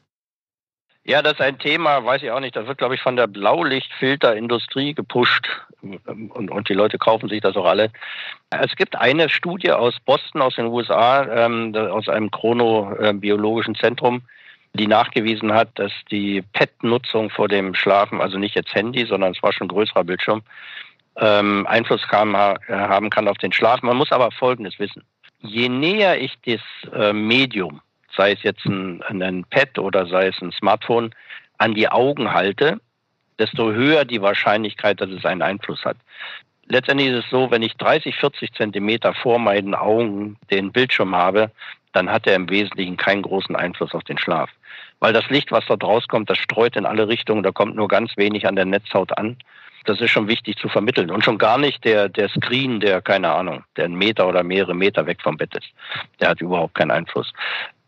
Ja, 1.06 1.22
das 1.22 1.34
ist 1.36 1.42
ein 1.42 1.58
Thema, 1.58 2.04
weiß 2.04 2.22
ich 2.24 2.32
auch 2.32 2.42
nicht. 2.42 2.58
Das 2.58 2.68
wird, 2.68 2.80
glaube 2.80 2.96
ich, 2.96 3.02
von 3.02 3.16
der 3.16 3.28
Blaulichtfilterindustrie 3.28 4.94
gepusht. 4.94 5.48
Und, 5.82 6.52
und 6.52 6.68
die 6.68 6.74
Leute 6.74 6.98
kaufen 6.98 7.30
sich 7.30 7.40
das 7.40 7.56
auch 7.56 7.66
alle. 7.66 7.92
Es 8.50 8.76
gibt 8.76 8.98
eine 8.98 9.30
Studie 9.30 9.72
aus 9.72 9.96
Boston, 10.06 10.42
aus 10.42 10.56
den 10.56 10.66
USA, 10.66 11.46
ähm, 11.46 11.74
aus 11.76 12.10
einem 12.10 12.30
chronobiologischen 12.30 13.76
Zentrum, 13.76 14.24
die 14.78 14.88
nachgewiesen 14.88 15.54
hat, 15.54 15.70
dass 15.76 15.92
die 16.12 16.42
PET-Nutzung 16.54 17.30
vor 17.30 17.48
dem 17.48 17.74
Schlafen, 17.74 18.22
also 18.22 18.38
nicht 18.38 18.56
jetzt 18.56 18.74
Handy, 18.74 19.06
sondern 19.06 19.32
es 19.32 19.44
war 19.44 19.52
schon 19.52 19.66
ein 19.66 19.70
größerer 19.70 20.04
Bildschirm, 20.04 20.44
ähm, 21.18 21.66
Einfluss 21.68 22.08
kam, 22.08 22.36
haben 22.36 23.10
kann 23.10 23.28
auf 23.28 23.38
den 23.38 23.52
Schlaf. 23.52 23.82
Man 23.82 23.98
muss 23.98 24.12
aber 24.12 24.32
Folgendes 24.32 24.80
wissen. 24.80 25.04
Je 25.40 25.70
näher 25.70 26.22
ich 26.22 26.34
das 26.46 26.62
äh, 26.94 27.14
Medium, 27.14 27.82
sei 28.16 28.32
es 28.32 28.44
jetzt 28.44 28.66
ein, 28.66 29.02
ein 29.04 29.46
Pad 29.50 29.78
oder 29.80 30.08
sei 30.08 30.28
es 30.28 30.42
ein 30.42 30.52
Smartphone, 30.52 31.14
an 31.58 31.74
die 31.74 31.90
Augen 31.90 32.34
halte, 32.34 32.80
desto 33.40 33.72
höher 33.72 34.06
die 34.06 34.22
Wahrscheinlichkeit, 34.22 35.02
dass 35.02 35.10
es 35.10 35.26
einen 35.26 35.42
Einfluss 35.42 35.84
hat. 35.86 35.98
letztendlich 36.68 37.10
ist 37.10 37.26
es 37.26 37.30
so, 37.30 37.50
wenn 37.52 37.62
ich 37.62 37.76
30, 37.78 38.16
40 38.16 38.54
Zentimeter 38.54 39.14
vor 39.14 39.40
meinen 39.40 39.74
Augen 39.74 40.38
den 40.52 40.72
Bildschirm 40.72 41.16
habe, 41.16 41.52
dann 41.94 42.12
hat 42.12 42.28
er 42.28 42.36
im 42.36 42.50
Wesentlichen 42.50 42.98
keinen 42.98 43.22
großen 43.22 43.56
Einfluss 43.56 43.94
auf 43.94 44.04
den 44.04 44.18
Schlaf. 44.18 44.50
Weil 45.00 45.14
das 45.14 45.30
Licht, 45.30 45.52
was 45.52 45.66
dort 45.68 45.84
rauskommt, 45.84 46.30
das 46.30 46.38
streut 46.38 46.76
in 46.76 46.86
alle 46.86 47.08
Richtungen, 47.08 47.44
da 47.44 47.52
kommt 47.52 47.76
nur 47.76 47.88
ganz 47.88 48.18
wenig 48.18 48.48
an 48.48 48.56
der 48.56 48.66
Netzhaut 48.66 49.18
an. 49.18 49.38
Das 49.86 50.02
ist 50.02 50.12
schon 50.12 50.28
wichtig 50.28 50.58
zu 50.58 50.68
vermitteln. 50.68 51.12
Und 51.12 51.24
schon 51.24 51.38
gar 51.38 51.58
nicht 51.58 51.86
der, 51.86 52.10
der 52.10 52.28
Screen, 52.30 52.80
der, 52.80 53.02
keine 53.02 53.32
Ahnung, 53.32 53.64
der 53.78 53.86
einen 53.86 53.96
Meter 53.96 54.28
oder 54.28 54.44
mehrere 54.44 54.76
Meter 54.76 55.06
weg 55.06 55.22
vom 55.22 55.38
Bett 55.38 55.56
ist. 55.56 55.70
Der 56.20 56.30
hat 56.30 56.42
überhaupt 56.42 56.76
keinen 56.76 56.92
Einfluss. 56.92 57.32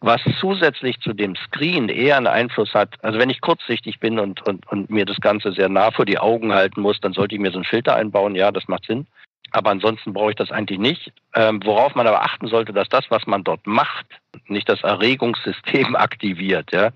Was 0.02 0.22
zusätzlich 0.40 0.98
zu 1.02 1.12
dem 1.12 1.36
Screen 1.36 1.90
eher 1.90 2.16
einen 2.16 2.28
Einfluss 2.28 2.74
hat, 2.74 2.96
also 3.02 3.20
wenn 3.20 3.30
ich 3.30 3.42
kurzsichtig 3.42 4.00
bin 4.00 4.18
und, 4.18 4.48
und, 4.48 4.66
und 4.72 4.90
mir 4.90 5.04
das 5.04 5.20
Ganze 5.20 5.52
sehr 5.52 5.68
nah 5.68 5.92
vor 5.92 6.06
die 6.06 6.20
Augen 6.20 6.54
halten 6.54 6.80
muss, 6.80 7.02
dann 7.02 7.12
sollte 7.12 7.36
ich 7.36 7.42
mir 7.42 7.52
so 7.52 7.58
einen 7.58 7.66
Filter 7.66 7.96
einbauen. 7.96 8.34
Ja, 8.36 8.52
das 8.52 8.70
macht 8.70 8.86
Sinn. 8.86 9.08
Aber 9.52 9.72
ansonsten 9.72 10.14
brauche 10.14 10.32
ich 10.32 10.36
das 10.36 10.52
eigentlich 10.52 10.80
nicht. 10.80 11.12
Ähm, 11.36 11.62
worauf 11.64 11.96
man 11.96 12.08
aber 12.08 12.24
achten 12.24 12.48
sollte, 12.48 12.74
dass 12.74 12.90
das, 12.90 13.06
was 13.10 13.26
man 13.28 13.44
dort 13.44 13.66
macht, 13.66 14.06
nicht 14.48 14.70
das 14.70 14.82
Erregungssystem 14.84 15.96
aktiviert. 15.96 16.72
Ja? 16.72 16.92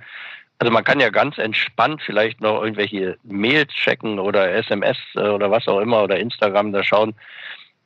Also 0.60 0.72
man 0.72 0.84
kann 0.84 1.00
ja 1.00 1.10
ganz 1.10 1.38
entspannt 1.38 2.02
vielleicht 2.06 2.42
noch 2.42 2.62
irgendwelche 2.62 3.18
Mails 3.24 3.74
checken 3.74 4.20
oder 4.20 4.52
SMS 4.52 4.98
äh, 5.16 5.28
oder 5.28 5.52
was 5.52 5.68
auch 5.68 5.80
immer 5.80 6.04
oder 6.04 6.18
Instagram 6.18 6.72
da 6.72 6.84
schauen. 6.84 7.14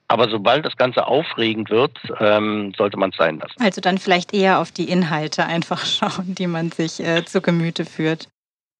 Aber 0.09 0.29
sobald 0.29 0.65
das 0.65 0.77
Ganze 0.77 1.05
aufregend 1.05 1.69
wird, 1.69 1.97
ähm, 2.19 2.73
sollte 2.77 2.97
man 2.97 3.09
es 3.09 3.17
sein 3.17 3.39
lassen. 3.39 3.55
Also 3.59 3.81
dann 3.81 3.97
vielleicht 3.97 4.33
eher 4.33 4.59
auf 4.59 4.71
die 4.71 4.89
Inhalte 4.89 5.45
einfach 5.45 5.85
schauen, 5.85 6.35
die 6.35 6.47
man 6.47 6.71
sich 6.71 6.99
äh, 6.99 7.25
zu 7.25 7.41
Gemüte 7.41 7.85
führt. 7.85 8.29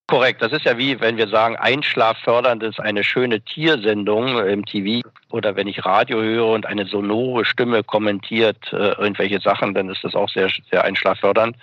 Korrekt, 0.08 0.41
das 0.41 0.54
ist 0.54 0.63
ja 0.63 0.78
wie, 0.78 1.02
wenn 1.02 1.17
wir 1.17 1.28
sagen, 1.28 1.58
einschlaffördernd 1.58 2.63
ist 2.63 2.80
eine 2.80 3.04
schöne 3.04 3.41
Tiersendung 3.41 4.39
im 4.39 4.63
TV 4.65 5.06
oder 5.32 5.58
wenn 5.58 5.67
ich 5.67 5.84
Radio 5.84 6.22
höre 6.22 6.48
und 6.48 6.65
eine 6.65 6.86
sonore 6.86 7.43
Stimme 7.43 7.84
kommentiert 7.84 8.72
äh, 8.72 8.93
irgendwelche 8.93 9.41
Sachen, 9.41 9.74
dann 9.74 9.89
ist 9.89 10.06
das 10.06 10.15
auch 10.15 10.30
sehr, 10.30 10.50
sehr 10.72 10.86
einschlaffördernd. 10.86 11.58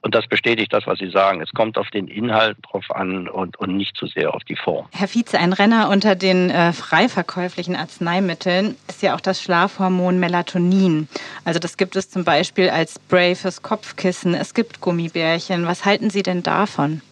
Und 0.00 0.14
das 0.14 0.26
bestätigt 0.26 0.72
das, 0.72 0.86
was 0.86 0.98
Sie 0.98 1.10
sagen. 1.10 1.42
Es 1.42 1.50
kommt 1.50 1.76
auf 1.76 1.90
den 1.90 2.08
Inhalt 2.08 2.56
drauf 2.62 2.90
an 2.90 3.28
und, 3.28 3.58
und 3.58 3.76
nicht 3.76 3.94
zu 3.98 4.06
sehr 4.06 4.32
auf 4.34 4.42
die 4.44 4.56
Form. 4.56 4.86
Herr 4.92 5.08
Vize, 5.08 5.38
ein 5.38 5.52
Renner 5.52 5.90
unter 5.90 6.14
den 6.14 6.48
äh, 6.48 6.72
frei 6.72 7.06
Arzneimitteln 7.06 8.76
ist 8.88 9.02
ja 9.02 9.14
auch 9.14 9.20
das 9.20 9.42
Schlafhormon 9.42 10.18
Melatonin. 10.18 11.06
Also 11.44 11.60
das 11.60 11.76
gibt 11.76 11.96
es 11.96 12.08
zum 12.08 12.24
Beispiel 12.24 12.70
als 12.70 12.94
Spray 12.94 13.34
fürs 13.34 13.60
Kopfkissen. 13.60 14.32
Es 14.32 14.54
gibt 14.54 14.80
Gummibärchen. 14.80 15.66
Was 15.66 15.84
halten 15.84 16.08
Sie 16.08 16.22
denn 16.22 16.42
davon? 16.42 17.02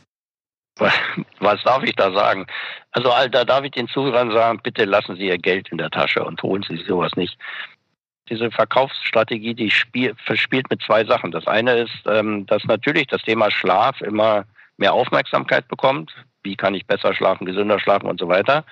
Was 1.41 1.63
darf 1.65 1.83
ich 1.83 1.95
da 1.97 2.13
sagen? 2.13 2.47
Also 2.93 3.13
da 3.31 3.45
darf 3.45 3.65
ich 3.65 3.73
den 3.73 3.89
Zuhörern 3.89 4.33
sagen, 4.33 4.61
bitte 4.63 4.85
lassen 4.85 5.17
Sie 5.17 5.27
Ihr 5.27 5.39
Geld 5.39 5.69
in 5.71 5.79
der 5.79 5.91
Tasche 5.91 6.25
und 6.25 6.43
holen 6.43 6.65
Sie 6.69 6.77
sowas 6.87 7.13
nicht. 7.17 7.39
Diese 8.29 8.51
Verkaufsstrategie, 8.51 9.55
die 9.55 9.71
spiel, 9.71 10.15
verspielt 10.25 10.69
mit 10.71 10.83
zwei 10.83 11.05
Sachen. 11.05 11.31
Das 11.31 11.47
eine 11.47 11.79
ist, 11.79 12.03
ähm, 12.07 12.47
dass 12.47 12.65
natürlich 12.65 13.07
das 13.07 13.23
Thema 13.23 13.51
Schlaf 13.51 14.01
immer 14.03 14.45
mehr 14.77 14.93
Aufmerksamkeit 14.93 15.67
bekommt. 15.69 16.13
Wie 16.43 16.57
kann 16.57 16.75
ich 16.75 16.87
besser 16.87 17.15
schlafen, 17.15 17.47
gesünder 17.47 17.81
schlafen 17.81 18.07
und 18.07 18.21
so 18.21 18.29
weiter. 18.29 18.65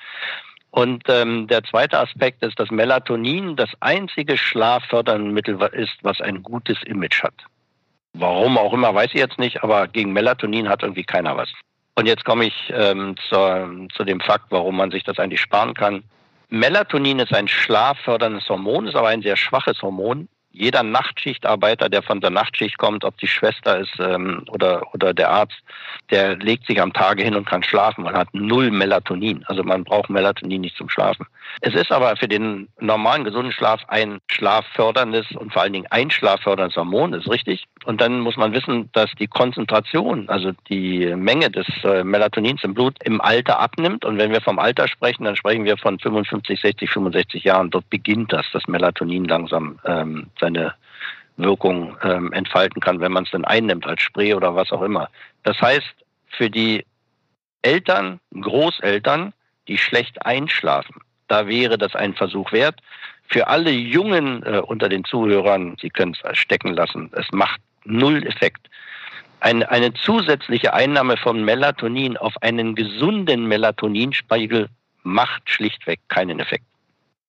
Und 0.71 1.05
ähm, 1.09 1.47
der 1.47 1.65
zweite 1.65 1.99
Aspekt 1.99 2.43
ist, 2.43 2.61
dass 2.61 2.71
Melatonin 2.71 3.57
das 3.57 3.71
einzige 3.81 4.37
schlaffördernde 4.37 5.31
Mittel 5.31 5.59
ist, 5.73 5.97
was 6.03 6.21
ein 6.21 6.43
gutes 6.43 6.83
Image 6.83 7.23
hat. 7.23 7.35
Warum 8.13 8.59
auch 8.59 8.75
immer, 8.75 8.95
weiß 8.95 9.11
ich 9.15 9.21
jetzt 9.21 9.39
nicht, 9.39 9.63
aber 9.63 9.89
gegen 9.89 10.13
Melatonin 10.13 10.69
hat 10.69 10.83
irgendwie 10.83 11.05
keiner 11.05 11.37
was. 11.37 11.51
Und 11.97 12.07
jetzt 12.07 12.25
komme 12.25 12.45
ich 12.47 12.55
ähm, 12.75 13.17
zur, 13.29 13.89
zu 13.95 14.05
dem 14.05 14.21
Fakt, 14.21 14.47
warum 14.51 14.77
man 14.77 14.91
sich 14.91 15.03
das 15.03 15.19
eigentlich 15.19 15.41
sparen 15.41 15.75
kann. 15.75 16.05
Melatonin 16.49 17.19
ist 17.19 17.35
ein 17.35 17.49
schlafförderndes 17.49 18.49
Hormon, 18.49 18.87
ist 18.87 18.95
aber 18.95 19.09
ein 19.09 19.23
sehr 19.23 19.37
schwaches 19.37 19.81
Hormon 19.83 20.29
jeder 20.57 20.83
Nachtschichtarbeiter, 20.83 21.89
der 21.89 22.03
von 22.03 22.21
der 22.21 22.31
Nachtschicht 22.31 22.79
kommt, 22.79 23.05
ob 23.05 23.17
die 23.19 23.29
Schwester 23.29 23.79
ist 23.79 23.93
ähm, 24.01 24.43
oder, 24.49 24.83
oder 24.95 25.13
der 25.13 25.31
Arzt, 25.31 25.63
der 26.11 26.37
legt 26.37 26.67
sich 26.67 26.81
am 26.81 26.93
Tage 26.93 27.23
hin 27.23 27.35
und 27.35 27.47
kann 27.47 27.63
schlafen. 27.63 28.05
Man 28.05 28.17
hat 28.17 28.29
null 28.33 28.71
Melatonin. 28.71 29.45
Also 29.47 29.63
man 29.63 29.85
braucht 29.85 30.09
Melatonin 30.09 30.63
nicht 30.63 30.77
zum 30.77 30.89
Schlafen. 30.89 31.27
Es 31.61 31.75
ist 31.75 31.93
aber 31.93 32.17
für 32.17 32.29
den 32.29 32.69
normalen 32.81 33.25
gesunden 33.25 33.53
Schlaf 33.53 33.83
ein 33.89 34.19
schlafförderndes 34.29 35.31
und 35.33 35.53
vor 35.53 35.63
allen 35.63 35.73
Dingen 35.73 35.87
ein 35.91 36.11
schlafförderndes 36.11 36.77
Hormon, 36.77 37.13
ist 37.13 37.31
richtig. 37.31 37.67
Und 37.85 38.01
dann 38.01 38.21
muss 38.21 38.37
man 38.37 38.53
wissen, 38.53 38.91
dass 38.93 39.11
die 39.19 39.27
Konzentration, 39.27 40.29
also 40.29 40.53
die 40.69 41.15
Menge 41.15 41.51
des 41.51 41.67
äh, 41.85 42.03
Melatonins 42.03 42.65
im 42.65 42.75
Blut 42.75 42.97
im 43.05 43.21
Alter 43.21 43.61
abnimmt. 43.61 44.05
Und 44.05 44.19
wenn 44.19 44.33
wir 44.33 44.41
vom 44.41 44.59
Alter 44.59 44.89
sprechen, 44.89 45.25
dann 45.25 45.37
sprechen 45.37 45.65
wir 45.65 45.77
von 45.77 45.99
55, 45.99 46.61
60, 46.61 46.91
65 46.91 47.45
Jahren. 47.45 47.71
Dort 47.71 47.89
beginnt 47.91 48.33
das, 48.33 48.47
das 48.53 48.67
Melatonin 48.67 49.25
langsam 49.25 49.79
ähm, 49.85 50.27
seine 50.47 50.75
Wirkung 51.37 51.97
ähm, 52.03 52.33
entfalten 52.33 52.81
kann, 52.81 53.01
wenn 53.01 53.13
man 53.13 53.25
es 53.25 53.31
dann 53.31 53.45
einnimmt 53.45 53.87
als 53.87 54.01
Spray 54.01 54.35
oder 54.35 54.55
was 54.55 54.73
auch 54.73 54.83
immer. 54.83 55.09
Das 55.43 55.61
heißt, 55.61 55.95
für 56.29 56.49
die 56.49 56.85
Eltern, 57.63 58.21
Großeltern, 58.41 59.33
die 59.69 59.77
schlecht 59.77 60.25
einschlafen, 60.25 61.03
da 61.29 61.47
wäre 61.49 61.77
das 61.77 61.95
ein 61.95 62.15
Versuch 62.15 62.53
wert. 62.53 62.81
Für 63.29 63.49
alle 63.49 63.71
Jungen 63.71 64.45
äh, 64.45 64.59
unter 64.59 64.89
den 64.89 65.05
Zuhörern, 65.05 65.77
Sie 65.81 65.91
können 65.91 66.17
es 66.23 66.39
stecken 66.39 66.75
lassen, 66.75 67.11
es 67.13 67.27
macht 67.33 67.61
null 67.85 68.25
Effekt. 68.27 68.71
Eine, 69.41 69.69
eine 69.71 69.93
zusätzliche 69.93 70.73
Einnahme 70.73 71.17
von 71.17 71.45
Melatonin 71.45 72.17
auf 72.17 72.41
einen 72.41 72.75
gesunden 72.75 73.47
Melatoninspiegel 73.47 74.69
macht 75.03 75.51
schlichtweg 75.51 76.01
keinen 76.09 76.41
Effekt. 76.41 76.65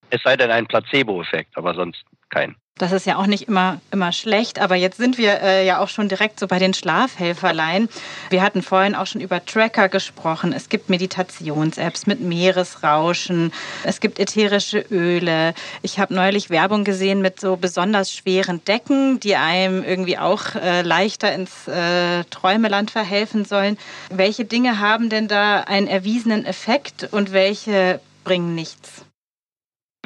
Es 0.10 0.22
sei 0.24 0.38
denn 0.38 0.52
ein 0.52 0.68
Placebo-Effekt, 0.68 1.58
aber 1.58 1.74
sonst 1.74 2.04
keinen. 2.30 2.56
Das 2.78 2.92
ist 2.92 3.08
ja 3.08 3.18
auch 3.18 3.26
nicht 3.26 3.48
immer, 3.48 3.82
immer 3.92 4.12
schlecht, 4.12 4.60
aber 4.60 4.76
jetzt 4.76 4.98
sind 4.98 5.18
wir 5.18 5.42
äh, 5.42 5.66
ja 5.66 5.80
auch 5.80 5.88
schon 5.88 6.10
direkt 6.10 6.40
so 6.40 6.48
bei 6.48 6.60
den 6.60 6.76
Schlafhelferlein. 6.76 7.90
Wir 8.30 8.44
hatten 8.44 8.62
vorhin 8.62 8.94
auch 8.94 9.08
schon 9.08 9.22
über 9.22 9.44
Tracker 9.44 9.90
gesprochen. 9.90 10.54
Es 10.54 10.70
gibt 10.70 10.90
Meditations-Apps 10.90 12.06
mit 12.06 12.22
Meeresrauschen. 12.22 13.52
Es 13.84 14.00
gibt 14.00 14.20
ätherische 14.20 14.86
Öle. 14.92 15.56
Ich 15.82 16.00
habe 16.00 16.14
neulich 16.14 16.52
Werbung 16.52 16.84
gesehen 16.84 17.22
mit 17.22 17.40
so 17.40 17.56
besonders 17.56 18.14
schweren 18.14 18.64
Decken, 18.66 19.20
die 19.20 19.36
einem 19.36 19.84
irgendwie 19.84 20.20
auch 20.20 20.54
äh, 20.54 20.84
leichter 20.84 21.34
ins 21.34 21.68
äh, 21.68 22.26
Träumeland 22.26 22.92
verhelfen 22.92 23.44
sollen. 23.44 23.80
Welche 24.12 24.46
Dinge 24.46 24.80
haben 24.80 25.10
denn 25.10 25.28
da 25.28 25.62
einen 25.62 25.88
erwiesenen 25.88 26.46
Effekt 26.46 27.10
und 27.12 27.34
welche 27.34 28.00
bringen 28.24 28.54
nichts? 28.54 29.07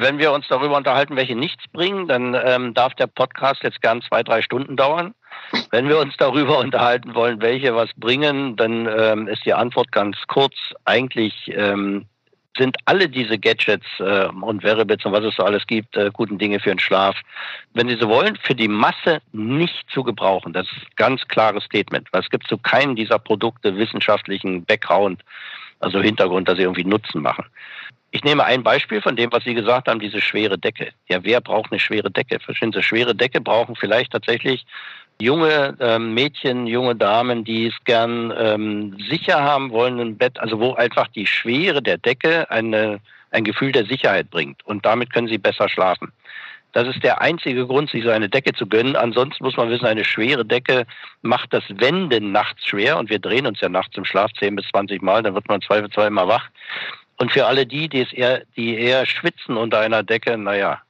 Wenn 0.02 0.18
wir 0.18 0.32
uns 0.32 0.46
darüber 0.48 0.76
unterhalten, 0.76 1.14
welche 1.14 1.36
nichts 1.36 1.64
bringen, 1.72 2.08
dann 2.08 2.34
ähm, 2.34 2.74
darf 2.74 2.94
der 2.94 3.06
Podcast 3.06 3.62
jetzt 3.62 3.80
gern 3.82 4.02
zwei, 4.02 4.24
drei 4.24 4.42
Stunden 4.42 4.76
dauern. 4.76 5.14
Wenn 5.70 5.88
wir 5.88 5.98
uns 6.00 6.16
darüber 6.16 6.58
unterhalten 6.60 7.14
wollen, 7.14 7.40
welche 7.40 7.74
was 7.76 7.90
bringen, 7.96 8.56
dann 8.56 8.86
ähm, 8.86 9.28
ist 9.28 9.44
die 9.46 9.54
Antwort 9.54 9.92
ganz 9.92 10.16
kurz. 10.26 10.54
Eigentlich 10.84 11.52
ähm, 11.54 12.06
sind 12.56 12.76
alle 12.84 13.08
diese 13.08 13.38
Gadgets 13.38 13.86
äh, 14.00 14.26
und 14.26 14.64
Wearables 14.64 15.04
und 15.04 15.12
was 15.12 15.24
es 15.24 15.36
so 15.36 15.44
alles 15.44 15.66
gibt, 15.66 15.96
äh, 15.96 16.10
guten 16.12 16.36
Dinge 16.36 16.58
für 16.58 16.70
den 16.70 16.78
Schlaf, 16.80 17.16
wenn 17.74 17.88
Sie 17.88 17.96
so 17.96 18.08
wollen, 18.08 18.36
für 18.42 18.54
die 18.54 18.68
Masse 18.68 19.20
nicht 19.32 19.88
zu 19.90 20.02
gebrauchen. 20.02 20.52
Das 20.52 20.66
ist 20.66 20.82
ein 20.82 20.96
ganz 20.96 21.26
klares 21.28 21.64
Statement, 21.64 22.08
es 22.12 22.28
gibt 22.28 22.46
zu 22.48 22.58
keinem 22.58 22.96
dieser 22.96 23.18
Produkte 23.18 23.76
wissenschaftlichen 23.76 24.64
Background, 24.64 25.22
also 25.80 26.00
Hintergrund, 26.00 26.48
dass 26.48 26.56
sie 26.56 26.62
irgendwie 26.62 26.84
Nutzen 26.84 27.22
machen. 27.22 27.44
Ich 28.14 28.22
nehme 28.24 28.44
ein 28.44 28.62
Beispiel 28.62 29.00
von 29.00 29.16
dem, 29.16 29.32
was 29.32 29.42
Sie 29.42 29.54
gesagt 29.54 29.88
haben, 29.88 29.98
diese 29.98 30.20
schwere 30.20 30.58
Decke. 30.58 30.90
Ja, 31.08 31.24
wer 31.24 31.40
braucht 31.40 31.72
eine 31.72 31.80
schwere 31.80 32.10
Decke? 32.10 32.38
Verstehen 32.40 32.70
Sie, 32.70 32.82
schwere 32.82 33.14
Decke 33.14 33.40
brauchen 33.40 33.74
vielleicht 33.74 34.12
tatsächlich 34.12 34.66
junge 35.18 35.74
ähm, 35.80 36.12
Mädchen, 36.12 36.66
junge 36.66 36.94
Damen, 36.94 37.42
die 37.42 37.68
es 37.68 37.74
gern 37.84 38.30
ähm, 38.36 38.98
sicher 39.08 39.42
haben 39.42 39.70
wollen 39.70 39.98
im 39.98 40.18
Bett, 40.18 40.38
also 40.38 40.60
wo 40.60 40.74
einfach 40.74 41.08
die 41.08 41.26
Schwere 41.26 41.80
der 41.80 41.96
Decke 41.96 42.50
eine, 42.50 43.00
ein 43.30 43.44
Gefühl 43.44 43.72
der 43.72 43.86
Sicherheit 43.86 44.28
bringt. 44.28 44.62
Und 44.66 44.84
damit 44.84 45.10
können 45.10 45.28
sie 45.28 45.38
besser 45.38 45.70
schlafen. 45.70 46.12
Das 46.72 46.88
ist 46.88 47.02
der 47.02 47.22
einzige 47.22 47.66
Grund, 47.66 47.90
sich 47.90 48.04
so 48.04 48.10
eine 48.10 48.28
Decke 48.28 48.52
zu 48.52 48.66
gönnen. 48.66 48.96
Ansonsten 48.96 49.44
muss 49.44 49.56
man 49.56 49.70
wissen, 49.70 49.86
eine 49.86 50.04
schwere 50.04 50.44
Decke 50.44 50.86
macht 51.22 51.52
das 51.54 51.64
Wenden 51.68 52.32
nachts 52.32 52.66
schwer. 52.66 52.98
Und 52.98 53.08
wir 53.08 53.18
drehen 53.18 53.46
uns 53.46 53.60
ja 53.60 53.70
nachts 53.70 53.96
im 53.96 54.04
Schlaf 54.04 54.32
10 54.38 54.56
bis 54.56 54.66
20 54.68 55.00
Mal, 55.00 55.22
dann 55.22 55.34
wird 55.34 55.48
man 55.48 55.62
zweifelsfrei 55.62 56.08
immer 56.08 56.28
wach. 56.28 56.48
Und 57.22 57.30
für 57.30 57.46
alle 57.46 57.66
die, 57.66 57.88
die 57.88 58.04
eher, 58.16 58.42
die 58.56 58.76
eher 58.76 59.06
schwitzen 59.06 59.56
unter 59.56 59.78
einer 59.78 60.02
Decke, 60.02 60.36
naja, 60.36 60.80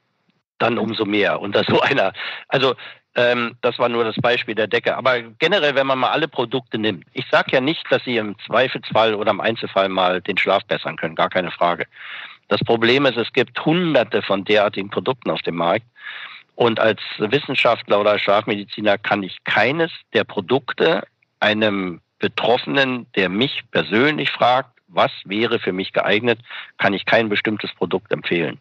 dann 0.57 0.79
umso 0.79 1.05
mehr 1.05 1.39
unter 1.39 1.63
so 1.63 1.83
einer. 1.83 2.15
Also 2.49 2.75
ähm, 3.17 3.59
das 3.61 3.79
war 3.79 3.91
nur 3.91 4.03
das 4.03 4.17
Beispiel 4.17 4.55
der 4.55 4.67
Decke. 4.67 4.97
Aber 4.97 5.21
generell, 5.21 5.75
wenn 5.75 5.87
man 5.87 5.99
mal 5.99 6.09
alle 6.11 6.29
Produkte 6.29 6.79
nimmt, 6.79 7.05
ich 7.13 7.27
sage 7.31 7.53
ja 7.53 7.61
nicht, 7.61 7.85
dass 7.91 8.03
sie 8.05 8.17
im 8.17 8.35
Zweifelsfall 8.47 9.15
oder 9.15 9.31
im 9.31 9.43
Einzelfall 9.43 9.91
mal 9.91 10.23
den 10.23 10.39
Schlaf 10.39 10.65
bessern 10.65 10.97
können, 10.97 11.17
gar 11.17 11.29
keine 11.29 11.51
Frage. 11.51 11.85
Das 12.49 12.61
Problem 12.61 13.05
ist, 13.05 13.19
es 13.19 13.31
gibt 13.35 13.63
hunderte 13.67 14.23
von 14.23 14.43
derartigen 14.47 14.89
Produkten 14.89 15.31
auf 15.31 15.43
dem 15.43 15.57
Markt. 15.57 15.85
Und 16.55 16.81
als 16.81 17.03
Wissenschaftler 17.19 18.01
oder 18.01 18.19
Schlafmediziner 18.19 18.97
kann 18.97 19.23
ich 19.23 19.37
keines 19.45 19.91
der 20.15 20.25
Produkte 20.25 21.03
einem 21.41 22.01
Betroffenen, 22.21 23.07
der 23.17 23.29
mich 23.29 23.65
persönlich 23.71 24.31
fragt, 24.31 24.73
was 24.93 25.11
wäre 25.25 25.59
für 25.59 25.73
mich 25.73 25.93
geeignet, 25.93 26.39
kann 26.79 26.95
ich 26.95 27.05
kein 27.05 27.29
bestimmtes 27.29 27.73
Produkt 27.75 28.13
empfehlen. 28.13 28.59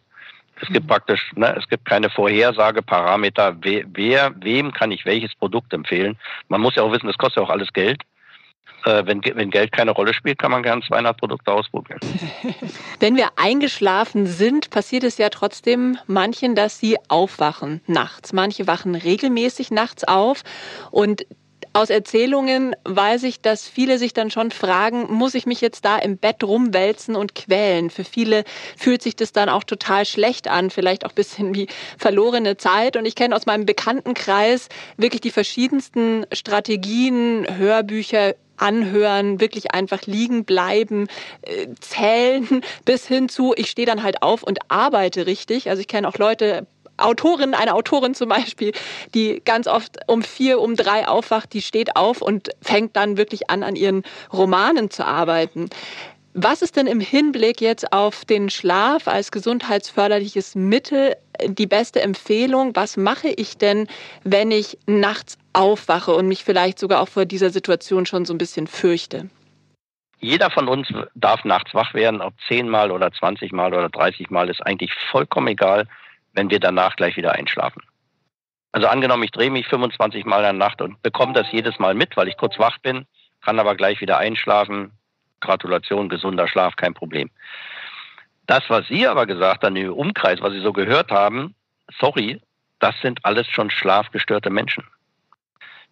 Es 0.60 0.68
gibt 0.68 0.84
mhm. 0.84 0.88
praktisch, 0.88 1.32
ne, 1.34 1.56
es 1.58 1.68
gibt 1.68 1.86
keine 1.86 2.08
Vorhersageparameter, 2.10 3.56
wer, 3.62 3.84
wer, 3.92 4.32
wem 4.36 4.72
kann 4.72 4.92
ich 4.92 5.04
welches 5.04 5.34
Produkt 5.34 5.72
empfehlen. 5.72 6.16
Man 6.48 6.60
muss 6.60 6.76
ja 6.76 6.82
auch 6.82 6.92
wissen, 6.92 7.06
das 7.06 7.18
kostet 7.18 7.38
ja 7.38 7.42
auch 7.42 7.50
alles 7.50 7.72
Geld. 7.72 8.02
Äh, 8.84 9.06
wenn, 9.06 9.22
wenn 9.22 9.50
Geld 9.50 9.72
keine 9.72 9.92
Rolle 9.92 10.12
spielt, 10.12 10.38
kann 10.38 10.50
man 10.50 10.62
gern 10.62 10.82
200 10.82 11.16
Produkte 11.16 11.52
ausprobieren. 11.52 12.00
wenn 13.00 13.16
wir 13.16 13.30
eingeschlafen 13.36 14.26
sind, 14.26 14.70
passiert 14.70 15.04
es 15.04 15.18
ja 15.18 15.28
trotzdem 15.28 15.98
manchen, 16.06 16.54
dass 16.54 16.78
sie 16.78 16.96
aufwachen 17.08 17.80
nachts. 17.86 18.32
Manche 18.32 18.66
wachen 18.66 18.94
regelmäßig 18.94 19.70
nachts 19.70 20.04
auf 20.04 20.42
und 20.90 21.26
aus 21.72 21.90
Erzählungen 21.90 22.76
weiß 22.84 23.22
ich, 23.24 23.40
dass 23.40 23.68
viele 23.68 23.98
sich 23.98 24.12
dann 24.12 24.30
schon 24.30 24.50
fragen, 24.50 25.12
muss 25.12 25.34
ich 25.34 25.46
mich 25.46 25.60
jetzt 25.60 25.84
da 25.84 25.96
im 25.98 26.18
Bett 26.18 26.44
rumwälzen 26.44 27.16
und 27.16 27.34
quälen? 27.34 27.90
Für 27.90 28.04
viele 28.04 28.44
fühlt 28.76 29.02
sich 29.02 29.16
das 29.16 29.32
dann 29.32 29.48
auch 29.48 29.64
total 29.64 30.04
schlecht 30.04 30.48
an, 30.48 30.70
vielleicht 30.70 31.04
auch 31.04 31.10
ein 31.10 31.14
bisschen 31.14 31.54
wie 31.54 31.68
verlorene 31.98 32.56
Zeit. 32.56 32.96
Und 32.96 33.06
ich 33.06 33.14
kenne 33.14 33.34
aus 33.34 33.46
meinem 33.46 33.66
Bekanntenkreis 33.66 34.68
wirklich 34.96 35.20
die 35.20 35.30
verschiedensten 35.30 36.26
Strategien, 36.32 37.46
Hörbücher, 37.56 38.34
anhören, 38.56 39.40
wirklich 39.40 39.72
einfach 39.72 40.02
liegen 40.06 40.44
bleiben, 40.44 41.08
äh, 41.42 41.68
zählen 41.80 42.62
bis 42.84 43.06
hin 43.06 43.28
zu, 43.28 43.54
ich 43.56 43.68
stehe 43.68 43.86
dann 43.86 44.02
halt 44.02 44.22
auf 44.22 44.42
und 44.42 44.58
arbeite 44.68 45.26
richtig. 45.26 45.68
Also 45.68 45.80
ich 45.80 45.88
kenne 45.88 46.08
auch 46.08 46.18
Leute, 46.18 46.66
Autorin, 47.04 47.54
eine 47.54 47.74
Autorin 47.74 48.14
zum 48.14 48.28
Beispiel, 48.28 48.72
die 49.14 49.42
ganz 49.44 49.66
oft 49.66 49.98
um 50.06 50.22
vier, 50.22 50.60
um 50.60 50.76
drei 50.76 51.06
aufwacht, 51.08 51.52
die 51.52 51.62
steht 51.62 51.96
auf 51.96 52.22
und 52.22 52.50
fängt 52.60 52.96
dann 52.96 53.16
wirklich 53.16 53.50
an, 53.50 53.62
an 53.62 53.76
ihren 53.76 54.02
Romanen 54.32 54.90
zu 54.90 55.06
arbeiten. 55.06 55.68
Was 56.34 56.62
ist 56.62 56.76
denn 56.76 56.86
im 56.86 57.00
Hinblick 57.00 57.60
jetzt 57.60 57.92
auf 57.92 58.24
den 58.24 58.48
Schlaf 58.48 59.06
als 59.06 59.32
gesundheitsförderliches 59.32 60.54
Mittel 60.54 61.14
die 61.44 61.66
beste 61.66 62.00
Empfehlung? 62.00 62.74
Was 62.74 62.96
mache 62.96 63.28
ich 63.28 63.58
denn, 63.58 63.86
wenn 64.24 64.50
ich 64.50 64.78
nachts 64.86 65.36
aufwache 65.52 66.14
und 66.14 66.28
mich 66.28 66.42
vielleicht 66.42 66.78
sogar 66.78 67.02
auch 67.02 67.08
vor 67.08 67.26
dieser 67.26 67.50
Situation 67.50 68.06
schon 68.06 68.24
so 68.24 68.32
ein 68.32 68.38
bisschen 68.38 68.66
fürchte? 68.66 69.28
Jeder 70.20 70.50
von 70.50 70.68
uns 70.68 70.88
darf 71.14 71.44
nachts 71.44 71.74
wach 71.74 71.92
werden, 71.92 72.22
ob 72.22 72.32
zehnmal 72.48 72.92
oder 72.92 73.12
zwanzigmal 73.12 73.74
oder 73.74 73.90
dreißigmal, 73.90 74.48
ist 74.48 74.64
eigentlich 74.64 74.92
vollkommen 75.10 75.48
egal 75.48 75.86
wenn 76.32 76.50
wir 76.50 76.60
danach 76.60 76.96
gleich 76.96 77.16
wieder 77.16 77.32
einschlafen. 77.32 77.82
Also 78.72 78.88
angenommen, 78.88 79.22
ich 79.22 79.30
drehe 79.30 79.50
mich 79.50 79.66
25 79.68 80.24
Mal 80.24 80.38
in 80.38 80.42
der 80.42 80.52
Nacht 80.54 80.80
und 80.80 81.02
bekomme 81.02 81.34
das 81.34 81.50
jedes 81.52 81.78
Mal 81.78 81.94
mit, 81.94 82.16
weil 82.16 82.28
ich 82.28 82.38
kurz 82.38 82.58
wach 82.58 82.78
bin, 82.78 83.06
kann 83.42 83.58
aber 83.58 83.74
gleich 83.74 84.00
wieder 84.00 84.18
einschlafen. 84.18 84.92
Gratulation, 85.40 86.08
gesunder 86.08 86.48
Schlaf, 86.48 86.76
kein 86.76 86.94
Problem. 86.94 87.30
Das, 88.46 88.62
was 88.68 88.86
Sie 88.88 89.06
aber 89.06 89.26
gesagt 89.26 89.62
haben, 89.62 89.76
im 89.76 89.92
Umkreis, 89.92 90.40
was 90.40 90.52
Sie 90.52 90.60
so 90.60 90.72
gehört 90.72 91.10
haben, 91.10 91.54
sorry, 92.00 92.40
das 92.78 92.98
sind 93.00 93.24
alles 93.24 93.46
schon 93.46 93.70
schlafgestörte 93.70 94.50
Menschen. 94.50 94.84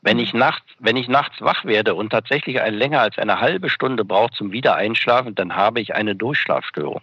Wenn 0.03 0.19
ich 0.19 0.33
nachts, 0.33 0.67
wenn 0.79 0.97
ich 0.97 1.09
nachts 1.09 1.41
wach 1.43 1.65
werde 1.65 1.95
und 1.95 2.11
tatsächlich 2.11 2.57
länger 2.57 3.03
als 3.03 3.19
eine 3.19 3.41
halbe 3.41 3.69
Stunde 3.69 4.05
brauche 4.05 4.33
zum 4.33 4.51
Wiedereinschlafen, 4.51 5.35
dann 5.35 5.55
habe 5.55 5.81
ich 5.81 5.95
eine 5.95 6.17
Durchschlafstörung. 6.17 7.03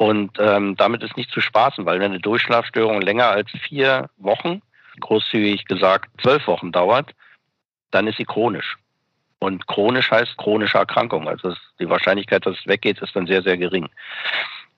Und 0.00 0.38
ähm, 0.38 0.76
damit 0.76 1.02
ist 1.02 1.18
nicht 1.18 1.30
zu 1.30 1.42
spaßen, 1.42 1.84
weil 1.84 2.00
wenn 2.00 2.12
eine 2.12 2.20
Durchschlafstörung 2.20 3.02
länger 3.02 3.28
als 3.28 3.50
vier 3.68 4.08
Wochen, 4.16 4.62
großzügig 4.98 5.66
gesagt 5.66 6.08
zwölf 6.22 6.46
Wochen 6.46 6.72
dauert, 6.72 7.10
dann 7.90 8.06
ist 8.06 8.16
sie 8.16 8.24
chronisch. 8.24 8.78
Und 9.40 9.66
chronisch 9.66 10.10
heißt 10.10 10.38
chronische 10.38 10.78
Erkrankung. 10.78 11.28
Also 11.28 11.54
die 11.78 11.90
Wahrscheinlichkeit, 11.90 12.46
dass 12.46 12.58
es 12.58 12.66
weggeht, 12.66 13.02
ist 13.02 13.14
dann 13.14 13.26
sehr, 13.26 13.42
sehr 13.42 13.58
gering. 13.58 13.90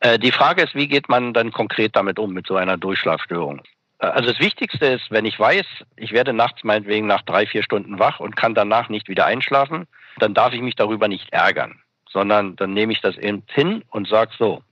Äh, 0.01 0.19
die 0.19 0.33
Frage 0.33 0.63
ist, 0.63 0.75
wie 0.75 0.89
geht 0.89 1.09
man 1.09 1.33
dann 1.33 1.53
konkret 1.53 1.95
damit 1.95 2.19
um, 2.19 2.33
mit 2.33 2.49
so 2.49 2.57
einer 2.57 2.77
Durchschlafstörung? 2.77 3.63
Äh, 4.01 4.07
also 4.07 4.29
das 4.29 4.41
Wichtigste 4.41 4.87
ist, 4.87 5.09
wenn 5.13 5.25
ich 5.25 5.39
weiß, 5.39 5.67
ich 5.95 6.11
werde 6.11 6.33
nachts 6.33 6.65
meinetwegen 6.65 7.07
nach 7.07 7.23
drei, 7.23 7.47
vier 7.47 7.63
Stunden 7.63 8.01
wach 8.01 8.19
und 8.19 8.35
kann 8.35 8.57
danach 8.57 8.89
nicht 8.89 9.09
wieder 9.09 9.27
einschlafen, 9.27 9.87
dann 10.19 10.35
darf 10.35 10.53
ich 10.53 10.63
mich 10.63 10.75
darüber 10.75 11.07
nicht 11.07 11.33
ärgern, 11.33 11.79
sondern 12.11 12.57
dann 12.57 12.73
nehme 12.75 12.93
ich 12.93 13.01
das 13.01 13.17
eben 13.19 13.45
hin 13.47 13.85
und 13.89 14.09
sage 14.09 14.33
so, 14.37 14.65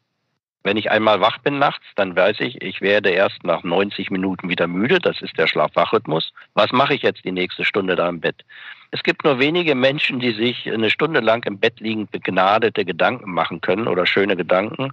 wenn 0.62 0.76
ich 0.76 0.90
einmal 0.90 1.20
wach 1.20 1.38
bin 1.38 1.58
nachts, 1.58 1.86
dann 1.96 2.14
weiß 2.14 2.40
ich, 2.40 2.60
ich 2.60 2.80
werde 2.80 3.10
erst 3.10 3.44
nach 3.44 3.62
90 3.62 4.10
Minuten 4.10 4.48
wieder 4.48 4.66
müde. 4.66 4.98
Das 4.98 5.22
ist 5.22 5.38
der 5.38 5.46
Schlaf-Wach-Rhythmus. 5.46 6.32
Was 6.54 6.70
mache 6.72 6.94
ich 6.94 7.02
jetzt 7.02 7.24
die 7.24 7.32
nächste 7.32 7.64
Stunde 7.64 7.96
da 7.96 8.08
im 8.08 8.20
Bett? 8.20 8.44
Es 8.90 9.02
gibt 9.02 9.24
nur 9.24 9.38
wenige 9.38 9.74
Menschen, 9.74 10.20
die 10.20 10.32
sich 10.32 10.70
eine 10.70 10.90
Stunde 10.90 11.20
lang 11.20 11.44
im 11.46 11.58
Bett 11.58 11.80
liegend 11.80 12.10
begnadete 12.10 12.84
Gedanken 12.84 13.32
machen 13.32 13.60
können 13.60 13.88
oder 13.88 14.04
schöne 14.04 14.36
Gedanken. 14.36 14.92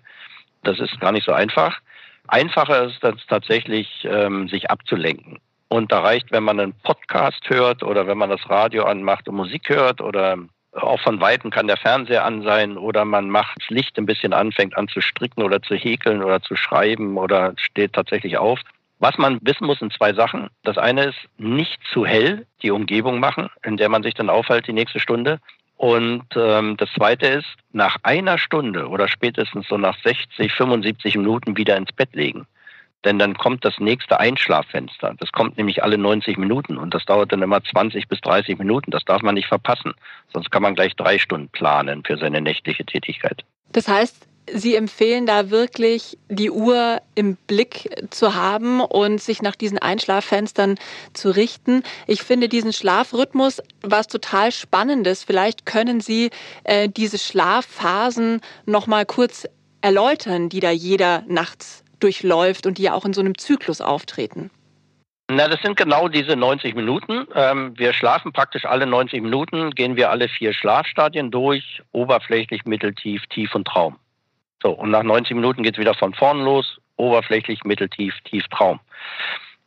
Das 0.64 0.80
ist 0.80 1.00
gar 1.02 1.12
nicht 1.12 1.26
so 1.26 1.34
einfach. 1.34 1.80
Einfacher 2.28 2.86
ist 2.86 3.04
es 3.04 3.26
tatsächlich, 3.28 4.08
ähm, 4.10 4.48
sich 4.48 4.70
abzulenken. 4.70 5.40
Und 5.70 5.92
da 5.92 6.00
reicht, 6.00 6.32
wenn 6.32 6.44
man 6.44 6.60
einen 6.60 6.74
Podcast 6.84 7.50
hört 7.50 7.84
oder 7.84 8.08
wenn 8.08 8.18
man 8.18 8.30
das 8.30 8.50
Radio 8.50 8.86
anmacht 8.86 9.28
und 9.28 9.36
Musik 9.36 9.68
hört 9.70 10.00
oder 10.00 10.38
auch 10.78 11.00
von 11.02 11.20
Weitem 11.20 11.52
kann 11.52 11.68
der 11.68 11.78
Fernseher 11.78 12.26
an 12.26 12.44
sein 12.44 12.78
oder 12.78 13.06
man 13.06 13.30
macht 13.30 13.58
das 13.60 13.70
Licht 13.70 13.98
ein 13.98 14.06
bisschen 14.06 14.34
an, 14.34 14.52
fängt 14.52 14.78
an 14.78 14.88
zu 14.88 15.02
stricken 15.02 15.44
oder 15.44 15.62
zu 15.62 15.76
häkeln 15.76 16.24
oder 16.24 16.42
zu 16.42 16.56
schreiben 16.56 17.18
oder 17.18 17.54
steht 17.58 17.94
tatsächlich 17.94 18.38
auf. 18.38 18.60
Was 19.00 19.18
man 19.18 19.40
wissen 19.42 19.68
muss, 19.68 19.80
sind 19.80 19.94
zwei 19.94 20.14
Sachen. 20.14 20.50
Das 20.64 20.78
eine 20.78 21.06
ist, 21.06 21.20
nicht 21.38 21.80
zu 21.92 22.06
hell 22.06 22.48
die 22.64 22.72
Umgebung 22.72 23.20
machen, 23.20 23.50
in 23.64 23.78
der 23.78 23.90
man 23.90 24.04
sich 24.04 24.16
dann 24.16 24.30
aufhält 24.30 24.68
die 24.68 24.74
nächste 24.74 25.00
Stunde. 25.00 25.40
Und 25.76 26.26
ähm, 26.36 26.76
das 26.78 26.90
zweite 26.94 27.28
ist, 27.28 27.48
nach 27.72 27.98
einer 28.02 28.40
Stunde 28.40 28.88
oder 28.88 29.08
spätestens 29.08 29.68
so 29.68 29.78
nach 29.78 29.96
60, 30.04 30.52
75 30.52 31.16
Minuten 31.16 31.56
wieder 31.56 31.78
ins 31.78 31.92
Bett 31.92 32.16
legen 32.16 32.48
denn 33.06 33.20
dann 33.20 33.38
kommt 33.38 33.64
das 33.64 33.80
nächste 33.80 34.20
Einschlaffenster. 34.20 35.16
Das 35.20 35.32
kommt 35.32 35.58
nämlich 35.58 35.84
alle 35.84 35.98
90 35.98 36.38
Minuten 36.38 36.78
und 36.78 36.94
das 36.94 37.06
dauert 37.06 37.32
dann 37.32 37.42
immer 37.42 37.64
20 37.64 38.08
bis 38.08 38.20
30 38.22 38.58
Minuten. 38.58 38.92
Das 38.92 39.06
darf 39.06 39.22
man 39.22 39.36
nicht 39.36 39.48
verpassen, 39.48 39.94
sonst 40.34 40.52
kann 40.52 40.62
man 40.62 40.76
gleich 40.76 40.96
drei 40.96 41.18
Stunden 41.18 41.50
planen 41.50 42.04
für 42.04 42.18
seine 42.18 42.42
nächtliche 42.42 42.86
Tätigkeit. 42.86 43.44
Das 43.72 43.88
heißt, 43.88 44.28
Sie 44.54 44.76
empfehlen 44.76 45.26
da 45.26 45.50
wirklich, 45.50 46.18
die 46.30 46.50
Uhr 46.50 47.02
im 47.16 47.36
Blick 47.36 47.90
zu 48.12 48.34
haben 48.34 48.80
und 48.80 49.22
sich 49.22 49.42
nach 49.42 49.56
diesen 49.56 49.78
Einschlaffenstern 49.78 50.76
zu 51.14 51.32
richten. 51.32 51.84
Ich 52.08 52.24
finde 52.24 52.48
diesen 52.48 52.72
Schlafrhythmus 52.72 53.62
was 53.82 54.08
total 54.08 54.54
Spannendes. 54.54 55.26
Vielleicht 55.26 55.66
können 55.66 56.00
Sie 56.00 56.30
äh, 56.64 56.88
diese 56.88 57.18
Schlafphasen 57.18 58.40
noch 58.66 58.88
mal 58.88 59.06
kurz 59.06 59.48
erläutern, 59.82 60.48
die 60.48 60.62
da 60.62 60.72
jeder 60.72 61.24
nachts 61.28 61.84
durchläuft 62.00 62.66
und 62.66 62.78
die 62.78 62.84
ja 62.84 62.94
auch 62.94 63.06
in 63.06 63.14
so 63.14 63.22
einem 63.22 63.38
Zyklus 63.38 63.82
auftreten? 63.82 64.50
Na, 65.30 65.50
das 65.50 65.62
sind 65.62 65.76
genau 65.76 66.08
diese 66.08 66.38
90 66.38 66.74
Minuten. 66.74 67.28
Ähm, 67.36 67.78
wir 67.78 67.92
schlafen 67.92 68.32
praktisch 68.32 68.64
alle 68.64 68.86
90 68.86 69.22
Minuten, 69.22 69.72
gehen 69.72 69.98
wir 69.98 70.10
alle 70.10 70.30
vier 70.30 70.54
Schlafstadien 70.54 71.32
durch, 71.32 71.82
oberflächlich, 71.92 72.64
mitteltief, 72.64 73.26
tief 73.28 73.54
und 73.54 73.68
Traum. 73.68 73.98
So, 74.64 74.72
und 74.72 74.90
nach 74.90 75.04
90 75.04 75.36
Minuten 75.36 75.64
geht 75.64 75.76
es 75.76 75.80
wieder 75.80 75.96
von 75.96 76.14
vorn 76.14 76.40
los, 76.44 76.78
oberflächlich, 76.96 77.64
mitteltief, 77.66 78.14
tief, 78.24 78.48
Traum. 78.48 78.80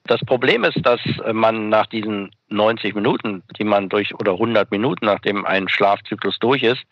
Das 0.04 0.20
Problem 0.24 0.64
ist, 0.64 0.78
dass 0.82 1.00
man 1.30 1.68
nach 1.68 1.86
diesen 1.86 2.34
90 2.48 2.94
Minuten, 2.94 3.42
die 3.58 3.64
man 3.64 3.90
durch, 3.90 4.14
oder 4.14 4.32
100 4.32 4.70
Minuten, 4.70 5.04
nachdem 5.04 5.44
ein 5.44 5.68
Schlafzyklus 5.68 6.38
durch 6.38 6.62
ist, 6.62 6.82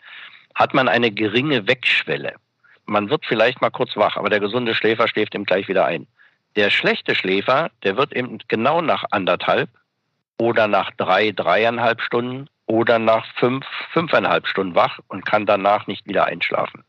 hat 0.53 0.75
man 0.75 0.87
eine 0.87 1.11
geringe 1.11 1.67
Wegschwelle 1.67 2.35
man 2.89 3.09
wird 3.09 3.25
vielleicht 3.25 3.61
mal 3.61 3.69
kurz 3.69 3.95
wach, 3.95 4.17
aber 4.17 4.29
der 4.29 4.39
gesunde 4.39 4.75
Schläfer 4.75 5.07
schläft 5.07 5.35
eben 5.35 5.45
gleich 5.45 5.67
wieder 5.67 5.85
ein. 5.85 6.07
Der 6.55 6.69
schlechte 6.69 7.15
Schläfer, 7.15 7.69
der 7.83 7.95
wird 7.95 8.13
eben 8.13 8.39
genau 8.47 8.81
nach 8.81 9.05
anderthalb 9.11 9.69
oder 10.37 10.67
nach 10.67 10.91
drei, 10.97 11.31
dreieinhalb 11.31 12.01
Stunden 12.01 12.49
oder 12.65 12.99
nach 12.99 13.25
fünf, 13.35 13.65
fünfeinhalb 13.91 14.47
Stunden 14.47 14.75
wach 14.75 14.99
und 15.07 15.25
kann 15.25 15.45
danach 15.45 15.87
nicht 15.87 16.07
wieder 16.07 16.25
einschlafen. 16.25 16.83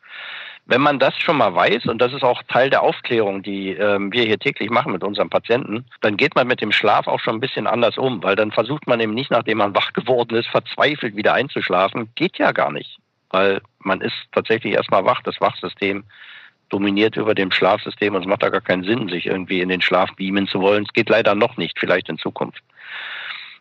Wenn 0.66 0.80
man 0.80 0.98
das 0.98 1.16
schon 1.18 1.36
mal 1.36 1.54
weiß, 1.54 1.86
und 1.86 1.98
das 1.98 2.12
ist 2.12 2.22
auch 2.22 2.42
Teil 2.44 2.70
der 2.70 2.82
Aufklärung, 2.82 3.42
die 3.42 3.70
äh, 3.70 3.98
wir 3.98 4.24
hier 4.24 4.38
täglich 4.38 4.70
machen 4.70 4.92
mit 4.92 5.02
unseren 5.02 5.28
Patienten, 5.28 5.84
dann 6.00 6.16
geht 6.16 6.36
man 6.36 6.46
mit 6.46 6.60
dem 6.60 6.70
Schlaf 6.70 7.08
auch 7.08 7.18
schon 7.18 7.36
ein 7.36 7.40
bisschen 7.40 7.66
anders 7.66 7.98
um, 7.98 8.22
weil 8.22 8.36
dann 8.36 8.52
versucht 8.52 8.86
man 8.86 9.00
eben 9.00 9.14
nicht, 9.14 9.30
nachdem 9.30 9.58
man 9.58 9.74
wach 9.74 9.92
geworden 9.94 10.36
ist, 10.36 10.48
verzweifelt 10.48 11.16
wieder 11.16 11.34
einzuschlafen. 11.34 12.10
Geht 12.14 12.38
ja 12.38 12.52
gar 12.52 12.70
nicht 12.70 12.99
weil 13.30 13.60
man 13.78 14.00
ist 14.00 14.16
tatsächlich 14.32 14.74
erstmal 14.74 15.04
wach. 15.04 15.22
Das 15.22 15.40
Wachsystem 15.40 16.04
dominiert 16.68 17.16
über 17.16 17.34
dem 17.34 17.50
Schlafsystem 17.50 18.14
und 18.14 18.22
es 18.22 18.28
macht 18.28 18.42
da 18.42 18.48
gar 18.48 18.60
keinen 18.60 18.84
Sinn, 18.84 19.08
sich 19.08 19.26
irgendwie 19.26 19.60
in 19.60 19.68
den 19.68 19.80
Schlaf 19.80 20.10
beamen 20.16 20.46
zu 20.46 20.60
wollen. 20.60 20.84
Es 20.84 20.92
geht 20.92 21.08
leider 21.08 21.34
noch 21.34 21.56
nicht, 21.56 21.78
vielleicht 21.78 22.08
in 22.08 22.18
Zukunft. 22.18 22.62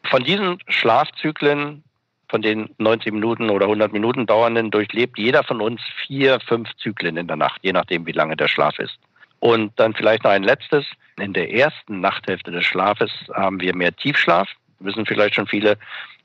Von 0.03 0.23
diesen 0.23 0.59
Schlafzyklen, 0.67 1.83
von 2.29 2.41
den 2.41 2.69
90 2.77 3.11
Minuten 3.13 3.49
oder 3.49 3.65
100 3.65 3.91
Minuten 3.91 4.25
dauernden, 4.25 4.71
durchlebt 4.71 5.17
jeder 5.17 5.43
von 5.43 5.61
uns 5.61 5.81
vier, 6.05 6.39
fünf 6.39 6.69
Zyklen 6.77 7.17
in 7.17 7.27
der 7.27 7.35
Nacht, 7.35 7.59
je 7.63 7.73
nachdem, 7.73 8.05
wie 8.05 8.11
lange 8.11 8.37
der 8.37 8.47
Schlaf 8.47 8.77
ist. 8.79 8.97
Und 9.39 9.77
dann 9.79 9.93
vielleicht 9.93 10.23
noch 10.23 10.31
ein 10.31 10.43
letztes. 10.43 10.85
In 11.19 11.33
der 11.33 11.51
ersten 11.51 12.01
Nachthälfte 12.01 12.51
des 12.51 12.65
Schlafes 12.65 13.11
haben 13.33 13.59
wir 13.59 13.75
mehr 13.75 13.95
Tiefschlaf, 13.95 14.47
wissen 14.79 15.05
vielleicht 15.05 15.35
schon 15.35 15.47
viele. 15.47 15.77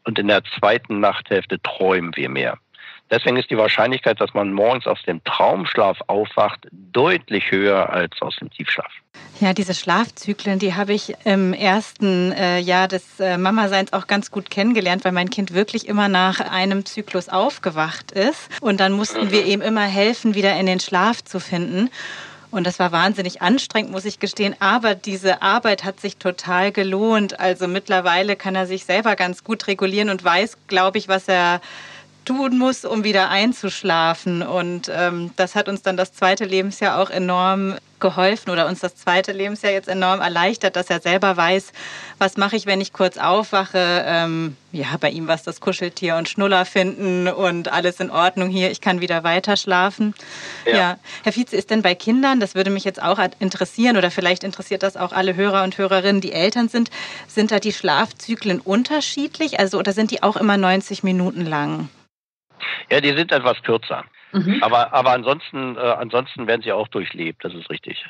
Und 0.05 0.19
in 0.19 0.29
der 0.29 0.43
zweiten 0.59 1.01
Nachthälfte 1.01 1.61
träumen 1.63 2.15
wir 2.17 2.29
mehr. 2.29 2.59
Deswegen 3.11 3.37
ist 3.37 3.51
die 3.51 3.59
Wahrscheinlichkeit, 3.59 4.21
dass 4.21 4.33
man 4.35 4.53
morgens 4.53 4.87
aus 4.87 5.03
dem 5.03 5.23
Traumschlaf 5.25 5.99
aufwacht, 6.07 6.67
deutlich 6.73 7.51
höher 7.51 7.91
als 7.91 8.21
aus 8.21 8.37
dem 8.37 8.51
Tiefschlaf. 8.51 8.91
Ja, 9.41 9.53
diese 9.53 9.75
Schlafzyklen, 9.75 10.59
die 10.59 10.75
habe 10.75 10.95
ich 10.95 11.15
im 11.25 11.53
ersten 11.53 12.33
äh, 12.33 12.59
Jahr 12.59 12.89
des 12.89 13.21
äh, 13.21 13.37
Mama-Seins 13.37 13.93
auch 13.93 14.07
ganz 14.07 14.31
gut 14.31 14.49
kennengelernt, 14.51 15.05
weil 15.05 15.13
mein 15.13 15.29
Kind 15.29 15.53
wirklich 15.53 15.87
immer 15.87 16.09
nach 16.09 16.41
einem 16.41 16.87
Zyklus 16.87 17.29
aufgewacht 17.29 18.13
ist. 18.13 18.49
Und 18.61 18.81
dann 18.81 18.93
mussten 18.93 19.31
wir 19.31 19.45
ihm 19.45 19.61
immer 19.61 19.85
helfen, 19.85 20.35
wieder 20.35 20.59
in 20.59 20.67
den 20.67 20.81
Schlaf 20.81 21.23
zu 21.23 21.41
finden. 21.41 21.91
Und 22.53 22.69
das 22.69 22.79
war 22.79 22.93
wahnsinnig 22.93 23.43
anstrengend, 23.43 23.91
muss 23.91 24.05
ich 24.05 24.21
gestehen. 24.21 24.55
Aber 24.61 24.95
diese 24.95 25.43
Arbeit 25.43 25.83
hat 25.83 26.01
sich 26.01 26.17
total 26.17 26.71
gelohnt. 26.71 27.41
Also 27.41 27.67
mittlerweile 27.67 28.37
kann 28.37 28.55
er 28.55 28.67
sich 28.67 28.85
selber 28.85 29.17
ganz 29.17 29.43
gut 29.43 29.67
regulieren 29.67 30.09
und 30.09 30.23
weiß, 30.23 30.59
glaube 30.69 30.99
ich, 30.99 31.09
was 31.09 31.27
er 31.27 31.61
tun 32.25 32.59
muss, 32.59 32.85
um 32.85 33.05
wieder 33.05 33.31
einzuschlafen. 33.31 34.43
Und 34.43 34.91
ähm, 34.95 35.31
das 35.37 35.55
hat 35.55 35.69
uns 35.69 35.83
dann 35.83 35.97
das 35.97 36.13
zweite 36.13 36.45
Lebensjahr 36.45 36.99
auch 37.01 37.11
enorm 37.11 37.77
geholfen 38.05 38.51
oder 38.51 38.67
uns 38.67 38.81
das 38.81 38.97
zweite 38.97 39.33
Lebensjahr 39.33 39.73
jetzt 39.73 39.89
enorm 39.89 40.21
erleichtert, 40.21 40.77
dass 40.77 40.91
er 40.91 41.01
selber 41.01 41.39
weiß, 41.39 41.73
was 42.19 42.37
mache 42.37 42.55
ich, 42.55 42.67
wenn 42.67 42.83
ich 42.83 42.93
kurz 42.93 43.17
aufwache. 43.17 44.05
Ähm, 44.07 44.57
ja, 44.73 44.89
bei 45.01 45.09
ihm 45.09 45.27
war 45.27 45.37
es 45.37 45.43
das 45.43 45.61
Kuscheltier 45.61 46.17
und 46.17 46.29
Schnuller 46.29 46.67
finden 46.67 47.29
und 47.29 47.73
alles 47.73 48.01
in 48.01 48.11
Ordnung 48.11 48.51
hier. 48.51 48.71
Ich 48.71 48.83
kann 48.83 49.01
wieder 49.01 49.25
weiter 49.25 49.57
schlafen. 49.57 50.15
Ja. 50.67 50.77
ja. 50.77 50.99
Herr 51.23 51.33
Vize, 51.33 51.57
ist 51.57 51.71
denn 51.71 51.81
bei 51.81 51.95
Kindern, 51.95 52.41
das 52.41 52.55
würde 52.55 52.71
mich 52.71 52.85
jetzt 52.85 53.01
auch 53.01 53.19
interessieren 53.39 53.97
oder 53.97 54.11
vielleicht 54.11 54.45
interessiert 54.45 54.83
das 54.83 54.99
auch 54.99 55.13
alle 55.13 55.35
Hörer 55.35 55.63
und 55.63 55.79
Hörerinnen, 55.79 56.21
die 56.21 56.33
Eltern 56.33 56.69
sind, 56.69 56.91
sind 57.27 57.53
da 57.53 57.59
die 57.59 57.73
Schlafzyklen 57.73 58.61
unterschiedlich? 58.61 59.59
Also 59.59 59.79
oder 59.79 59.95
sind 59.95 60.11
die 60.11 60.23
auch 60.23 60.37
immer 60.37 60.59
90 60.59 61.05
Minuten 61.05 61.47
lang? 61.47 61.89
Ja, 62.91 63.01
die 63.01 63.15
sind 63.15 63.33
etwas 63.33 63.63
kürzer. 63.63 64.05
Mhm. 64.33 64.63
Aber, 64.63 64.93
aber 64.93 65.13
ansonsten, 65.13 65.77
äh, 65.77 65.81
ansonsten 65.81 66.47
werden 66.47 66.63
sie 66.63 66.73
auch 66.73 66.89
durchlebt, 66.89 67.45
das 67.45 67.55
ist 67.55 67.71
richtig. 67.71 68.05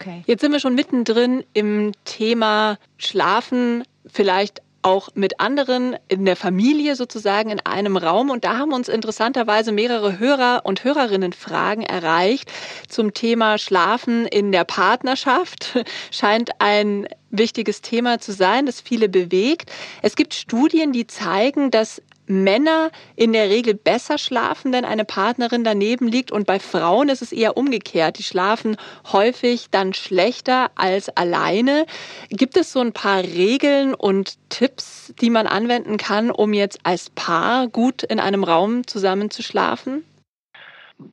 Okay. 0.00 0.22
Jetzt 0.26 0.40
sind 0.40 0.52
wir 0.52 0.60
schon 0.60 0.74
mittendrin 0.74 1.44
im 1.52 1.92
Thema 2.04 2.78
Schlafen, 2.96 3.84
vielleicht 4.06 4.62
auch 4.82 5.10
mit 5.14 5.40
anderen 5.40 5.96
in 6.08 6.24
der 6.24 6.36
Familie 6.36 6.96
sozusagen 6.96 7.50
in 7.50 7.60
einem 7.60 7.96
Raum. 7.96 8.30
Und 8.30 8.44
da 8.44 8.56
haben 8.56 8.72
uns 8.72 8.88
interessanterweise 8.88 9.72
mehrere 9.72 10.18
Hörer 10.18 10.62
und 10.64 10.84
Hörerinnen 10.84 11.32
Fragen 11.32 11.82
erreicht 11.82 12.50
zum 12.88 13.12
Thema 13.12 13.58
Schlafen 13.58 14.26
in 14.26 14.52
der 14.52 14.64
Partnerschaft. 14.64 15.84
Scheint 16.10 16.50
ein 16.60 17.06
wichtiges 17.30 17.82
Thema 17.82 18.18
zu 18.18 18.32
sein, 18.32 18.66
das 18.66 18.80
viele 18.80 19.08
bewegt. 19.08 19.70
Es 20.02 20.16
gibt 20.16 20.34
Studien, 20.34 20.92
die 20.92 21.06
zeigen, 21.06 21.70
dass 21.70 22.02
Männer 22.30 22.90
in 23.16 23.32
der 23.32 23.50
Regel 23.50 23.74
besser 23.74 24.16
schlafen, 24.16 24.72
wenn 24.72 24.84
eine 24.84 25.04
Partnerin 25.04 25.64
daneben 25.64 26.08
liegt. 26.08 26.32
Und 26.32 26.46
bei 26.46 26.58
Frauen 26.58 27.08
ist 27.08 27.22
es 27.22 27.32
eher 27.32 27.56
umgekehrt. 27.56 28.18
Die 28.18 28.22
schlafen 28.22 28.76
häufig 29.12 29.68
dann 29.70 29.92
schlechter 29.92 30.70
als 30.76 31.08
alleine. 31.10 31.86
Gibt 32.30 32.56
es 32.56 32.72
so 32.72 32.80
ein 32.80 32.92
paar 32.92 33.22
Regeln 33.22 33.94
und 33.94 34.36
Tipps, 34.48 35.12
die 35.20 35.30
man 35.30 35.46
anwenden 35.46 35.96
kann, 35.96 36.30
um 36.30 36.52
jetzt 36.52 36.80
als 36.84 37.10
Paar 37.10 37.68
gut 37.68 38.02
in 38.02 38.20
einem 38.20 38.44
Raum 38.44 38.86
zusammen 38.86 39.30
zu 39.30 39.42
schlafen? 39.42 40.04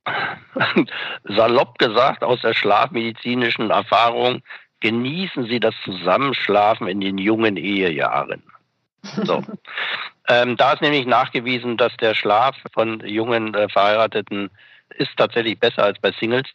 Salopp 1.24 1.78
gesagt, 1.80 2.24
aus 2.24 2.42
der 2.42 2.54
schlafmedizinischen 2.54 3.70
Erfahrung, 3.70 4.42
genießen 4.80 5.46
Sie 5.46 5.60
das 5.60 5.76
Zusammenschlafen 5.84 6.88
in 6.88 7.02
den 7.02 7.18
jungen 7.18 7.58
Ehejahren. 7.58 8.44
So. 9.24 9.44
Ähm, 10.28 10.58
da 10.58 10.74
ist 10.74 10.82
nämlich 10.82 11.06
nachgewiesen, 11.06 11.78
dass 11.78 11.96
der 11.98 12.14
Schlaf 12.14 12.56
von 12.74 13.00
jungen 13.06 13.54
äh, 13.54 13.70
Verheirateten 13.70 14.50
ist 14.96 15.16
tatsächlich 15.18 15.60
besser 15.60 15.84
als 15.84 16.00
bei 16.00 16.12
Singles. 16.12 16.48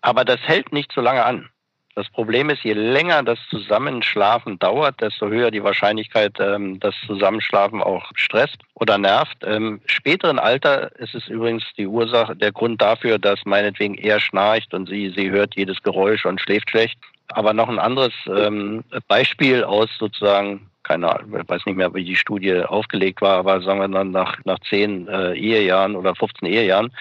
Aber 0.00 0.24
das 0.24 0.40
hält 0.42 0.72
nicht 0.72 0.92
so 0.92 1.00
lange 1.00 1.24
an. 1.24 1.48
Das 1.96 2.08
Problem 2.10 2.50
ist, 2.50 2.64
je 2.64 2.72
länger 2.72 3.22
das 3.22 3.38
Zusammenschlafen 3.50 4.58
dauert, 4.58 5.00
desto 5.00 5.28
höher 5.28 5.52
die 5.52 5.62
Wahrscheinlichkeit, 5.62 6.32
ähm, 6.40 6.80
dass 6.80 6.94
Zusammenschlafen 7.06 7.80
auch 7.82 8.10
stresst 8.16 8.58
oder 8.74 8.98
nervt. 8.98 9.44
Im 9.44 9.80
späteren 9.86 10.40
Alter 10.40 10.90
ist 10.98 11.14
es 11.14 11.28
übrigens 11.28 11.62
die 11.78 11.86
Ursache, 11.86 12.34
der 12.34 12.50
Grund 12.50 12.82
dafür, 12.82 13.18
dass 13.18 13.44
meinetwegen 13.44 13.94
er 13.94 14.18
schnarcht 14.18 14.74
und 14.74 14.88
sie, 14.88 15.10
sie 15.16 15.30
hört 15.30 15.54
jedes 15.54 15.82
Geräusch 15.82 16.26
und 16.26 16.40
schläft 16.40 16.70
schlecht. 16.70 16.98
Aber 17.28 17.52
noch 17.52 17.68
ein 17.68 17.78
anderes 17.78 18.12
ähm, 18.26 18.82
Beispiel 19.06 19.62
aus 19.62 19.88
sozusagen 19.98 20.68
keine 20.84 21.12
Ahnung, 21.12 21.40
ich 21.40 21.48
weiß 21.48 21.66
nicht 21.66 21.76
mehr, 21.76 21.92
wie 21.94 22.04
die 22.04 22.16
Studie 22.16 22.62
aufgelegt 22.62 23.20
war, 23.20 23.38
aber 23.38 23.60
sagen 23.62 23.80
wir 23.80 23.88
dann 23.88 24.12
nach, 24.12 24.38
nach 24.44 24.60
zehn 24.60 25.08
äh, 25.08 25.34
Ehejahren 25.34 25.96
oder 25.96 26.14
15 26.14 26.48
Ehejahren 26.48 26.92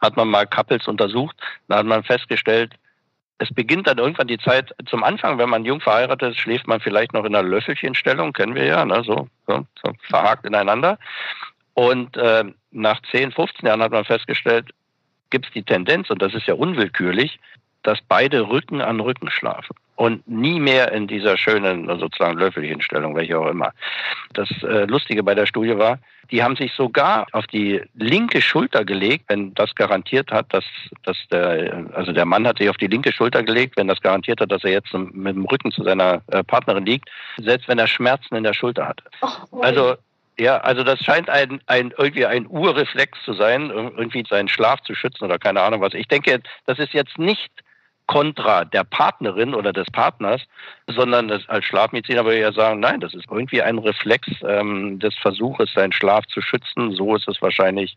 hat 0.00 0.16
man 0.16 0.28
mal 0.28 0.46
Couples 0.46 0.88
untersucht. 0.88 1.36
Da 1.68 1.78
hat 1.78 1.86
man 1.86 2.04
festgestellt, 2.04 2.74
es 3.38 3.52
beginnt 3.52 3.86
dann 3.86 3.98
irgendwann 3.98 4.28
die 4.28 4.38
Zeit, 4.38 4.74
zum 4.86 5.04
Anfang, 5.04 5.38
wenn 5.38 5.50
man 5.50 5.64
jung 5.64 5.80
verheiratet 5.80 6.32
ist, 6.32 6.40
schläft 6.40 6.66
man 6.66 6.80
vielleicht 6.80 7.12
noch 7.12 7.24
in 7.24 7.34
einer 7.34 7.46
Löffelchenstellung, 7.46 8.32
kennen 8.32 8.54
wir 8.54 8.64
ja, 8.64 8.84
ne, 8.84 9.02
so, 9.04 9.28
so, 9.46 9.66
so 9.82 9.92
verhakt 10.08 10.46
ineinander. 10.46 10.98
Und 11.74 12.16
äh, 12.16 12.44
nach 12.70 13.00
10, 13.10 13.32
15 13.32 13.66
Jahren 13.66 13.82
hat 13.82 13.92
man 13.92 14.04
festgestellt, 14.04 14.70
gibt 15.28 15.46
es 15.46 15.52
die 15.52 15.62
Tendenz, 15.62 16.08
und 16.08 16.22
das 16.22 16.34
ist 16.34 16.46
ja 16.46 16.54
unwillkürlich, 16.54 17.38
dass 17.86 18.00
beide 18.08 18.48
Rücken 18.48 18.80
an 18.80 19.00
Rücken 19.00 19.30
schlafen 19.30 19.76
und 19.96 20.26
nie 20.28 20.60
mehr 20.60 20.92
in 20.92 21.06
dieser 21.06 21.36
schönen 21.36 21.86
sozusagen 21.98 22.38
Löffelchenstellung, 22.38 23.14
welche 23.14 23.38
auch 23.38 23.46
immer. 23.46 23.72
Das 24.34 24.48
äh, 24.62 24.84
Lustige 24.84 25.22
bei 25.22 25.34
der 25.34 25.46
Studie 25.46 25.78
war, 25.78 25.98
die 26.30 26.42
haben 26.42 26.56
sich 26.56 26.72
sogar 26.72 27.26
auf 27.32 27.46
die 27.46 27.80
linke 27.94 28.42
Schulter 28.42 28.84
gelegt, 28.84 29.26
wenn 29.28 29.54
das 29.54 29.74
garantiert 29.74 30.32
hat, 30.32 30.52
dass, 30.52 30.64
dass 31.04 31.16
der, 31.30 31.86
also 31.92 32.12
der 32.12 32.24
Mann 32.24 32.46
hat 32.46 32.58
sich 32.58 32.68
auf 32.68 32.76
die 32.76 32.88
linke 32.88 33.12
Schulter 33.12 33.42
gelegt, 33.42 33.76
wenn 33.76 33.88
das 33.88 34.00
garantiert 34.00 34.40
hat, 34.40 34.50
dass 34.50 34.64
er 34.64 34.72
jetzt 34.72 34.92
mit 34.92 35.36
dem 35.36 35.44
Rücken 35.44 35.70
zu 35.70 35.84
seiner 35.84 36.22
äh, 36.32 36.42
Partnerin 36.42 36.84
liegt, 36.84 37.08
selbst 37.38 37.68
wenn 37.68 37.78
er 37.78 37.86
Schmerzen 37.86 38.34
in 38.34 38.44
der 38.44 38.54
Schulter 38.54 38.88
hatte. 38.88 39.04
also 39.60 39.94
ja, 40.38 40.58
also 40.58 40.82
das 40.84 41.02
scheint 41.02 41.30
ein, 41.30 41.60
ein 41.66 41.94
irgendwie 41.96 42.26
ein 42.26 42.46
Urreflex 42.46 43.18
zu 43.24 43.32
sein, 43.32 43.70
irgendwie 43.70 44.22
seinen 44.28 44.48
Schlaf 44.48 44.82
zu 44.82 44.94
schützen 44.94 45.24
oder 45.24 45.38
keine 45.38 45.62
Ahnung 45.62 45.80
was. 45.80 45.94
Ich 45.94 46.08
denke, 46.08 46.42
das 46.66 46.78
ist 46.78 46.92
jetzt 46.92 47.18
nicht 47.18 47.50
kontra 48.06 48.64
der 48.64 48.84
Partnerin 48.84 49.54
oder 49.54 49.72
des 49.72 49.90
Partners, 49.90 50.42
sondern 50.86 51.28
das, 51.28 51.48
als 51.48 51.64
Schlafmediziner 51.64 52.24
würde 52.24 52.36
ich 52.36 52.42
ja 52.42 52.52
sagen, 52.52 52.80
nein, 52.80 53.00
das 53.00 53.14
ist 53.14 53.26
irgendwie 53.30 53.62
ein 53.62 53.78
Reflex 53.78 54.28
ähm, 54.46 54.98
des 54.98 55.14
Versuches, 55.16 55.72
seinen 55.74 55.92
Schlaf 55.92 56.26
zu 56.26 56.40
schützen. 56.40 56.92
So 56.92 57.16
ist 57.16 57.28
es 57.28 57.42
wahrscheinlich 57.42 57.96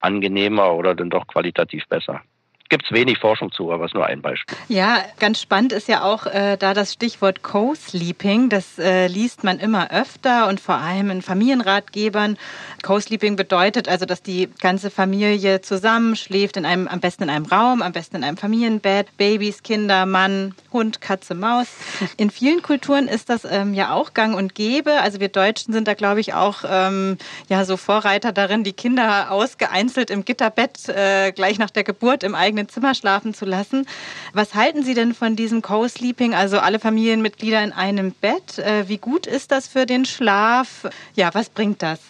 angenehmer 0.00 0.74
oder 0.74 0.94
dann 0.94 1.10
doch 1.10 1.26
qualitativ 1.26 1.86
besser 1.88 2.22
gibt 2.70 2.84
es 2.84 2.92
wenig 2.92 3.18
Forschung 3.18 3.52
zu, 3.52 3.70
aber 3.72 3.84
es 3.84 3.90
ist 3.90 3.94
nur 3.94 4.06
ein 4.06 4.22
Beispiel. 4.22 4.56
Ja, 4.68 4.98
ganz 5.18 5.40
spannend 5.40 5.72
ist 5.72 5.88
ja 5.88 6.02
auch 6.02 6.26
äh, 6.26 6.56
da 6.56 6.72
das 6.72 6.92
Stichwort 6.92 7.42
Co-Sleeping. 7.42 8.48
Das 8.48 8.78
äh, 8.78 9.08
liest 9.08 9.44
man 9.44 9.58
immer 9.58 9.90
öfter 9.90 10.48
und 10.48 10.60
vor 10.60 10.76
allem 10.76 11.10
in 11.10 11.20
Familienratgebern. 11.20 12.38
Co-Sleeping 12.82 13.36
bedeutet 13.36 13.88
also, 13.88 14.06
dass 14.06 14.22
die 14.22 14.48
ganze 14.60 14.90
Familie 14.90 15.60
zusammenschläft, 15.60 16.56
in 16.56 16.64
einem, 16.64 16.88
am 16.88 17.00
besten 17.00 17.24
in 17.24 17.30
einem 17.30 17.44
Raum, 17.44 17.82
am 17.82 17.92
besten 17.92 18.16
in 18.16 18.24
einem 18.24 18.36
Familienbett, 18.36 19.16
Babys, 19.16 19.62
Kinder, 19.62 20.06
Mann, 20.06 20.54
Hund, 20.72 21.00
Katze, 21.00 21.34
Maus. 21.34 21.68
In 22.16 22.30
vielen 22.30 22.62
Kulturen 22.62 23.08
ist 23.08 23.28
das 23.28 23.44
ähm, 23.44 23.74
ja 23.74 23.92
auch 23.92 24.14
gang 24.14 24.36
und 24.36 24.54
gäbe. 24.54 24.92
Also 25.00 25.20
wir 25.20 25.28
Deutschen 25.28 25.74
sind 25.74 25.88
da, 25.88 25.94
glaube 25.94 26.20
ich, 26.20 26.34
auch 26.34 26.62
ähm, 26.68 27.18
ja, 27.48 27.64
so 27.64 27.76
Vorreiter 27.76 28.32
darin, 28.32 28.62
die 28.62 28.72
Kinder 28.72 29.32
ausgeeinzelt 29.32 30.10
im 30.10 30.24
Gitterbett 30.24 30.88
äh, 30.88 31.32
gleich 31.32 31.58
nach 31.58 31.70
der 31.70 31.82
Geburt 31.82 32.22
im 32.22 32.36
eigenen 32.36 32.59
eigenen 32.60 32.68
Zimmer 32.68 32.94
schlafen 32.94 33.34
zu 33.34 33.44
lassen. 33.44 33.86
Was 34.32 34.54
halten 34.54 34.82
Sie 34.82 34.94
denn 34.94 35.14
von 35.14 35.36
diesem 35.36 35.62
Co-Sleeping, 35.62 36.34
also 36.34 36.58
alle 36.58 36.78
Familienmitglieder 36.78 37.62
in 37.62 37.72
einem 37.72 38.12
Bett? 38.12 38.58
Äh, 38.58 38.88
wie 38.88 38.98
gut 38.98 39.26
ist 39.26 39.50
das 39.50 39.68
für 39.68 39.86
den 39.86 40.04
Schlaf? 40.04 40.88
Ja, 41.14 41.30
was 41.32 41.48
bringt 41.50 41.82
das? 41.82 42.00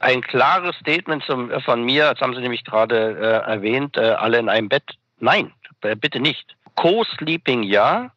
Ein 0.00 0.22
klares 0.22 0.76
Statement 0.76 1.22
zum, 1.24 1.50
von 1.64 1.84
mir, 1.84 2.12
das 2.12 2.20
haben 2.20 2.34
Sie 2.34 2.40
nämlich 2.40 2.64
gerade 2.64 3.16
äh, 3.46 3.50
erwähnt, 3.50 3.96
äh, 3.96 4.00
alle 4.00 4.38
in 4.38 4.48
einem 4.48 4.68
Bett. 4.68 4.82
Nein, 5.20 5.52
bitte 5.80 6.18
nicht. 6.18 6.56
Co-Sleeping 6.74 7.62
ja, 7.62 8.10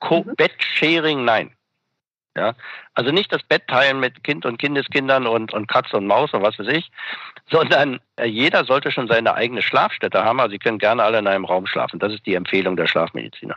Co-Bed-Sharing 0.00 1.24
nein. 1.24 1.52
Ja, 2.36 2.54
also 2.94 3.10
nicht 3.10 3.32
das 3.32 3.42
Bett 3.42 3.66
teilen 3.66 3.98
mit 3.98 4.22
Kind 4.22 4.46
und 4.46 4.58
Kindeskindern 4.58 5.26
und, 5.26 5.52
und 5.52 5.66
Katze 5.66 5.96
und 5.96 6.06
Maus 6.06 6.32
und 6.32 6.42
was 6.42 6.58
weiß 6.58 6.68
ich, 6.68 6.90
sondern 7.50 8.00
äh, 8.16 8.26
jeder 8.26 8.64
sollte 8.64 8.92
schon 8.92 9.08
seine 9.08 9.34
eigene 9.34 9.62
Schlafstätte 9.62 10.24
haben. 10.24 10.38
Also 10.38 10.52
Sie 10.52 10.58
können 10.58 10.78
gerne 10.78 11.02
alle 11.02 11.18
in 11.18 11.26
einem 11.26 11.44
Raum 11.44 11.66
schlafen. 11.66 11.98
Das 11.98 12.12
ist 12.12 12.24
die 12.26 12.34
Empfehlung 12.34 12.76
der 12.76 12.86
Schlafmediziner. 12.86 13.56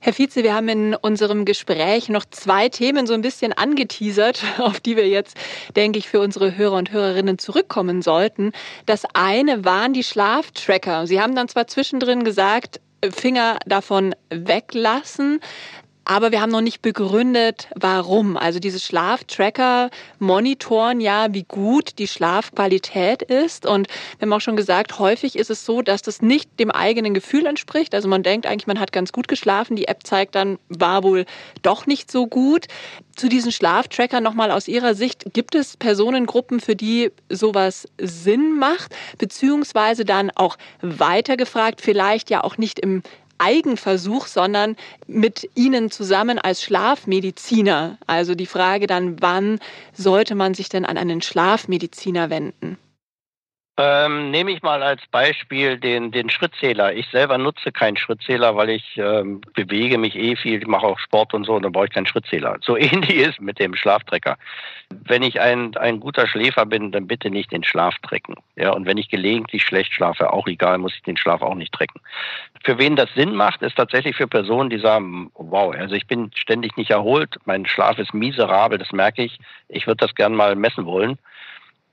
Herr 0.00 0.12
Vize, 0.12 0.42
wir 0.42 0.54
haben 0.54 0.68
in 0.68 0.94
unserem 0.94 1.46
Gespräch 1.46 2.10
noch 2.10 2.26
zwei 2.26 2.68
Themen 2.68 3.06
so 3.06 3.14
ein 3.14 3.22
bisschen 3.22 3.54
angeteasert, 3.54 4.44
auf 4.58 4.80
die 4.80 4.96
wir 4.96 5.08
jetzt, 5.08 5.38
denke 5.76 5.98
ich, 5.98 6.08
für 6.08 6.20
unsere 6.20 6.56
Hörer 6.56 6.76
und 6.76 6.92
Hörerinnen 6.92 7.38
zurückkommen 7.38 8.02
sollten. 8.02 8.52
Das 8.84 9.04
eine 9.14 9.64
waren 9.64 9.94
die 9.94 10.04
Schlaftracker. 10.04 11.06
Sie 11.06 11.20
haben 11.20 11.34
dann 11.34 11.48
zwar 11.48 11.66
zwischendrin 11.68 12.24
gesagt, 12.24 12.80
Finger 13.12 13.58
davon 13.66 14.14
weglassen. 14.30 15.40
Aber 16.04 16.32
wir 16.32 16.40
haben 16.40 16.50
noch 16.50 16.60
nicht 16.60 16.82
begründet, 16.82 17.68
warum. 17.74 18.36
Also 18.36 18.58
diese 18.58 18.78
Schlaftracker 18.78 19.90
monitoren 20.18 21.00
ja, 21.00 21.32
wie 21.32 21.44
gut 21.44 21.98
die 21.98 22.08
Schlafqualität 22.08 23.22
ist. 23.22 23.64
Und 23.64 23.88
wir 24.18 24.26
haben 24.26 24.32
auch 24.32 24.40
schon 24.40 24.56
gesagt, 24.56 24.98
häufig 24.98 25.36
ist 25.36 25.50
es 25.50 25.64
so, 25.64 25.82
dass 25.82 26.02
das 26.02 26.20
nicht 26.20 26.60
dem 26.60 26.70
eigenen 26.70 27.14
Gefühl 27.14 27.46
entspricht. 27.46 27.94
Also 27.94 28.08
man 28.08 28.22
denkt 28.22 28.46
eigentlich, 28.46 28.66
man 28.66 28.80
hat 28.80 28.92
ganz 28.92 29.12
gut 29.12 29.28
geschlafen. 29.28 29.76
Die 29.76 29.88
App 29.88 30.06
zeigt 30.06 30.34
dann, 30.34 30.58
war 30.68 31.02
wohl 31.02 31.24
doch 31.62 31.86
nicht 31.86 32.10
so 32.10 32.26
gut. 32.26 32.66
Zu 33.16 33.28
diesen 33.28 33.52
Schlaftrackern 33.52 34.22
nochmal 34.22 34.50
aus 34.50 34.68
Ihrer 34.68 34.94
Sicht, 34.94 35.32
gibt 35.32 35.54
es 35.54 35.76
Personengruppen, 35.76 36.60
für 36.60 36.76
die 36.76 37.12
sowas 37.28 37.88
Sinn 37.98 38.58
macht? 38.58 38.94
Beziehungsweise 39.18 40.04
dann 40.04 40.30
auch 40.34 40.56
weitergefragt, 40.82 41.80
vielleicht 41.80 42.28
ja 42.28 42.42
auch 42.42 42.58
nicht 42.58 42.78
im 42.80 43.02
Eigenversuch, 43.44 44.26
sondern 44.26 44.76
mit 45.06 45.50
Ihnen 45.54 45.90
zusammen 45.90 46.38
als 46.38 46.62
Schlafmediziner. 46.62 47.98
Also 48.06 48.34
die 48.34 48.46
Frage 48.46 48.86
dann, 48.86 49.20
wann 49.20 49.60
sollte 49.92 50.34
man 50.34 50.54
sich 50.54 50.70
denn 50.70 50.86
an 50.86 50.96
einen 50.96 51.20
Schlafmediziner 51.20 52.30
wenden? 52.30 52.78
Ähm, 53.76 54.30
nehme 54.30 54.52
ich 54.52 54.62
mal 54.62 54.84
als 54.84 55.02
Beispiel 55.10 55.78
den, 55.78 56.12
den 56.12 56.30
Schrittzähler. 56.30 56.92
Ich 56.94 57.08
selber 57.08 57.38
nutze 57.38 57.72
keinen 57.72 57.96
Schrittzähler, 57.96 58.54
weil 58.54 58.70
ich 58.70 58.96
ähm, 58.98 59.40
bewege 59.52 59.98
mich 59.98 60.14
eh 60.14 60.36
viel, 60.36 60.62
ich 60.62 60.66
mache 60.68 60.86
auch 60.86 61.00
Sport 61.00 61.34
und 61.34 61.44
so, 61.44 61.54
und 61.54 61.62
dann 61.62 61.72
brauche 61.72 61.86
ich 61.86 61.90
keinen 61.90 62.06
Schrittzähler. 62.06 62.58
So 62.60 62.76
ähnlich 62.78 63.16
ist 63.16 63.40
mit 63.40 63.58
dem 63.58 63.74
Schlaftrecker. 63.74 64.36
Wenn 64.90 65.24
ich 65.24 65.40
ein, 65.40 65.76
ein 65.76 65.98
guter 65.98 66.28
Schläfer 66.28 66.66
bin, 66.66 66.92
dann 66.92 67.08
bitte 67.08 67.30
nicht 67.30 67.50
den 67.50 67.64
Schlaf 67.64 67.96
trecken. 67.98 68.36
Ja, 68.54 68.70
und 68.70 68.86
wenn 68.86 68.96
ich 68.96 69.08
gelegentlich 69.08 69.64
schlecht 69.64 69.92
schlafe, 69.92 70.32
auch 70.32 70.46
egal, 70.46 70.78
muss 70.78 70.94
ich 70.94 71.02
den 71.02 71.16
Schlaf 71.16 71.42
auch 71.42 71.56
nicht 71.56 71.72
trecken. 71.72 72.00
Für 72.62 72.78
wen 72.78 72.94
das 72.94 73.12
Sinn 73.14 73.34
macht, 73.34 73.60
ist 73.62 73.76
tatsächlich 73.76 74.14
für 74.14 74.28
Personen, 74.28 74.70
die 74.70 74.78
sagen, 74.78 75.32
wow, 75.34 75.74
also 75.74 75.96
ich 75.96 76.06
bin 76.06 76.30
ständig 76.36 76.76
nicht 76.76 76.92
erholt, 76.92 77.38
mein 77.44 77.66
Schlaf 77.66 77.98
ist 77.98 78.14
miserabel, 78.14 78.78
das 78.78 78.92
merke 78.92 79.24
ich, 79.24 79.40
ich 79.68 79.88
würde 79.88 80.06
das 80.06 80.14
gern 80.14 80.36
mal 80.36 80.54
messen 80.54 80.86
wollen 80.86 81.18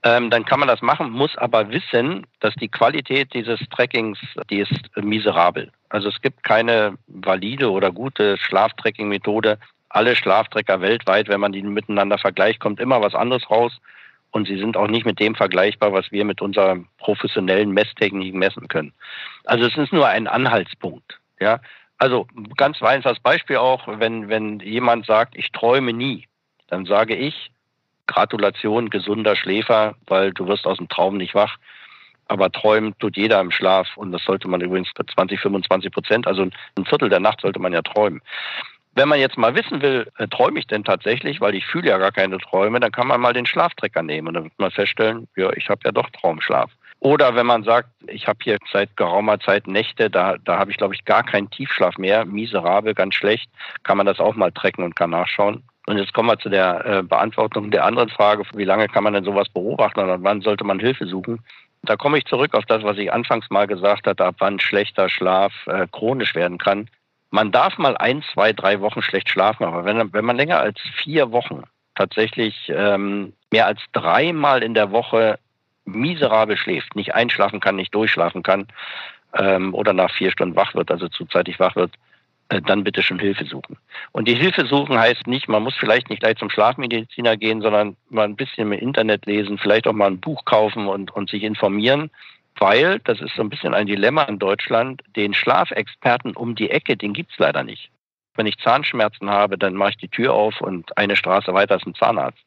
ähm, 0.03 0.29
dann 0.31 0.45
kann 0.45 0.59
man 0.59 0.67
das 0.67 0.81
machen, 0.81 1.11
muss 1.11 1.37
aber 1.37 1.69
wissen, 1.69 2.25
dass 2.39 2.55
die 2.55 2.69
Qualität 2.69 3.33
dieses 3.33 3.59
Trackings, 3.69 4.17
die 4.49 4.59
ist 4.59 4.73
miserabel. 4.95 5.71
Also 5.89 6.09
es 6.09 6.21
gibt 6.21 6.43
keine 6.43 6.97
valide 7.07 7.69
oder 7.69 7.91
gute 7.91 8.37
Schlaftracking-Methode. 8.37 9.59
Alle 9.89 10.15
Schlaftrecker 10.15 10.81
weltweit, 10.81 11.27
wenn 11.27 11.39
man 11.39 11.51
die 11.51 11.61
miteinander 11.61 12.17
vergleicht, 12.17 12.59
kommt 12.59 12.79
immer 12.79 13.01
was 13.01 13.13
anderes 13.13 13.49
raus. 13.49 13.79
Und 14.31 14.47
sie 14.47 14.57
sind 14.57 14.77
auch 14.77 14.87
nicht 14.87 15.05
mit 15.05 15.19
dem 15.19 15.35
vergleichbar, 15.35 15.91
was 15.93 16.11
wir 16.11 16.25
mit 16.25 16.41
unserer 16.41 16.77
professionellen 16.97 17.71
Messtechnik 17.71 18.33
messen 18.33 18.69
können. 18.69 18.93
Also 19.43 19.65
es 19.65 19.77
ist 19.77 19.91
nur 19.91 20.07
ein 20.07 20.27
Anhaltspunkt. 20.27 21.19
Ja, 21.39 21.59
also 21.97 22.27
ganz 22.55 22.81
einfaches 22.81 23.19
Beispiel 23.19 23.57
auch, 23.57 23.87
wenn, 23.87 24.29
wenn 24.29 24.59
jemand 24.61 25.05
sagt, 25.05 25.35
ich 25.35 25.51
träume 25.51 25.93
nie, 25.93 26.27
dann 26.67 26.85
sage 26.85 27.15
ich, 27.15 27.51
Gratulation, 28.07 28.89
gesunder 28.89 29.35
Schläfer, 29.35 29.95
weil 30.07 30.31
du 30.31 30.47
wirst 30.47 30.65
aus 30.65 30.77
dem 30.77 30.89
Traum 30.89 31.17
nicht 31.17 31.35
wach. 31.35 31.57
Aber 32.27 32.51
träumen 32.51 32.97
tut 32.99 33.17
jeder 33.17 33.41
im 33.41 33.51
Schlaf 33.51 33.97
und 33.97 34.11
das 34.11 34.23
sollte 34.23 34.47
man 34.47 34.61
übrigens 34.61 34.89
20, 34.95 35.39
25 35.39 35.91
Prozent, 35.91 36.27
also 36.27 36.43
ein 36.43 36.85
Viertel 36.85 37.09
der 37.09 37.19
Nacht 37.19 37.41
sollte 37.41 37.59
man 37.59 37.73
ja 37.73 37.81
träumen. 37.81 38.21
Wenn 38.93 39.09
man 39.09 39.19
jetzt 39.19 39.37
mal 39.37 39.55
wissen 39.55 39.81
will, 39.81 40.09
äh, 40.17 40.27
träume 40.27 40.59
ich 40.59 40.67
denn 40.67 40.83
tatsächlich, 40.83 41.39
weil 41.39 41.55
ich 41.55 41.65
fühle 41.65 41.89
ja 41.89 41.97
gar 41.97 42.11
keine 42.11 42.37
Träume, 42.39 42.79
dann 42.79 42.91
kann 42.91 43.07
man 43.07 43.21
mal 43.21 43.33
den 43.33 43.45
Schlaftrecker 43.45 44.03
nehmen 44.03 44.29
und 44.29 44.33
dann 44.33 44.43
wird 44.45 44.59
man 44.59 44.71
feststellen, 44.71 45.27
ja, 45.35 45.51
ich 45.53 45.69
habe 45.69 45.81
ja 45.85 45.91
doch 45.91 46.09
Traumschlaf. 46.09 46.71
Oder 46.99 47.35
wenn 47.35 47.47
man 47.47 47.63
sagt, 47.63 47.89
ich 48.07 48.27
habe 48.27 48.39
hier 48.43 48.59
seit 48.71 48.95
geraumer 48.95 49.39
Zeit 49.39 49.65
Nächte, 49.65 50.09
da, 50.09 50.37
da 50.37 50.59
habe 50.59 50.69
ich, 50.69 50.77
glaube 50.77 50.93
ich, 50.93 51.03
gar 51.03 51.23
keinen 51.23 51.49
Tiefschlaf 51.49 51.97
mehr, 51.97 52.25
miserabel, 52.25 52.93
ganz 52.93 53.15
schlecht, 53.15 53.49
kann 53.83 53.97
man 53.97 54.05
das 54.05 54.19
auch 54.19 54.35
mal 54.35 54.51
trecken 54.51 54.83
und 54.83 54.95
kann 54.95 55.09
nachschauen. 55.09 55.63
Und 55.91 55.97
jetzt 55.97 56.13
kommen 56.13 56.29
wir 56.29 56.39
zu 56.39 56.47
der 56.47 56.85
äh, 56.85 57.03
Beantwortung 57.03 57.69
der 57.69 57.83
anderen 57.83 58.07
Frage, 58.07 58.43
wie 58.55 58.63
lange 58.63 58.87
kann 58.87 59.03
man 59.03 59.11
denn 59.11 59.25
sowas 59.25 59.49
beobachten 59.49 59.99
oder 59.99 60.23
wann 60.23 60.39
sollte 60.39 60.63
man 60.63 60.79
Hilfe 60.79 61.05
suchen? 61.05 61.41
Da 61.83 61.97
komme 61.97 62.17
ich 62.17 62.23
zurück 62.23 62.53
auf 62.53 62.63
das, 62.65 62.81
was 62.83 62.97
ich 62.97 63.11
anfangs 63.11 63.49
mal 63.49 63.67
gesagt 63.67 64.07
hatte, 64.07 64.23
ab 64.23 64.35
wann 64.39 64.61
schlechter 64.61 65.09
Schlaf 65.09 65.51
äh, 65.67 65.87
chronisch 65.91 66.33
werden 66.33 66.59
kann. 66.59 66.89
Man 67.29 67.51
darf 67.51 67.77
mal 67.77 67.97
ein, 67.97 68.23
zwei, 68.33 68.53
drei 68.53 68.79
Wochen 68.79 69.01
schlecht 69.01 69.27
schlafen, 69.27 69.65
aber 69.65 69.83
wenn, 69.83 70.13
wenn 70.13 70.23
man 70.23 70.37
länger 70.37 70.61
als 70.61 70.79
vier 71.03 71.33
Wochen 71.33 71.63
tatsächlich 71.95 72.71
ähm, 72.73 73.33
mehr 73.51 73.65
als 73.65 73.81
dreimal 73.91 74.63
in 74.63 74.73
der 74.73 74.91
Woche 74.91 75.39
miserabel 75.83 76.55
schläft, 76.55 76.95
nicht 76.95 77.15
einschlafen 77.15 77.59
kann, 77.59 77.75
nicht 77.75 77.93
durchschlafen 77.93 78.43
kann 78.43 78.67
ähm, 79.33 79.73
oder 79.73 79.91
nach 79.91 80.11
vier 80.11 80.31
Stunden 80.31 80.55
wach 80.55 80.73
wird, 80.73 80.89
also 80.89 81.09
zuzeitig 81.09 81.59
wach 81.59 81.75
wird, 81.75 81.91
dann 82.59 82.83
bitte 82.83 83.01
schon 83.01 83.19
Hilfe 83.19 83.45
suchen. 83.45 83.77
Und 84.11 84.27
die 84.27 84.35
Hilfe 84.35 84.65
suchen 84.65 84.99
heißt 84.99 85.27
nicht, 85.27 85.47
man 85.47 85.63
muss 85.63 85.75
vielleicht 85.77 86.09
nicht 86.09 86.21
gleich 86.21 86.37
zum 86.37 86.49
Schlafmediziner 86.49 87.37
gehen, 87.37 87.61
sondern 87.61 87.95
mal 88.09 88.25
ein 88.25 88.35
bisschen 88.35 88.71
im 88.71 88.79
Internet 88.79 89.25
lesen, 89.25 89.57
vielleicht 89.57 89.87
auch 89.87 89.93
mal 89.93 90.07
ein 90.07 90.19
Buch 90.19 90.43
kaufen 90.45 90.87
und, 90.87 91.11
und 91.11 91.29
sich 91.29 91.43
informieren, 91.43 92.11
weil, 92.57 92.99
das 92.99 93.21
ist 93.21 93.35
so 93.35 93.41
ein 93.41 93.49
bisschen 93.49 93.73
ein 93.73 93.87
Dilemma 93.87 94.23
in 94.23 94.39
Deutschland, 94.39 95.01
den 95.15 95.33
Schlafexperten 95.33 96.35
um 96.35 96.55
die 96.55 96.69
Ecke, 96.69 96.97
den 96.97 97.13
gibt's 97.13 97.37
leider 97.37 97.63
nicht. 97.63 97.89
Wenn 98.35 98.45
ich 98.45 98.57
Zahnschmerzen 98.57 99.29
habe, 99.29 99.57
dann 99.57 99.73
mache 99.73 99.91
ich 99.91 99.97
die 99.97 100.09
Tür 100.09 100.33
auf 100.33 100.61
und 100.61 100.97
eine 100.97 101.15
Straße 101.15 101.53
weiter 101.53 101.75
ist 101.75 101.85
ein 101.85 101.95
Zahnarzt. 101.95 102.39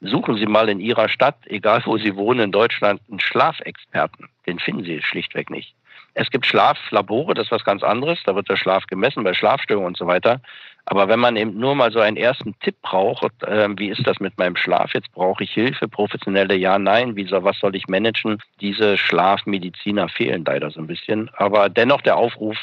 Suchen 0.00 0.36
Sie 0.36 0.46
mal 0.46 0.68
in 0.68 0.80
Ihrer 0.80 1.08
Stadt, 1.08 1.38
egal 1.46 1.82
wo 1.86 1.96
Sie 1.96 2.16
wohnen 2.16 2.40
in 2.40 2.52
Deutschland, 2.52 3.00
einen 3.08 3.20
Schlafexperten. 3.20 4.28
Den 4.46 4.58
finden 4.58 4.84
Sie 4.84 5.00
schlichtweg 5.02 5.48
nicht. 5.48 5.74
Es 6.18 6.30
gibt 6.30 6.46
Schlaflabore, 6.46 7.34
das 7.34 7.48
ist 7.48 7.52
was 7.52 7.64
ganz 7.64 7.82
anderes. 7.82 8.18
Da 8.24 8.34
wird 8.34 8.48
der 8.48 8.56
Schlaf 8.56 8.86
gemessen 8.86 9.22
bei 9.22 9.34
Schlafstörungen 9.34 9.88
und 9.88 9.98
so 9.98 10.06
weiter. 10.06 10.40
Aber 10.86 11.08
wenn 11.08 11.20
man 11.20 11.36
eben 11.36 11.58
nur 11.58 11.74
mal 11.74 11.92
so 11.92 12.00
einen 12.00 12.16
ersten 12.16 12.58
Tipp 12.60 12.76
braucht, 12.80 13.42
äh, 13.42 13.68
wie 13.76 13.90
ist 13.90 14.06
das 14.06 14.18
mit 14.18 14.38
meinem 14.38 14.56
Schlaf? 14.56 14.94
Jetzt 14.94 15.12
brauche 15.12 15.44
ich 15.44 15.50
Hilfe, 15.52 15.88
professionelle 15.88 16.54
Ja, 16.54 16.78
Nein, 16.78 17.16
wie 17.16 17.26
soll, 17.26 17.44
was 17.44 17.58
soll 17.58 17.76
ich 17.76 17.86
managen? 17.88 18.38
Diese 18.62 18.96
Schlafmediziner 18.96 20.08
fehlen 20.08 20.42
leider 20.46 20.70
so 20.70 20.80
ein 20.80 20.86
bisschen. 20.86 21.28
Aber 21.36 21.68
dennoch 21.68 22.00
der 22.00 22.16
Aufruf, 22.16 22.56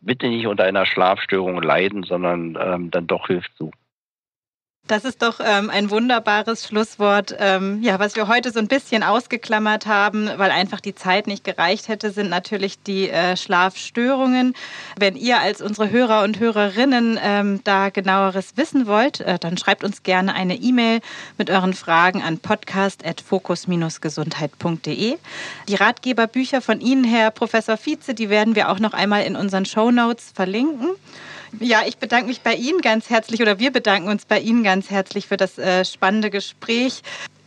bitte 0.00 0.28
nicht 0.28 0.46
unter 0.46 0.62
einer 0.62 0.86
Schlafstörung 0.86 1.60
leiden, 1.60 2.04
sondern 2.04 2.56
ähm, 2.62 2.92
dann 2.92 3.08
doch 3.08 3.26
Hilfe 3.26 3.50
suchen. 3.58 3.78
Das 4.90 5.04
ist 5.04 5.22
doch 5.22 5.38
ähm, 5.38 5.70
ein 5.70 5.90
wunderbares 5.90 6.66
Schlusswort. 6.66 7.36
Ähm, 7.38 7.80
ja, 7.80 8.00
was 8.00 8.16
wir 8.16 8.26
heute 8.26 8.50
so 8.50 8.58
ein 8.58 8.66
bisschen 8.66 9.04
ausgeklammert 9.04 9.86
haben, 9.86 10.28
weil 10.36 10.50
einfach 10.50 10.80
die 10.80 10.96
Zeit 10.96 11.28
nicht 11.28 11.44
gereicht 11.44 11.86
hätte, 11.86 12.10
sind 12.10 12.28
natürlich 12.28 12.82
die 12.82 13.08
äh, 13.08 13.36
Schlafstörungen. 13.36 14.54
Wenn 14.98 15.14
ihr 15.14 15.38
als 15.38 15.62
unsere 15.62 15.90
Hörer 15.90 16.24
und 16.24 16.40
Hörerinnen 16.40 17.20
ähm, 17.22 17.60
da 17.62 17.90
genaueres 17.90 18.56
wissen 18.56 18.88
wollt, 18.88 19.20
äh, 19.20 19.38
dann 19.38 19.56
schreibt 19.58 19.84
uns 19.84 20.02
gerne 20.02 20.34
eine 20.34 20.56
E-Mail 20.56 21.02
mit 21.38 21.50
euren 21.50 21.74
Fragen 21.74 22.20
an 22.20 22.40
podcast.fokus-gesundheit.de. 22.40 25.18
Die 25.68 25.74
Ratgeberbücher 25.76 26.60
von 26.60 26.80
Ihnen, 26.80 27.04
Herr 27.04 27.30
Professor 27.30 27.76
Vize, 27.76 28.12
die 28.12 28.28
werden 28.28 28.56
wir 28.56 28.68
auch 28.68 28.80
noch 28.80 28.94
einmal 28.94 29.22
in 29.22 29.36
unseren 29.36 29.66
Show 29.66 29.92
Notes 29.92 30.32
verlinken. 30.34 30.88
Ja, 31.58 31.82
ich 31.86 31.98
bedanke 31.98 32.28
mich 32.28 32.42
bei 32.42 32.54
Ihnen 32.54 32.80
ganz 32.80 33.10
herzlich 33.10 33.42
oder 33.42 33.58
wir 33.58 33.72
bedanken 33.72 34.08
uns 34.08 34.24
bei 34.24 34.38
Ihnen 34.38 34.62
ganz 34.62 34.90
herzlich 34.90 35.26
für 35.26 35.36
das 35.36 35.58
äh, 35.58 35.84
spannende 35.84 36.30
Gespräch. 36.30 37.02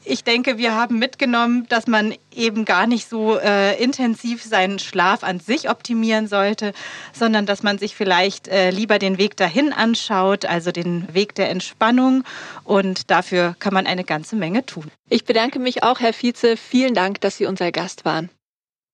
Ich 0.06 0.26
denke, 0.26 0.58
wir 0.58 0.76
haben 0.76 1.00
mitgenommen, 1.00 1.66
dass 1.70 1.88
man 1.88 2.14
eben 2.36 2.66
gar 2.66 2.88
nicht 2.88 3.08
so 3.08 3.38
äh, 3.38 3.82
intensiv 3.82 4.44
seinen 4.44 4.80
Schlaf 4.80 5.24
an 5.24 5.40
sich 5.40 5.70
optimieren 5.70 6.28
sollte, 6.28 6.74
sondern 7.14 7.46
dass 7.46 7.64
man 7.64 7.78
sich 7.78 7.96
vielleicht 7.96 8.50
äh, 8.50 8.70
lieber 8.70 9.00
den 9.00 9.18
Weg 9.18 9.38
dahin 9.38 9.72
anschaut, 9.72 10.44
also 10.44 10.74
den 10.74 11.14
Weg 11.14 11.36
der 11.36 11.50
Entspannung. 11.50 12.26
Und 12.66 13.12
dafür 13.12 13.56
kann 13.60 13.74
man 13.74 13.88
eine 13.88 14.04
ganze 14.04 14.36
Menge 14.36 14.66
tun. 14.66 14.92
Ich 15.10 15.24
bedanke 15.24 15.60
mich 15.60 15.84
auch, 15.84 16.02
Herr 16.02 16.14
Vize. 16.14 16.58
Vielen 16.58 16.94
Dank, 16.94 17.22
dass 17.22 17.38
Sie 17.38 17.46
unser 17.46 17.72
Gast 17.72 18.04
waren. 18.04 18.30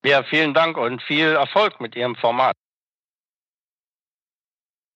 Ja, 0.05 0.21
vielen 0.23 0.53
Dank 0.53 0.77
und 0.77 1.01
viel 1.01 1.29
Erfolg 1.29 1.81
mit 1.81 1.95
Ihrem 1.95 2.15
Format. 2.15 2.55